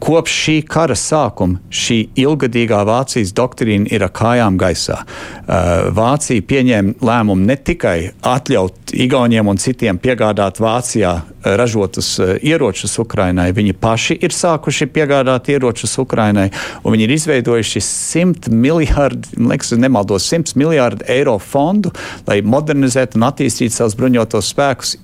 Kopš 0.03 0.33
šī 0.43 0.55
kara 0.69 0.93
sākuma 0.93 1.57
šī 1.73 1.97
ilgadīgā 2.21 2.83
Vācijas 2.85 3.31
doktrīna 3.35 3.89
ir 3.89 4.05
kājām 4.13 4.59
gaisā. 4.61 4.99
Uh, 5.01 5.89
Vācija 5.97 6.43
pieņēma 6.45 6.99
lēmumu 7.01 7.47
ne 7.49 7.55
tikai 7.57 8.11
atļaut 8.27 8.93
Igauniem 8.97 9.47
un 9.47 9.59
citiem 9.61 9.99
piegādāt 10.01 10.59
Vācijā 10.63 11.13
uh, 11.17 11.47
ražotus 11.59 12.09
uh, 12.19 12.33
ieročus 12.43 12.97
Ukrainai, 13.01 13.49
viņi 13.55 13.75
paši 13.79 14.17
ir 14.23 14.35
sākuši 14.35 14.89
piegādāt 14.93 15.49
ieročus 15.53 15.97
Ukrainai, 16.01 16.47
un 16.83 16.95
viņi 16.95 17.07
ir 17.07 17.15
izveidojuši 17.17 17.83
100 17.87 18.53
miljārdu, 18.53 19.33
liekas, 19.49 19.73
nemaldos, 19.79 20.27
100 20.31 20.57
miljārdu 20.59 21.07
eiro 21.11 21.37
fondu, 21.39 21.93
lai 22.27 22.39
modernizētu 22.45 23.19
un 23.19 23.27
attīstītu 23.29 23.75
savus 23.75 23.97
bruņotos 23.99 24.53
spēkus, 24.53 24.95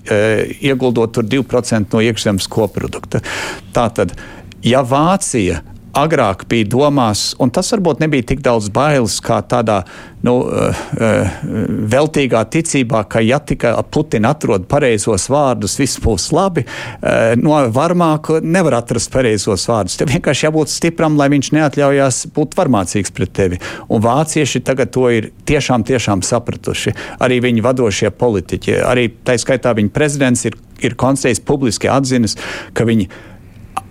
ieguldot 0.64 1.14
tur 1.16 1.28
2% 1.28 1.94
no 1.94 2.02
iekšzemes 2.04 2.50
koprodukta. 2.52 3.24
Tātad 3.76 4.16
ja 4.64 4.84
Vācija 4.88 5.62
agrāk 5.94 6.48
bija 6.50 6.68
domās, 6.74 7.32
un 7.42 7.52
tas 7.54 7.70
varbūt 7.74 8.02
nebija 8.02 8.26
tik 8.34 8.42
daudz 8.44 8.70
bailes 8.74 9.20
kā 9.24 9.40
tādā 9.46 9.84
nu, 10.26 10.36
uh, 10.48 10.84
uh, 10.98 11.34
veltīgā 11.94 12.42
ticībā, 12.50 13.04
ka 13.12 13.22
ja 13.22 13.38
tikai 13.44 13.76
Putina 13.94 14.32
atrod 14.34 14.66
pareizos 14.72 15.28
vārdus, 15.30 15.76
viss 15.80 16.02
būs 16.02 16.30
labi. 16.34 16.64
Uh, 16.66 17.34
no 17.40 17.60
varmāka 17.76 18.40
nevar 18.42 18.80
atrast 18.80 19.12
pareizos 19.14 19.68
vārdus. 19.70 19.98
Tev 20.00 20.10
vienkārši 20.14 20.48
jābūt 20.48 20.74
stipram, 20.74 21.18
lai 21.20 21.30
viņš 21.34 21.52
neatļaujās 21.58 22.24
būt 22.34 22.58
varmācīgs 22.58 23.14
pret 23.14 23.34
tevi. 23.36 23.62
Un 23.94 24.02
vācieši 24.04 24.64
tagad 24.66 24.94
to 24.96 25.10
ir 25.14 25.30
tiešām, 25.50 25.86
tiešām 25.88 26.24
sapratuši. 26.26 26.96
Arī 27.24 27.42
viņi 27.44 27.66
vadošie 27.66 28.14
politiķi, 28.18 28.80
arī 28.88 29.10
tā 29.28 29.38
skaitā 29.42 29.76
viņa 29.78 29.94
prezidents 29.94 30.48
ir, 30.50 30.58
ir 30.82 30.98
konstatējis 30.98 31.44
publiski 31.46 31.92
atzinis, 31.92 32.40
ka 32.74 32.88
viņi 32.90 33.10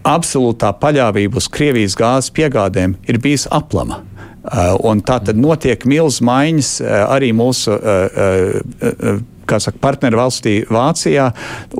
absolūtā 0.08 0.72
paļāvība 0.80 1.38
uz 1.40 1.48
Krievijas 1.52 1.96
gāzes 1.98 2.32
piegādēm 2.34 2.96
ir 3.08 3.20
bijis 3.22 3.48
aplama. 3.50 4.02
Uh, 4.42 4.74
tā 5.06 5.20
tad 5.22 5.38
notiek 5.38 5.84
milzīgas 5.86 6.22
maiņas 6.26 6.70
uh, 6.82 6.94
arī 7.14 7.30
mūsu 7.36 7.76
uh, 7.76 9.20
saka, 9.48 9.78
partneru 9.82 10.20
valstī 10.20 10.54
Vācijā. 10.70 11.30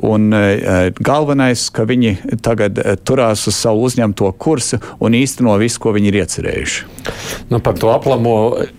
Un, 0.03 0.29
uh, 0.33 0.89
galvenais, 0.99 1.67
ka 1.73 1.87
viņi 1.89 2.39
tagad 2.43 2.79
uh, 2.81 2.95
turās 2.99 3.47
uz 3.49 3.57
savu 3.57 3.85
uzņemto 3.87 4.31
kursu 4.37 4.79
un 5.03 5.17
īsteno 5.17 5.55
visu, 5.61 5.81
ko 5.83 5.93
viņi 5.95 6.11
ir 6.11 6.19
iecerējuši. 6.23 6.89
Nu, 7.51 7.59
par 7.63 7.77
to 7.79 7.91
aplamo 7.93 8.35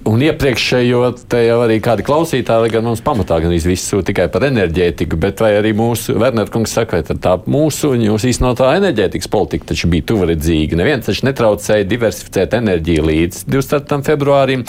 un 0.09 0.22
iepriekšējo 0.24 1.03
te 1.30 1.45
jau 1.45 1.61
arī 1.64 1.78
kādi 1.85 2.05
klausītāji, 2.07 2.72
gan 2.74 2.87
mums 2.89 3.03
pamatā 3.05 3.41
gan 3.43 3.53
visu 3.55 4.01
tikai 4.05 4.28
par 4.32 4.47
enerģētiku, 4.49 5.18
bet 5.20 5.43
vai 5.45 5.55
arī 5.59 5.74
mūsu 5.76 6.16
Vernetkungs 6.20 6.74
saka, 6.78 7.03
ka 7.05 7.16
tā 7.20 7.37
mūsu 7.51 7.95
un 7.95 8.05
jūs 8.09 8.26
īstenotā 8.30 8.72
enerģētikas 8.78 9.30
politika 9.32 9.70
taču 9.70 9.91
bija 9.93 10.09
tuvaredzīga. 10.11 10.78
Neviens 10.80 11.09
taču 11.09 11.28
netraucēja 11.28 11.89
diversificēt 11.89 12.57
enerģiju 12.59 13.07
līdz 13.11 13.45
24. 13.51 14.01
februārim. 14.09 14.64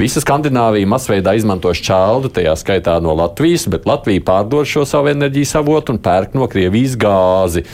Visa 0.00 0.22
Skandināvija 0.22 0.88
masveidā 0.88 1.34
izmanto 1.38 1.72
šķeldu, 1.76 2.30
tajā 2.36 2.54
skaitā 2.60 2.96
no 3.02 3.16
Latvijas, 3.18 3.49
bet 3.72 3.86
Latvija 3.88 4.22
pārdod 4.24 4.68
šo 4.68 4.86
savu 4.88 5.10
enerģijas 5.10 5.56
avotu 5.58 5.94
un 5.94 6.00
pērk 6.02 6.36
no 6.38 6.46
Krievijas 6.50 6.96
gāzi. 7.00 7.64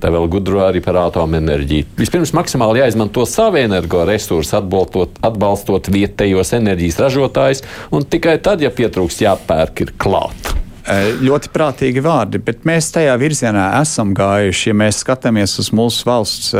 Tā 0.00 0.10
vēl 0.14 0.28
gudro 0.32 0.62
arī 0.64 0.80
par 0.84 0.96
atomenerģiju. 1.04 1.92
Vispirms 2.00 2.32
maksimāli 2.36 2.80
jāizmanto 2.82 3.24
savi 3.28 3.64
energoresursi 3.66 4.56
atbalstot, 4.56 5.90
vietējos 5.92 6.54
enerģijas 6.58 7.00
ražotājus, 7.06 7.64
un 7.92 8.06
tikai 8.08 8.38
tad, 8.42 8.64
ja 8.64 8.70
pietrūks, 8.74 9.22
jāpērk 9.26 9.84
ir 9.86 9.92
klāt. 10.00 10.54
Ļoti 10.86 11.50
prātīgi 11.50 11.98
vārdi, 11.98 12.38
bet 12.46 12.62
mēs 12.68 12.92
tajā 12.94 13.16
virzienā 13.18 13.72
esam 13.80 14.12
gājuši. 14.14 14.68
Ja 14.70 14.74
mēs 14.78 15.00
skatāmies 15.02 15.56
uz 15.58 15.72
mūsu 15.74 16.06
valsts 16.06 16.52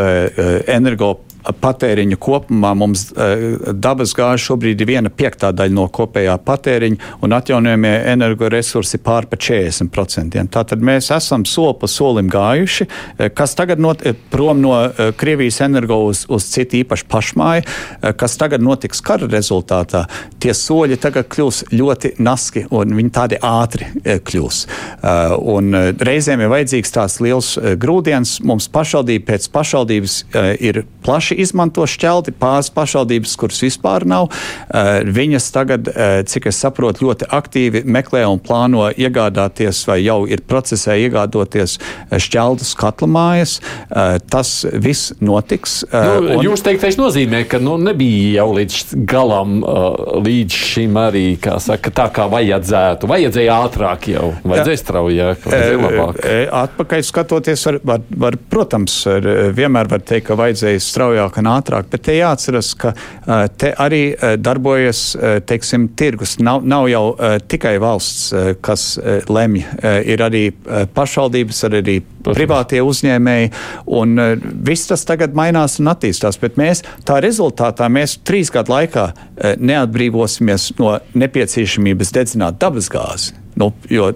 energo 0.66 1.12
patēriņu 1.52 2.18
kopumā 2.20 2.72
mums 2.78 3.08
uh, 3.12 3.72
dabas 3.72 4.14
gāze 4.16 4.42
šobrīd 4.46 4.82
ir 4.82 4.90
viena 4.90 5.12
piektā 5.12 5.52
daļa 5.56 5.74
no 5.76 5.86
kopējā 5.92 6.36
patēriņa, 6.46 7.12
un 7.24 7.36
atjaunojamie 7.36 7.94
energoresursi 8.12 9.00
pār 9.04 9.28
pa 9.30 9.38
40%. 9.40 10.42
Tātad 10.52 10.84
mēs 10.84 11.10
esam 11.14 11.46
soli 11.48 11.76
pa 11.80 11.90
solim 11.90 12.30
gājuši, 12.32 12.88
uh, 12.88 13.28
kas 13.36 13.56
tagad 13.58 13.82
not, 13.82 14.04
uh, 14.06 14.16
prom 14.30 14.62
no 14.62 14.74
Krievijas 15.16 15.60
energo 15.64 15.98
uz, 16.10 16.24
uz 16.32 16.46
citu 16.50 16.80
īpašu 16.80 17.06
pašmāju, 17.10 17.64
kas 18.18 18.36
tagad 18.38 18.62
notiks 18.64 19.00
kara 19.04 19.28
rezultātā. 19.30 20.04
Tie 20.42 20.52
soļi 20.54 20.98
tagad 21.00 21.28
kļūs 21.32 21.62
ļoti 21.72 22.14
naski 22.22 22.66
un 22.74 22.94
viņi 22.96 23.12
tādi 23.14 23.38
ātri 23.44 23.88
kļūs. 24.26 24.60
Un 25.54 25.78
reizēm 26.08 26.42
ir 26.44 26.52
vajadzīgs 26.52 26.94
tās 26.94 27.18
liels 27.24 27.52
grūdienis. 27.82 28.38
Mums 28.46 28.68
pašvaldība 28.72 29.32
pēc 29.32 29.48
pašvaldības 29.54 30.18
ir 30.66 30.82
plaši 31.06 31.35
izmanto 31.42 31.86
šķelti, 31.88 32.34
pāris 32.40 32.70
pašvaldības, 32.74 33.36
kuras 33.40 33.60
vispār 33.64 34.06
nav. 34.08 34.28
Eh, 34.70 35.02
viņas 35.04 35.50
tagad, 35.54 35.88
eh, 35.88 36.22
cik 36.26 36.46
es 36.50 36.60
saprotu, 36.62 37.06
ļoti 37.06 37.28
aktīvi 37.30 37.84
meklē 37.84 38.24
un 38.28 38.40
plāno 38.40 38.88
iegādāties 38.92 39.86
vai 39.86 40.00
jau 40.02 40.24
ir 40.28 40.42
procesē 40.48 40.96
iegādoties 41.06 41.78
eh, 41.78 42.18
šķeltas 42.18 42.74
katlamājas. 42.76 43.60
Tas 44.30 44.50
viss 44.72 45.12
notiks. 45.20 45.84
Nu, 45.92 46.36
un... 46.36 46.44
Jūs 46.44 46.62
teiktais 46.64 46.98
nozīmē, 46.98 47.44
ka 47.48 47.58
nu, 47.62 47.76
nebija 47.80 48.42
jau 48.42 48.48
līdz 48.56 48.94
galam, 49.08 49.60
līdz 50.24 50.58
šim 50.72 50.98
arī, 51.00 51.24
kā 51.40 51.56
saka, 51.62 51.92
tā 51.94 52.08
kā 52.14 52.26
vajadzētu. 52.30 53.08
Vajadzēja 53.10 53.58
ātrāk 53.66 54.08
jau, 54.12 54.32
vajadzēja 54.44 54.82
straujāk, 54.82 55.46
vajadzēja 55.46 55.80
labāk. 55.82 56.20
Atpakaļ 56.60 57.06
skatoties, 57.06 57.64
var, 57.68 57.80
var, 57.86 58.04
var, 58.26 58.38
protams, 58.50 58.98
var, 59.08 59.30
vienmēr 59.56 59.90
var 59.92 60.04
teikt, 60.06 60.28
ka 60.30 60.38
vajadzēja 60.38 60.82
straujāk 60.82 61.25
vairāk 61.26 61.38
un 61.40 61.48
ātrāk, 61.50 61.88
bet 61.90 62.04
te 62.06 62.16
jāatceras, 62.16 62.74
ka 62.78 62.92
te 63.58 63.72
arī 63.76 64.16
darbojas 64.38 65.16
teiksim, 65.46 65.88
tirgus. 65.96 66.38
Nav, 66.38 66.64
nav 66.64 66.88
jau 66.88 67.16
tikai 67.48 67.78
valsts, 67.78 68.32
kas 68.60 68.98
lemj, 69.28 69.64
ir 70.06 70.22
arī 70.22 70.52
pašvaldības, 70.94 71.62
ir 71.64 71.78
arī 71.80 71.96
privātie 72.26 72.82
uzņēmēji, 72.82 73.52
un 73.86 74.18
viss 74.66 74.88
tas 74.90 75.04
tagad 75.06 75.34
mainās 75.34 75.78
un 75.80 75.92
attīstās. 75.92 76.38
Bet 76.40 76.56
mēs 76.56 76.84
tā 77.06 77.20
rezultātā 77.20 77.88
mēs 77.88 78.18
trīs 78.26 78.50
gadu 78.50 78.74
laikā 78.74 79.10
neatbrīvosimies 79.58 80.72
no 80.78 80.98
nepieciešamības 81.14 82.14
dedzināt 82.16 82.60
dabasgāzi. 82.60 83.45
Nu, 83.56 83.70
jo 83.88 84.10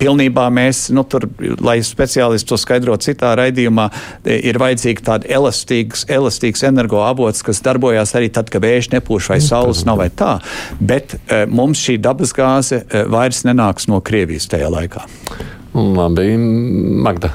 pilnībā 0.00 0.48
mēs, 0.50 0.88
nu, 0.94 1.04
tur, 1.06 1.28
lai 1.62 1.76
speciālisti 1.86 2.48
to 2.50 2.58
skaidrotu 2.58 3.06
citā 3.06 3.30
raidījumā, 3.38 3.86
ir 4.26 4.58
vajadzīga 4.58 5.04
tāda 5.08 5.30
elastīgs, 5.36 6.02
elastīgs 6.10 6.66
energoavots, 6.66 7.44
kas 7.46 7.62
darbojās 7.62 8.16
arī 8.18 8.32
tad, 8.34 8.50
kad 8.50 8.64
vējš 8.66 8.90
nepūš 8.96 9.30
vai 9.30 9.38
saules 9.44 9.84
nav 9.86 10.02
vai 10.02 10.08
tā. 10.10 10.32
Bet 10.82 11.14
e, 11.14 11.44
mums 11.46 11.84
šī 11.86 12.00
dabasgāze 12.02 12.82
e, 12.82 13.04
vairs 13.14 13.44
nenāks 13.46 13.86
no 13.90 14.02
Krievijas 14.02 14.50
tajā 14.50 14.72
laikā. 14.74 15.06
Labi, 15.74 16.34
Magda. 17.06 17.30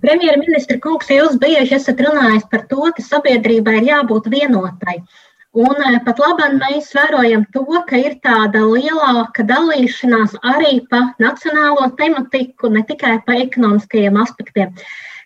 Premjerministra 0.00 0.80
kungs, 0.80 1.12
jūs 1.12 1.36
bieži 1.40 1.76
esat 1.76 2.00
runājis 2.00 2.48
par 2.48 2.64
to, 2.70 2.88
ka 2.96 3.04
sabiedrībai 3.04 3.82
ir 3.82 3.90
jābūt 3.92 4.32
vienotai. 4.32 5.02
Uh, 5.02 5.25
Un 5.56 5.78
eh, 5.88 5.94
pat 6.04 6.18
labi 6.20 6.46
mēs 6.58 6.90
vērojam 6.92 7.46
to, 7.54 7.64
ka 7.88 7.96
ir 7.96 8.18
tāda 8.26 8.60
lielāka 8.60 9.44
dalīšanās 9.48 10.34
arī 10.52 10.72
pa 10.90 10.98
nacionālo 11.22 11.86
tematiku, 12.00 12.68
ne 12.74 12.82
tikai 12.90 13.14
pa 13.24 13.38
ekonomiskajiem 13.44 14.18
aspektiem. 14.20 14.74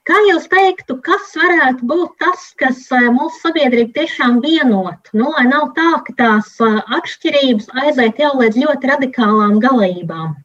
Kā 0.06 0.20
jūs 0.28 0.46
teiktu, 0.52 1.00
kas 1.08 1.34
varētu 1.40 1.88
būt 1.90 2.14
tas, 2.22 2.44
kas 2.62 2.84
eh, 2.94 3.08
mūsu 3.16 3.42
sabiedrību 3.48 3.90
tiešām 3.98 4.38
vienot? 4.44 5.10
Nu, 5.18 5.32
lai 5.34 5.48
nav 5.50 5.72
tā, 5.80 5.88
ka 6.06 6.14
tās 6.22 6.54
eh, 6.62 6.78
atšķirības 7.00 7.66
aiziet 7.82 8.22
jau 8.22 8.30
līdz 8.38 8.62
ļoti 8.62 8.92
radikālām 8.94 9.58
galībām. 9.66 10.38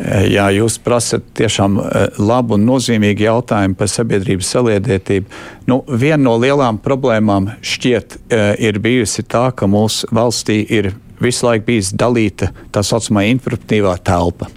Jā, 0.00 0.46
jūs 0.56 0.78
prasat 0.82 1.24
tiešām 1.36 1.76
eh, 1.82 2.06
labu 2.22 2.56
un 2.56 2.64
nozīmīgu 2.66 3.26
jautājumu 3.26 3.76
par 3.78 3.90
sabiedrības 3.92 4.48
saliedētību. 4.54 5.28
Nu, 5.68 5.82
viena 5.86 6.22
no 6.24 6.38
lielām 6.40 6.80
problēmām 6.82 7.50
šķiet 7.60 8.16
eh, 8.16 8.46
ir 8.68 8.80
bijusi 8.82 9.24
tā, 9.28 9.50
ka 9.54 9.68
mūsu 9.70 10.08
valstī 10.14 10.62
ir 10.64 10.94
visu 11.22 11.46
laiku 11.46 11.68
bijusi 11.68 11.98
dalīta 12.00 12.50
tā 12.72 12.82
saucamā 12.86 13.26
informatīvā 13.34 13.98
telpa. 14.06 14.48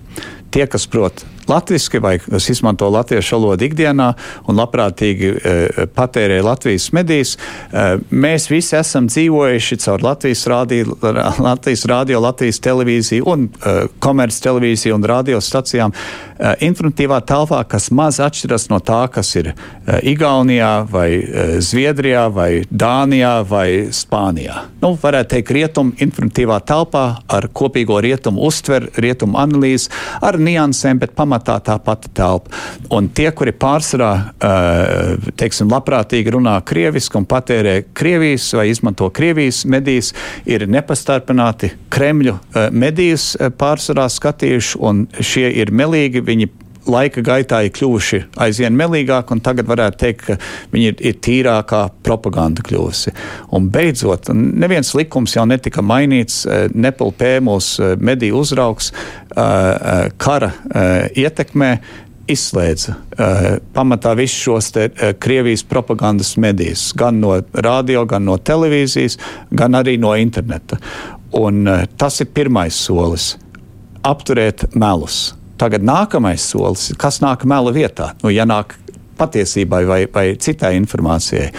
Tie, 0.55 0.63
kas 0.71 0.87
prot 0.87 1.25
latviski 1.49 1.99
vai 2.03 2.17
kas 2.19 2.49
izmanto 2.49 2.89
latviešu 2.89 3.35
valodu 3.37 3.65
ikdienā 3.67 4.07
un 4.49 4.59
labprātīgi 4.59 5.31
patērē 5.95 6.41
Latvijas 6.45 6.89
medijas. 6.95 7.35
Mēs 8.09 8.49
visi 8.51 8.75
esam 8.79 9.07
dzīvojuši 9.11 9.77
caur 9.85 10.03
Latvijas 10.03 10.45
rādio, 10.51 10.97
Latvijas, 11.39 11.85
radio, 11.89 12.19
Latvijas 12.25 12.59
televīziju 12.65 13.27
un 13.29 13.47
komerc 14.03 14.39
televīziju 14.43 14.97
un 14.97 15.07
radiostacijām 15.11 15.95
informatīvā 16.65 17.21
telpā, 17.27 17.61
kas 17.69 17.87
maz 17.95 18.19
atšķiras 18.23 18.67
no 18.73 18.81
tā, 18.83 19.05
kas 19.13 19.31
ir 19.39 19.53
Igaunijā 20.03 20.73
vai 20.91 21.09
Zviedrijā 21.63 22.25
vai 22.33 22.49
Dānijā 22.67 23.37
vai 23.47 23.67
Spānijā. 23.95 24.65
Nu, 24.81 24.95
varētu 24.99 25.35
teikt, 25.35 25.53
rietumu 25.55 25.95
informatīvā 26.03 26.59
telpā 26.67 27.05
ar 27.31 27.47
kopīgo 27.55 28.01
rietumu 28.03 28.43
uztver, 28.49 28.89
rietumu 28.99 29.39
analīzi, 29.39 29.91
ar 30.25 30.39
niansēm, 30.41 30.99
bet 30.99 31.15
pamatā 31.15 31.34
tā 31.43 31.77
pati 31.83 32.11
telpa. 32.15 32.51
Un 32.95 33.09
tie, 33.15 33.29
kuri 33.35 33.53
pārsvarā, 33.55 34.11
teiksim, 35.39 35.69
labprātīgi 35.71 36.33
runā 36.35 36.57
krieviski 36.67 37.19
un 37.19 37.27
patērē 37.29 37.77
Krievijas 37.97 38.51
vai 38.57 38.67
izmanto 38.71 39.09
Krievijas 39.15 39.63
medijas, 39.69 40.13
ir 40.45 40.67
nepastarpināti 40.69 41.71
Kremļu 41.93 42.37
medijas 42.75 43.33
pārsvarā 43.59 44.07
skatījuši, 44.11 44.77
un 44.85 45.05
šie 45.23 45.49
ir 45.61 45.73
melīgi, 45.75 46.23
viņi 46.25 46.51
laika 46.89 47.21
gaitā 47.25 47.61
ir 47.65 47.73
kļuvuši 47.75 48.21
aizvien 48.45 48.75
melīgāki, 48.77 49.35
un 49.35 49.41
tagad 49.43 49.67
varētu 49.69 49.99
teikt, 50.01 50.25
ka 50.27 50.37
viņi 50.73 50.89
ir, 50.91 50.97
ir 51.11 51.17
tīrākā 51.25 51.81
propaganda 52.05 52.63
kļuvusi. 52.65 53.13
Un 53.57 53.69
beidzot, 53.73 54.29
neviens 54.33 54.93
likums 54.97 55.35
jau 55.35 55.45
netika 55.49 55.83
mainīts, 55.85 56.43
eh, 56.45 56.67
nepilpē 56.73 57.37
mūsu 57.45 57.83
eh, 57.83 57.95
mediju 57.97 58.41
uzraugs 58.43 58.91
eh, 58.91 59.24
kara 59.35 60.51
ietekmē 61.11 61.69
izslēdza 62.31 62.95
uh, 62.95 63.47
pamatā 63.75 64.15
visus 64.17 64.41
šos 64.47 64.71
te, 64.73 64.87
uh, 64.89 65.13
Krievijas 65.21 65.63
propagandas 65.67 66.35
medijas, 66.41 66.87
gan 66.97 67.19
no 67.21 67.35
radio, 67.53 68.05
gan 68.09 68.25
no 68.25 68.37
televīzijas, 68.37 69.19
gan 69.51 69.77
arī 69.77 69.97
no 70.01 70.15
interneta. 70.17 70.79
Un, 71.35 71.65
uh, 71.67 71.85
tas 71.97 72.21
ir 72.23 72.31
pirmais 72.33 72.75
solis- 72.75 73.35
apturēt 74.11 74.67
melus. 74.75 75.35
Tagad 75.57 75.85
nākamais 75.85 76.43
solis, 76.43 76.91
kas 76.97 77.21
nāk 77.23 77.45
mela 77.45 77.71
vietā, 77.71 78.13
nu, 78.23 78.29
ja 78.29 78.45
nāk 78.45 78.75
patiesībai 79.17 79.85
vai, 79.87 80.01
vai 80.11 80.25
citai 80.35 80.75
informācijai. 80.75 81.51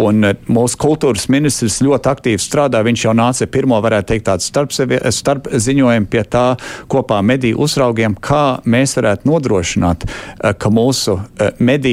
Un 0.00 0.26
eh, 0.26 0.34
mūsu 0.50 0.78
kultūras 0.80 1.28
ministrs 1.30 1.80
ļoti 1.84 2.10
aktīvi 2.10 2.42
strādā. 2.42 2.82
Viņš 2.86 3.06
jau 3.06 3.14
nāca 3.16 3.46
pirmo, 3.50 3.78
varētu 3.84 4.10
teikt, 4.10 4.26
tādu 4.26 4.46
starp, 4.46 4.74
starp 5.14 5.48
ziņojumu 5.52 6.10
pie 6.10 6.24
tā 6.30 6.44
kopā 6.90 7.20
mediju 7.26 7.60
uzraugiem, 7.64 8.16
kā 8.18 8.60
mēs 8.66 8.96
varētu 8.98 9.30
nodrošināt, 9.30 10.06
eh, 10.06 10.54
ka 10.58 10.72
mūsu 10.74 11.18
eh, 11.38 11.52
mediju 11.58 11.84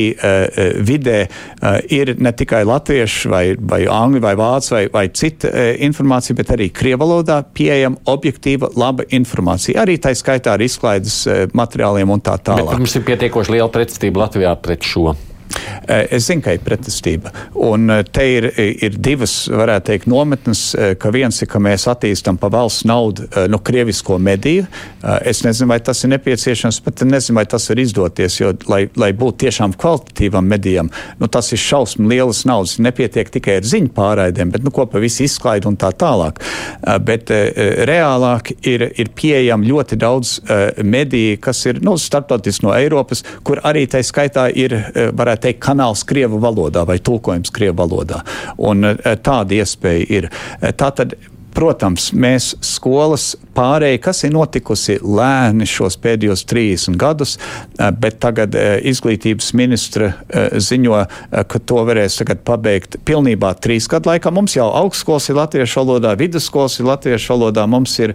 vidē 0.81 1.17
ir 1.93 2.11
ne 2.21 2.31
tikai 2.35 2.61
latviešu 2.67 3.29
vai, 3.31 3.43
vai 3.57 3.79
angļu 3.89 4.21
vai 4.23 4.33
vācu 4.37 4.73
vai, 4.73 4.81
vai 4.93 5.03
cita 5.13 5.49
informācija, 5.85 6.35
bet 6.37 6.51
arī 6.55 6.69
krievalodā 6.73 7.41
pieejama 7.55 8.01
objektīva, 8.11 8.71
laba 8.79 9.05
informācija. 9.13 9.81
Arī 9.83 9.97
tā 10.01 10.13
skaitā 10.17 10.55
ar 10.55 10.63
izklaides 10.65 11.23
materiāliem 11.57 12.13
un 12.13 12.23
tā 12.23 12.37
tālāk. 12.41 12.73
Bet 12.73 12.83
mums 12.83 12.97
ir 12.97 13.05
pietiekoši 13.07 13.57
liela 13.57 13.69
pretestība 13.73 14.25
Latvijā 14.25 14.55
pret 14.61 14.87
šo. 14.87 15.13
Eh, 15.87 16.07
es 16.11 16.27
zinu, 16.29 16.43
ka 16.45 16.53
ir 16.55 16.63
pretestība. 16.65 17.31
Un 17.59 17.89
eh, 17.91 18.03
te 18.07 18.25
ir, 18.37 18.47
ir 18.55 18.97
divas, 19.03 19.33
varētu 19.51 19.89
teikt, 19.89 20.07
nometnes, 20.11 20.63
eh, 20.75 21.09
viens 21.11 21.41
ir, 21.41 21.49
ka 21.51 21.59
mēs 21.59 21.87
attīstam 21.91 22.37
pa 22.39 22.47
valsts 22.53 22.85
naudu 22.87 23.27
no 23.51 23.59
krievisko 23.59 24.17
mediju. 24.21 24.63
Es 25.27 25.41
nezinu, 25.43 25.67
vai 25.71 25.79
tas 25.83 25.99
ir 26.03 26.11
nepieciešams, 26.13 26.79
bet 26.85 27.03
nezinu, 27.07 27.35
vai 27.39 27.45
tas 27.49 27.65
var 27.69 27.81
izdoties, 27.81 28.37
jo, 28.39 28.51
lai, 28.71 28.85
lai 28.99 29.09
būtu 29.17 29.41
tiešām 29.43 29.73
kvalitatīvam 29.79 30.47
medijam, 30.47 30.91
nu, 31.19 31.27
tas 31.31 31.51
ir 31.51 31.59
šausmu 31.61 32.07
lielas 32.07 32.43
naudas. 32.47 32.77
Nepietiek 32.81 33.31
tikai 33.33 33.57
ar 33.59 33.67
ziņu 33.67 33.91
pārraidēm, 33.97 34.53
bet 34.53 34.63
nu, 34.63 34.71
ko 34.73 34.85
pa 34.89 35.01
visu 35.03 35.25
izklaidi 35.25 35.67
un 35.67 35.77
tā 35.81 35.91
tālāk. 35.91 36.39
Bet 37.03 37.33
reālāk 37.89 38.53
ir, 38.61 38.87
ir 39.01 39.11
pieejami 39.17 39.71
ļoti 39.71 39.99
daudz 39.99 40.37
mediju, 40.85 41.41
kas 41.43 41.65
ir 41.67 41.81
nu, 41.83 41.97
starptautiski 41.99 42.67
no 42.67 42.75
Eiropas, 42.77 43.25
kur 43.47 43.61
arī 43.67 43.87
tai 43.91 44.05
skaitā 44.07 44.47
ir, 44.53 44.77
varētu 45.17 45.40
teikt, 45.41 45.61
kanāls 45.65 46.05
Krievu 46.07 46.39
valodā 46.41 46.85
vai 46.87 46.99
tulkojums 47.03 47.53
Krievu 47.53 47.79
valodā. 47.83 48.21
Un 48.57 48.85
eh, 48.93 49.13
tāda 49.23 49.61
iespēja 49.61 50.07
ir. 50.19 50.29
Eh, 50.61 50.71
tātad 50.77 51.15
Protams, 51.55 52.11
mēs 52.15 52.53
skolas 52.63 53.33
pārēji, 53.55 53.99
kas 54.03 54.23
ir 54.23 54.33
notikusi 54.35 54.97
lēni 55.03 55.67
šos 55.67 55.97
pēdējos 56.01 56.45
30 56.47 56.97
gadus, 56.99 57.37
eh, 57.37 57.91
bet 57.91 58.19
tagad 58.23 58.55
eh, 58.55 58.77
izglītības 58.91 59.51
ministra 59.59 60.11
eh, 60.11 60.57
ziņo, 60.61 61.01
ka 61.51 61.59
to 61.67 61.81
varēs 61.87 62.17
tagad 62.21 62.41
pabeigt 62.47 62.97
pilnībā 63.07 63.53
trīs 63.63 63.87
gadu 63.91 64.11
laikā. 64.11 64.31
Mums 64.33 64.55
jau 64.55 64.67
augstskolas 64.81 65.29
ir 65.29 65.37
latviešu 65.39 65.81
valodā, 65.81 66.13
vidusskolas 66.19 66.79
ir 66.79 66.87
latviešu 66.87 67.33
valodā, 67.33 67.65
mums 67.69 67.93
ir 67.99 68.13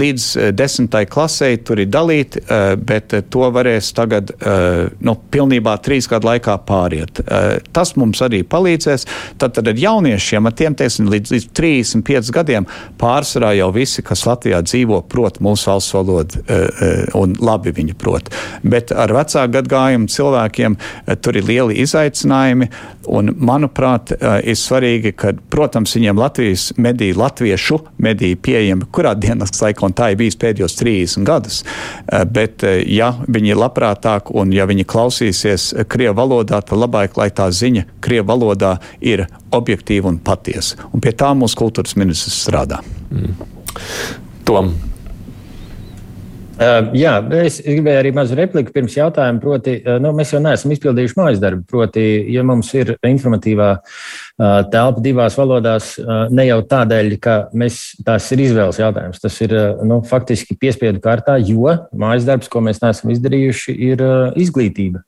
līdz 0.00 0.26
desmitai 0.56 1.04
klasei 1.10 1.58
tur 1.64 1.80
ir 1.82 1.90
dalīti, 1.92 2.42
bet 2.86 3.14
to 3.32 3.46
varēs 3.54 3.92
tagad 3.96 4.32
nu, 5.00 5.14
pilnībā 5.32 5.76
trīs 5.84 6.08
gadu 6.10 6.30
laikā 6.30 6.56
pāriet. 6.66 7.22
Tas 7.74 7.94
mums 8.00 8.22
arī 8.26 8.42
palīdzēs. 8.46 9.06
Tad, 9.40 9.54
tad 9.56 9.70
ar 9.70 9.80
jauniešiem, 9.80 10.48
ar 10.48 10.56
tiem 10.56 10.76
teiksim, 10.78 11.10
līdz, 11.12 11.34
līdz 11.36 11.48
35 11.56 12.19
piecus 12.20 12.34
gadiem 12.34 12.66
pārsvarā 13.00 13.54
jau 13.56 13.70
visi, 13.72 14.02
kas 14.02 14.26
Latvijā 14.28 14.60
dzīvo, 14.62 15.02
prot 15.08 15.40
mūsu 15.40 15.70
valsts 15.70 15.94
valodu 15.94 16.40
e, 16.40 16.54
e, 16.54 16.90
un 17.18 17.34
labi 17.40 17.72
viņu 17.72 17.96
prot. 17.98 18.30
Bet 18.62 18.92
ar 18.92 19.12
vecāku 19.14 19.54
gadgājumu 19.56 20.08
cilvēkiem 20.10 20.76
e, 20.76 21.16
tur 21.16 21.36
ir 21.36 21.46
lieli 21.48 21.80
izaicinājumi, 21.80 22.70
un 23.10 23.32
manuprāt, 23.42 24.12
ir 24.46 24.54
svarīgi, 24.54 25.10
ka, 25.18 25.32
protams, 25.50 25.96
viņiem 25.96 26.18
Latvijas 26.20 26.68
mediju, 26.78 27.16
latviešu 27.18 27.80
mediju 27.98 28.38
pieejami, 28.44 28.86
kurā 28.92 29.16
dienas 29.18 29.56
laikā, 29.56 29.82
un 29.88 29.96
tā 29.96 30.12
ir 30.12 30.20
bijis 30.20 30.38
pēdējos 30.38 30.76
30 30.78 31.26
gadus. 31.26 31.62
Bet, 32.30 32.62
ja 32.86 33.10
viņi 33.26 33.54
ir 33.54 33.58
labprātāk 33.58 34.30
un 34.36 34.52
ja 34.54 34.68
viņi 34.70 34.86
klausīsies 34.86 35.70
Krievu 35.90 36.14
valodā, 36.20 36.60
tad 36.62 36.78
labāk, 36.78 37.16
lai 37.18 37.30
tā 37.34 37.48
ziņa 37.50 37.88
Krievu 38.04 38.28
valodā 38.30 38.76
ir 39.00 39.26
objektīva 39.56 40.10
un 40.10 40.20
patiesa. 40.24 40.90
Un 40.94 41.02
pie 41.02 41.14
tā 41.16 41.32
mūsu 41.36 41.58
kultūras 41.60 41.96
ministrs 42.00 42.42
strādā. 42.44 42.80
Mm. 43.10 43.34
Tom. 44.48 44.72
Uh, 46.60 46.90
jā, 46.92 47.14
es 47.40 47.54
gribēju 47.64 47.98
arī 48.02 48.10
mazu 48.12 48.36
repliku 48.36 48.74
pirms 48.74 48.92
jautājuma. 48.98 49.40
Proti, 49.40 49.78
uh, 49.80 49.96
nu, 50.02 50.10
mēs 50.16 50.34
jau 50.34 50.42
neesam 50.44 50.74
izpildījuši 50.74 51.16
mājas 51.16 51.40
darbu. 51.40 51.64
Proti, 51.70 52.02
ja 52.34 52.44
mums 52.44 52.68
ir 52.76 52.92
informatīvā 53.00 53.70
uh, 53.78 54.58
telpa 54.68 55.00
divās 55.00 55.38
valodās, 55.40 55.94
uh, 56.02 56.26
ne 56.28 56.44
jau 56.50 56.58
tādēļ, 56.68 57.14
ka 57.24 57.36
mēs, 57.56 57.80
tās 58.04 58.28
ir 58.36 58.44
izvēles 58.44 58.80
jautājums. 58.82 59.22
Tas 59.24 59.40
ir 59.40 59.56
uh, 59.56 59.80
nu, 59.88 60.02
faktiski 60.04 60.58
piespiedu 60.60 61.00
kārtā, 61.00 61.38
jo 61.40 61.78
mājas 61.96 62.28
darbs, 62.28 62.52
ko 62.52 62.60
mēs 62.66 62.82
neesam 62.84 63.14
izdarījuši, 63.16 63.78
ir 63.88 64.04
uh, 64.04 64.18
izglītība 64.36 65.00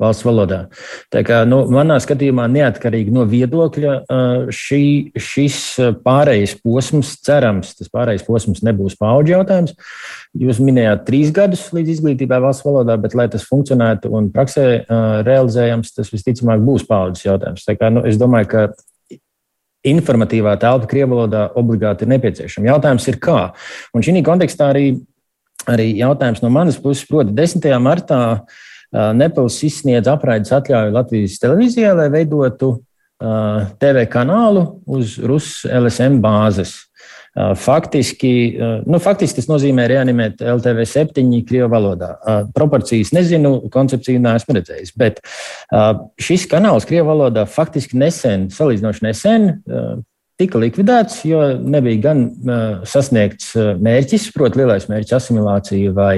valsts 0.00 0.26
valodā. 0.26 0.58
Tā 1.12 1.22
kā, 1.26 1.40
nu, 1.48 1.62
manā 1.72 1.96
skatījumā, 2.02 2.46
neatkarīgi 2.52 3.12
no 3.14 3.24
viedokļa, 3.28 3.94
šī, 4.52 4.82
šis 5.16 5.60
pārējais 6.04 6.56
posms, 6.60 7.14
cerams, 7.24 7.72
tas 7.78 7.90
pārējais 7.92 8.26
posms 8.26 8.62
nebūs 8.66 8.98
paudžu 9.00 9.36
jautājums. 9.38 9.72
Jūs 10.36 10.60
minējāt 10.60 11.06
trīs 11.08 11.32
gadus 11.36 11.64
līdz 11.76 11.94
izglītībai 11.96 12.42
valsts 12.44 12.66
valodā, 12.66 12.98
bet, 13.00 13.16
lai 13.16 13.28
tas 13.32 13.46
funkcionētu 13.48 14.12
un 14.12 14.28
praksē 14.34 14.66
realizējams, 15.26 15.96
tas 15.96 16.12
visticamāk 16.12 16.60
būs 16.66 16.84
paudzes 16.88 17.24
jautājums. 17.24 17.64
Tā 17.64 17.78
kā, 17.80 17.90
nu, 17.92 18.04
es 18.08 18.20
domāju, 18.20 18.52
ka 18.52 18.68
informatīvā 19.86 20.56
telpa 20.60 20.88
Krievijas 20.90 21.12
valodā 21.14 21.48
obligāti 21.56 22.04
ir 22.04 22.10
nepieciešama. 22.16 22.72
Jautājums 22.74 23.06
ir, 23.08 23.20
kā? 23.22 23.40
Un 23.94 24.04
šī 24.04 24.18
kontekstā 24.26 24.72
arī, 24.74 24.86
arī 25.70 25.92
jautājums 25.96 26.42
no 26.42 26.50
manas 26.52 26.76
puses, 26.82 27.06
proti, 27.06 27.32
10. 27.36 27.68
martā 27.80 28.22
uh, 28.34 28.64
Nepils 28.92 29.60
izsniedz 29.66 30.08
apraides 30.10 30.52
atļauju 30.54 30.94
Latvijas 30.94 31.40
televīzijai, 31.42 31.94
lai 31.98 32.10
veidotu 32.12 32.76
TV 33.80 34.04
kanālu 34.12 34.66
uz 34.86 35.16
Rusijas 35.18 35.72
LSM 35.80 36.20
bāzes. 36.24 36.74
Faktiski, 37.36 38.30
nu, 38.88 38.96
faktiski 39.02 39.42
tas 39.42 39.48
nozīmē 39.50 39.84
reanimēt 39.92 40.40
LTV 40.40 40.86
7 40.88 41.42
krievu 41.44 41.68
valodā. 41.68 42.14
Proporcijas 42.56 43.12
nezinu, 43.12 43.58
koncepciju 43.72 44.22
neesmu 44.24 44.56
redzējis, 44.56 44.94
bet 44.96 45.20
šis 46.16 46.46
kanāls 46.48 46.88
krievu 46.88 47.10
valodā 47.10 47.44
faktiski 47.44 48.00
nesen, 48.00 48.48
salīdzinoši 48.56 49.04
nesen, 49.04 49.50
tika 50.40 50.60
likvidēts, 50.60 51.22
jo 51.28 51.40
nebija 51.58 52.02
gan 52.08 52.22
uh, 52.26 52.84
sasniegts 52.88 53.54
mērķis, 53.82 54.28
proti, 54.34 54.60
lielais 54.60 54.88
mērķis, 54.90 55.16
asimilācija 55.18 55.94
vai 55.96 56.14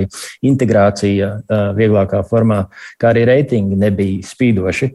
integrācija 0.46 1.32
uh, 1.38 1.64
vieglākā 1.78 2.24
formā, 2.28 2.64
kā 3.00 3.12
arī 3.12 3.26
reitingi 3.30 3.78
nebija 3.78 4.26
spīdoši. 4.26 4.92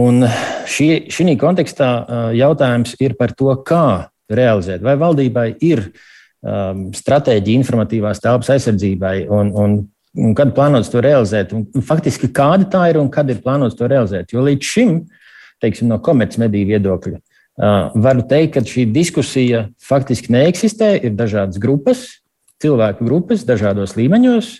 Un 0.00 0.24
šī, 0.68 0.88
šī 1.12 1.36
kontekstā 1.40 1.92
uh, 2.00 2.24
jautājums 2.36 2.96
ir 3.00 3.16
par 3.18 3.34
to, 3.36 3.52
kā 3.66 4.08
realizēt. 4.32 4.84
Vai 4.84 4.96
valdībai 5.00 5.48
ir 5.64 5.86
um, 5.88 6.86
stratēģija 6.96 7.60
informatīvās 7.60 8.22
telpas 8.24 8.54
aizsardzībai 8.54 9.16
un, 9.28 9.52
un 9.52 9.82
un 10.18 10.34
kad 10.36 10.52
plānots 10.56 10.90
to 10.92 11.02
realizēt. 11.04 11.52
Un 11.56 11.84
faktiski, 11.84 12.30
kāda 12.34 12.68
tā 12.72 12.86
ir 12.92 13.00
un 13.00 13.10
kad 13.12 13.30
ir 13.32 13.42
plānots 13.44 13.78
to 13.78 13.88
realizēt. 13.90 14.32
Jo 14.34 14.44
līdz 14.46 14.72
šim, 14.74 14.96
teiksim, 15.62 15.88
no 15.92 16.00
komercmediju 16.04 16.72
viedokļa, 16.72 17.20
varu 17.58 18.24
teikt, 18.28 18.54
ka 18.56 18.64
šī 18.66 18.86
diskusija 18.94 19.66
faktiski 19.82 20.32
neeksistē. 20.32 20.94
Ir 21.04 21.16
dažādas 21.18 21.60
grupas, 21.62 22.06
cilvēku 22.62 23.04
grupas, 23.08 23.46
dažādos 23.48 23.96
līmeņos, 23.98 24.54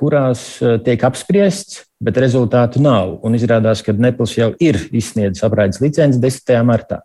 kurās 0.00 0.44
tiek 0.86 1.04
apspriests 1.04 1.84
bet 2.00 2.16
rezultātu 2.20 2.80
nav. 2.82 3.18
Un 3.26 3.36
izrādās, 3.36 3.82
ka 3.84 3.92
Nepals 3.92 4.32
jau 4.38 4.50
ir 4.62 4.78
izsniedzis 4.96 5.44
apraides 5.44 5.80
licenci 5.82 6.20
10. 6.22 6.54
martā. 6.66 7.02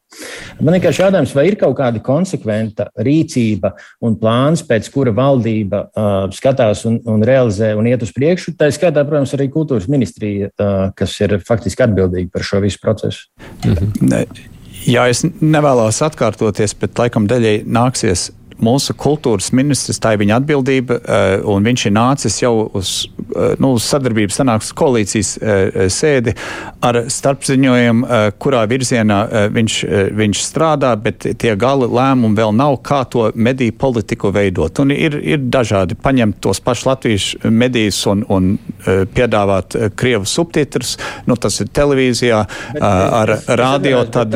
Man 0.62 0.78
vienkārši 0.78 1.04
jautājums, 1.04 1.36
vai 1.36 1.48
ir 1.50 1.60
kaut 1.60 1.76
kāda 1.80 2.02
konsekventa 2.04 2.88
rīcība 2.96 3.74
un 4.06 4.16
plāns, 4.20 4.64
pēc 4.66 4.90
kura 4.94 5.14
valdība 5.16 5.86
uh, 5.86 6.18
skatās 6.36 6.86
un, 6.88 7.02
un 7.12 7.28
realizē 7.28 7.74
un 7.76 7.92
iet 7.92 8.08
uz 8.08 8.16
priekšu. 8.16 8.56
Tā 8.60 8.72
ir 8.72 8.78
skaitā, 8.78 9.04
protams, 9.08 9.36
arī 9.36 9.52
kultūras 9.54 9.92
ministrija, 9.92 10.52
uh, 10.56 10.76
kas 10.96 11.20
ir 11.26 11.42
faktiski 11.44 11.90
atbildīga 11.90 12.32
par 12.32 12.48
šo 12.48 12.64
visu 12.64 12.84
procesu. 12.84 13.28
Mhm. 13.68 14.54
Jā, 14.86 15.08
es 15.10 15.24
nevēlos 15.26 15.98
atkārtoties, 16.06 16.76
bet 16.78 17.00
laikam 17.02 17.26
daļai 17.30 17.64
nāksies 17.66 18.30
mūsu 18.64 18.96
kultūras 18.98 19.52
ministrs, 19.56 20.00
tā 20.02 20.14
ir 20.16 20.22
viņa 20.24 20.40
atbildība, 20.40 20.98
eh, 21.00 21.26
un 21.44 21.64
viņš 21.66 21.86
ir 21.88 21.94
nācis 21.96 22.42
jau 22.42 22.54
uz, 22.74 23.08
eh, 23.36 23.56
nu, 23.60 23.76
sadarbības 23.76 24.40
sanāks 24.40 24.72
koalīcijas 24.74 25.32
eh, 25.42 25.88
sēdi 25.92 26.36
ar 26.82 27.04
starpziņojumu, 27.10 28.06
kurā 28.40 28.62
virzienā 28.70 29.50
viņš, 29.52 29.76
viņš 30.16 30.42
strādā, 30.44 30.92
bet 31.02 31.26
tie 31.40 31.56
gala 31.56 31.88
lēmumi 31.90 32.38
vēl 32.38 32.54
nav, 32.56 32.78
kā 32.86 33.02
to 33.10 33.32
mediju 33.36 33.74
politiku 33.80 34.32
veidot. 34.32 34.80
Un 34.80 34.92
ir, 34.92 35.18
ir 35.18 35.40
dažādi 35.40 35.98
paņemt 35.98 36.40
tos 36.44 36.62
pašus 36.62 36.86
latviešu 36.86 37.50
medijus 37.50 38.04
un, 38.12 38.24
un 38.30 38.52
piedāvāt 38.86 39.76
krievu 39.98 40.30
subtitrus, 40.30 40.96
nu, 41.26 41.36
tas 41.36 41.58
ir 41.64 41.72
televīzijā, 41.74 42.44
bet, 42.76 42.84
ar 42.86 43.34
radio, 43.48 44.04
tad 44.06 44.36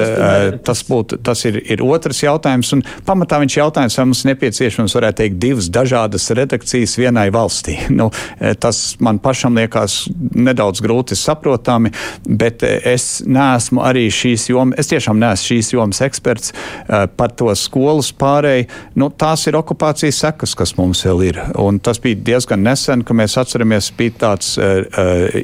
tas, 0.65 0.83
būtu, 0.89 1.21
tas 1.23 1.45
ir, 1.45 1.61
ir 1.69 1.83
otrs 1.85 2.23
jautājums, 2.23 2.73
un 2.73 2.83
pamatā 3.05 3.41
viņš 3.43 3.59
jautājums, 3.61 3.99
vai 4.01 4.08
mums 4.09 4.25
nepieciešams, 4.25 4.95
varētu 4.97 5.21
teikt, 5.21 5.37
divas 5.41 5.69
dažādas 5.71 6.29
redakcijas 6.35 6.97
vienai 6.99 7.29
valstī. 7.33 7.77
Nu, 7.99 8.07
e, 8.39 8.53
tas 8.55 8.95
man 9.03 9.17
pašam 9.19 9.57
liekas 9.59 10.05
nedaudz 10.15 10.79
grūti 10.79 11.17
saprotami, 11.19 11.89
bet 12.23 12.63
e, 12.63 12.77
es 12.93 13.19
neesmu 13.27 13.81
arī 13.83 14.05
šīs 14.13 14.45
jomas, 14.53 14.79
es 14.79 14.87
tiešām 14.93 15.19
neesmu 15.19 15.49
šīs 15.49 15.71
jomas 15.73 15.99
eksperts 16.05 16.53
e, 16.53 17.01
par 17.19 17.33
to 17.35 17.51
skolas 17.59 18.13
pārēju. 18.15 18.69
Nu, 19.01 19.09
tās 19.11 19.43
ir 19.51 19.57
okupācijas 19.59 20.21
sekas, 20.23 20.53
kas 20.55 20.77
mums 20.77 21.03
vēl 21.03 21.25
ir. 21.27 21.41
Un 21.59 21.81
tas 21.83 21.99
bija 21.99 22.21
diezgan 22.31 22.63
nesen, 22.63 23.03
ka 23.03 23.17
mēs 23.17 23.35
atceramies, 23.41 23.89
bija 23.97 24.15
tāds 24.23 24.53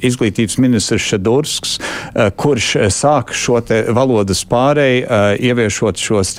izglītības 0.05 0.55
ministrs 0.63 1.09
Šedursks, 1.09 1.75
kurš 2.39 2.69
sāka 2.93 3.35
šo 3.35 3.59
valodas 3.95 4.45
pārēju, 4.47 5.05
ieviešot 5.49 5.99
šos 6.01 6.33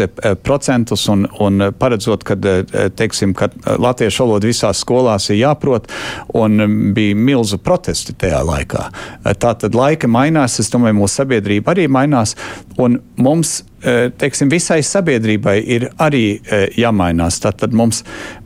procentus 0.46 1.06
un, 1.12 1.26
un 1.42 1.68
paredzot 1.78 2.15
saprot, 2.16 2.24
ka, 2.24 2.34
eh, 2.34 2.88
teiksim, 2.90 3.34
ka 3.34 3.48
latviešu 3.78 4.24
valoda 4.24 4.46
visās 4.46 4.82
skolās 4.84 5.30
ir 5.30 5.36
jāprot, 5.36 5.88
un 6.34 6.92
bija 6.94 7.14
milzu 7.14 7.58
protesti 7.58 8.14
tajā 8.14 8.42
laikā. 8.44 8.90
Tā 9.24 9.58
tad 9.58 9.74
laika 9.74 10.06
mainās, 10.08 10.60
es 10.60 10.70
domāju, 10.70 11.00
mūsu 11.02 11.24
sabiedrība 11.24 11.74
arī 11.74 11.88
mainās, 11.88 12.36
un 12.82 13.00
mums 13.16 13.62
Eh, 13.86 14.08
teiksim, 14.18 14.48
visai 14.50 14.80
sabiedrībai 14.82 15.58
ir 15.60 15.84
arī 16.02 16.38
eh, 16.40 16.64
jāmainās. 16.80 17.36
Tātad 17.44 17.74
mums, 17.76 18.00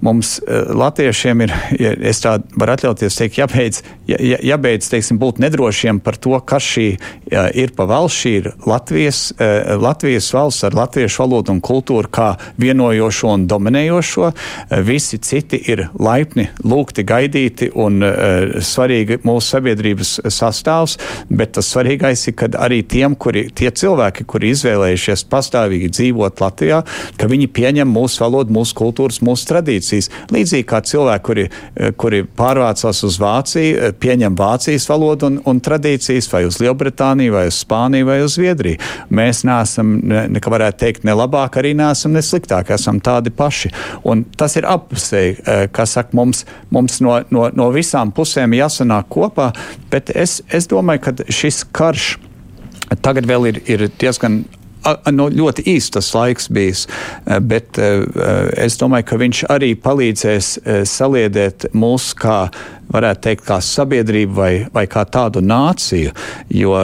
mums 0.05 0.35
eh, 0.43 0.72
latviešiem 0.76 1.45
ir, 1.47 1.55
ja 1.81 1.93
es 2.11 2.20
tā 2.20 2.35
varu 2.59 2.74
atļauties 2.74 3.16
teikt, 3.16 3.39
jābeidz, 3.39 3.78
jā, 4.11 4.41
jābeidz 4.51 4.91
teiksim, 4.93 5.20
būt 5.22 5.39
nedrošiem 5.41 6.03
par 6.05 6.18
to, 6.20 6.35
kas 6.45 6.66
šī 6.74 6.87
ir 7.31 7.72
pa 7.76 7.87
valsts. 7.89 8.18
Šī 8.20 8.31
ir 8.41 8.49
Latvijas, 8.66 9.20
Latvijas 9.81 10.26
valsts 10.35 10.64
ar 10.66 10.74
latviešu 10.74 11.22
valodu 11.22 11.55
un 11.55 11.61
kultūru 11.62 12.11
kā 12.12 12.33
vienojošo 12.61 13.31
un 13.31 13.47
dominējošo. 13.49 14.33
Visi 14.85 15.20
citi 15.24 15.61
ir 15.70 15.87
laipni, 15.95 16.49
lūgti, 16.66 17.05
gaidīti 17.07 17.70
un 17.78 18.03
svarīgi 18.66 19.20
mūsu 19.22 19.55
sabiedrības 19.55 20.12
sastāvs, 20.26 20.99
bet 21.31 21.55
tas 21.57 21.70
svarīgais 21.70 22.26
ir, 22.28 22.37
ka 22.43 22.51
arī 22.66 22.83
tiem, 22.83 23.14
kuri, 23.14 23.47
tie 23.57 23.70
cilvēki, 23.70 24.20
kuri 24.29 24.53
izvēlējušies 24.55 25.25
pastāvīgi 25.31 25.91
dzīvot 25.95 26.41
Latvijā, 26.43 26.83
ka 27.21 27.29
viņi 27.31 27.49
pieņem 27.57 27.91
mūsu 27.91 28.25
valodu, 28.25 28.55
mūsu 28.55 28.77
kultūras, 28.79 29.21
mūsu 29.25 29.49
tradīcijas. 29.51 30.11
Līdzīgi 30.35 30.66
kā 30.71 30.83
cilvēki, 30.87 31.25
kuri, 31.27 31.47
eh, 31.49 31.93
kuri 31.97 32.23
pārvācās 32.25 33.05
uz 33.07 33.18
Vāciju, 33.21 33.77
eh, 33.77 33.93
pieņem 33.93 34.37
Vācijas 34.37 34.89
valodu 34.91 35.27
un, 35.31 35.41
un 35.45 35.61
tradīcijas, 35.61 36.31
vai 36.33 36.45
uz 36.49 36.59
Lielbritāniju, 36.62 37.33
vai 37.33 37.47
uz 37.51 37.64
Spāniju, 37.64 38.07
vai 38.07 38.21
uz 38.25 38.37
Zviedriju. 38.39 38.79
Mēs 39.11 39.45
neesam, 39.45 40.01
ne, 40.03 40.27
ne, 40.29 40.41
varētu 40.41 40.79
teikt, 40.85 41.05
ne 41.05 41.12
labāk, 41.12 41.61
arī 41.61 41.75
neesam 41.77 42.12
ne 42.12 42.23
sliktāk, 42.25 42.71
esam 42.71 43.01
tādi 43.01 43.31
paši. 43.31 43.73
Un 44.05 44.25
tas 44.37 44.57
ir 44.57 44.62
apusēji, 44.62 45.37
eh, 45.47 45.66
kā 45.68 45.87
saka, 45.87 46.11
mums, 46.12 46.45
mums 46.71 47.01
no, 47.01 47.23
no, 47.31 47.51
no 47.55 47.71
visām 47.71 48.12
pusēm 48.12 48.57
jāsanāk 48.57 49.09
kopā, 49.09 49.51
bet 49.91 50.11
es, 50.14 50.41
es 50.49 50.66
domāju, 50.66 51.01
ka 51.01 51.31
šis 51.31 51.64
karš 51.73 52.16
tagad 53.03 53.28
vēl 53.30 53.51
ir, 53.53 53.61
ir 53.70 53.86
diezgan 54.01 54.43
no, 55.12 55.28
ļoti 55.28 55.64
īsts 55.74 55.95
tas 55.97 56.11
laiks 56.16 56.49
bijis, 56.53 56.86
eh, 57.26 57.38
bet 57.41 57.78
eh, 57.78 58.03
es 58.64 58.78
domāju, 58.80 59.09
ka 59.11 59.20
viņš 59.20 59.45
arī 59.53 59.74
palīdzēs 59.78 60.53
saliedēt 60.88 61.70
mūs 61.76 62.12
kā 62.18 62.43
varētu 62.93 63.26
teikt, 63.28 63.47
kā 63.49 63.61
sabiedrību 63.64 64.34
vai, 64.34 64.53
vai 64.72 64.86
kā 64.91 65.05
tādu 65.07 65.43
nāciju. 65.45 66.14
Jo 66.51 66.76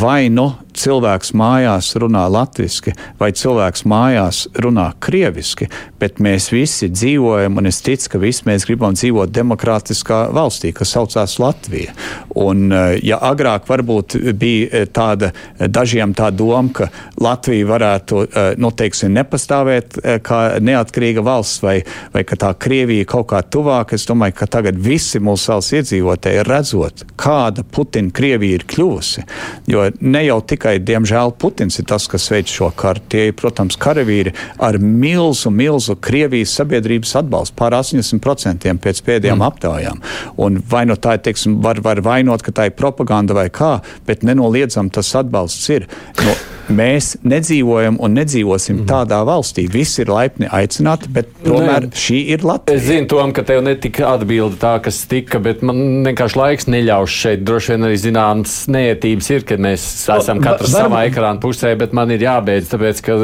vai 0.00 0.28
nu 0.32 0.52
cilvēks 0.74 1.32
mājās 1.38 1.92
runā 2.00 2.24
latviešu, 2.30 2.94
vai 3.20 3.30
cilvēks 3.36 3.84
mājās 3.88 4.44
runā 4.60 4.90
krieviski, 5.02 5.68
bet 6.00 6.20
mēs 6.22 6.50
visi 6.52 6.90
dzīvojam, 6.92 7.58
un 7.60 7.70
es 7.70 7.80
ticu, 7.84 8.10
ka 8.14 8.20
visi 8.22 8.46
mēs 8.48 8.66
gribam 8.68 8.96
dzīvot 8.96 9.32
demokrātiskā 9.34 10.24
valstī, 10.34 10.72
kas 10.74 10.94
saucās 10.96 11.38
Latvija. 11.42 11.94
Un, 12.34 12.66
eh, 12.72 12.98
ja 13.02 13.20
agrāk 13.22 13.68
varbūt 13.68 14.18
bija 14.38 14.68
eh, 14.72 14.86
tāda 14.86 15.30
dažiem 15.58 16.14
tā 16.14 16.30
doma, 16.34 16.72
ka 16.72 16.88
Latvija 17.20 17.66
varētu, 17.70 18.24
eh, 18.24 18.54
nu, 18.58 18.70
teiksim, 18.70 19.14
nepastāvēt 19.14 20.00
kā 20.24 20.40
neatkarīga 20.60 21.22
valsts, 21.24 21.62
vai, 21.62 21.76
vai 22.12 22.24
ka 22.24 22.36
tā 22.36 22.52
Krievija 22.58 23.06
kaut 23.06 23.28
kā 23.30 23.42
tuvāk, 23.42 23.94
es 23.94 24.06
domāju, 24.06 24.34
ka 24.34 24.46
tagad 24.46 24.78
visi 24.78 25.20
mūsu 25.22 25.53
valsts 25.54 25.74
iedzīvotāji 25.78 26.44
redzot, 26.48 27.04
kāda 27.20 27.64
Putina 27.64 28.12
Krievija 28.14 28.58
ir 28.58 28.66
kļuvusi. 28.70 29.24
Jo 29.70 29.86
ne 30.00 30.24
jau 30.26 30.40
tikai, 30.44 30.76
diemžēl, 30.84 31.34
Putins 31.40 31.78
ir 31.80 31.88
tas, 31.90 32.06
kas 32.10 32.28
veic 32.32 32.50
šo 32.50 32.70
karu. 32.76 33.02
Tie 33.10 33.28
ir, 33.30 33.36
protams, 33.38 33.78
karavīri 33.80 34.34
ar 34.62 34.78
milzu, 34.82 35.52
milzu 35.54 35.96
Krievijas 36.04 36.54
sabiedrības 36.58 37.14
atbalstu, 37.22 37.56
pār 37.58 37.78
80% 37.80 38.74
pēc 38.84 39.02
pēdējām 39.06 39.40
mm. 39.40 39.46
aptaujām. 39.48 40.02
Un 40.44 40.60
vai 40.70 40.84
no 40.90 40.98
tā 40.98 41.18
ir, 41.18 41.24
teiksim, 41.28 41.60
var, 41.64 41.80
var 41.84 42.02
vainot, 42.04 42.44
ka 42.44 42.54
tā 42.54 42.68
ir 42.70 42.76
propaganda 42.78 43.36
vai 43.36 43.48
kā, 43.54 43.78
bet 44.08 44.26
nenoliedzam 44.26 44.90
tas 44.92 45.14
atbalsts 45.18 45.70
ir. 45.74 45.88
No, 46.24 46.36
mēs 46.72 47.14
nedzīvojam 47.26 47.98
un 48.02 48.16
nedzīvosim 48.18 48.80
mm. 48.80 48.88
tādā 48.90 49.20
valstī. 49.26 49.66
Visi 49.70 50.02
ir 50.04 50.12
laipni 50.12 50.48
aicināti, 50.48 51.10
bet 51.14 51.30
tomēr 51.44 51.88
Nē, 51.88 51.92
šī 51.98 52.20
ir 52.34 52.46
Latvija. 52.46 52.78
Es 52.78 52.86
zinu, 52.88 53.08
Tom, 53.10 53.34
ka 53.36 53.44
tev 53.46 53.62
netika 53.66 54.14
atbilde 54.14 54.58
tā, 54.62 54.76
kas 54.84 55.02
tika, 55.10 55.40
bet 55.42 55.64
man 55.66 56.06
vienkārši 56.06 56.40
laiks 56.40 56.68
neļaus 56.70 57.18
šeit. 57.24 57.44
Droši 57.46 57.74
vien 57.74 57.88
arī 57.88 58.00
zināmas 58.00 58.56
neietības 58.72 59.30
ir, 59.34 59.46
kad 59.48 59.62
mēs 59.62 59.86
esam 60.16 60.42
katrs 60.44 60.74
var, 60.74 60.88
savā 60.88 61.04
ekrāna 61.10 61.42
pusē, 61.42 61.74
bet 61.80 61.94
man 61.96 62.12
ir 62.14 62.24
jābeidz, 62.24 62.70
tāpēc, 62.72 63.04
ka 63.04 63.18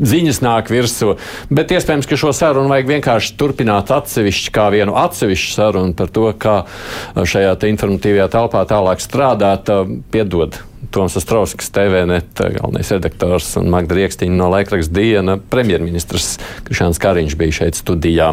ziņas 0.00 0.40
nāk 0.44 0.72
virsū. 0.72 1.14
Bet 1.52 1.74
iespējams, 1.76 2.08
ka 2.08 2.18
šo 2.20 2.32
sarunu 2.36 2.72
vajag 2.72 2.94
vienkārši 2.94 3.36
turpināt 3.40 3.92
atsevišķi, 3.94 4.54
kā 4.56 4.70
vienu 4.72 4.96
atsevišķu 5.00 5.54
sarunu 5.56 5.96
par 5.98 6.12
to, 6.14 6.30
kā 6.40 6.56
šajā 7.16 7.56
informatīvajā 7.70 8.30
telpā 8.32 8.64
tālāk 8.70 9.04
strādāt. 9.04 9.70
Piedod 10.10 10.56
Toms 10.90 11.16
Astrovskis, 11.20 11.70
TVNet 11.74 12.42
galvenais 12.56 12.90
redaktors 12.90 13.52
un 13.60 13.70
Magda 13.70 13.94
Riekstīna 13.98 14.34
no 14.40 14.48
laikraksta 14.50 14.94
diena. 14.96 15.36
Premjerministrs 15.52 16.32
Krišāns 16.66 16.98
Kariņš 17.02 17.36
bija 17.38 17.58
šeit 17.60 17.78
studijā. 17.78 18.32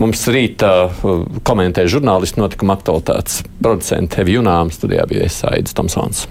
Mums 0.00 0.26
rītā 0.32 0.72
uh, 0.88 1.26
komentē 1.46 1.86
žurnālistu 1.90 2.42
notikuma 2.42 2.78
aktualitātes 2.78 3.44
producente 3.62 4.22
Evi 4.24 4.38
Junām, 4.38 4.74
studijā 4.74 5.06
bija 5.10 5.30
Saidis 5.30 5.76
Tomsons. 5.78 6.26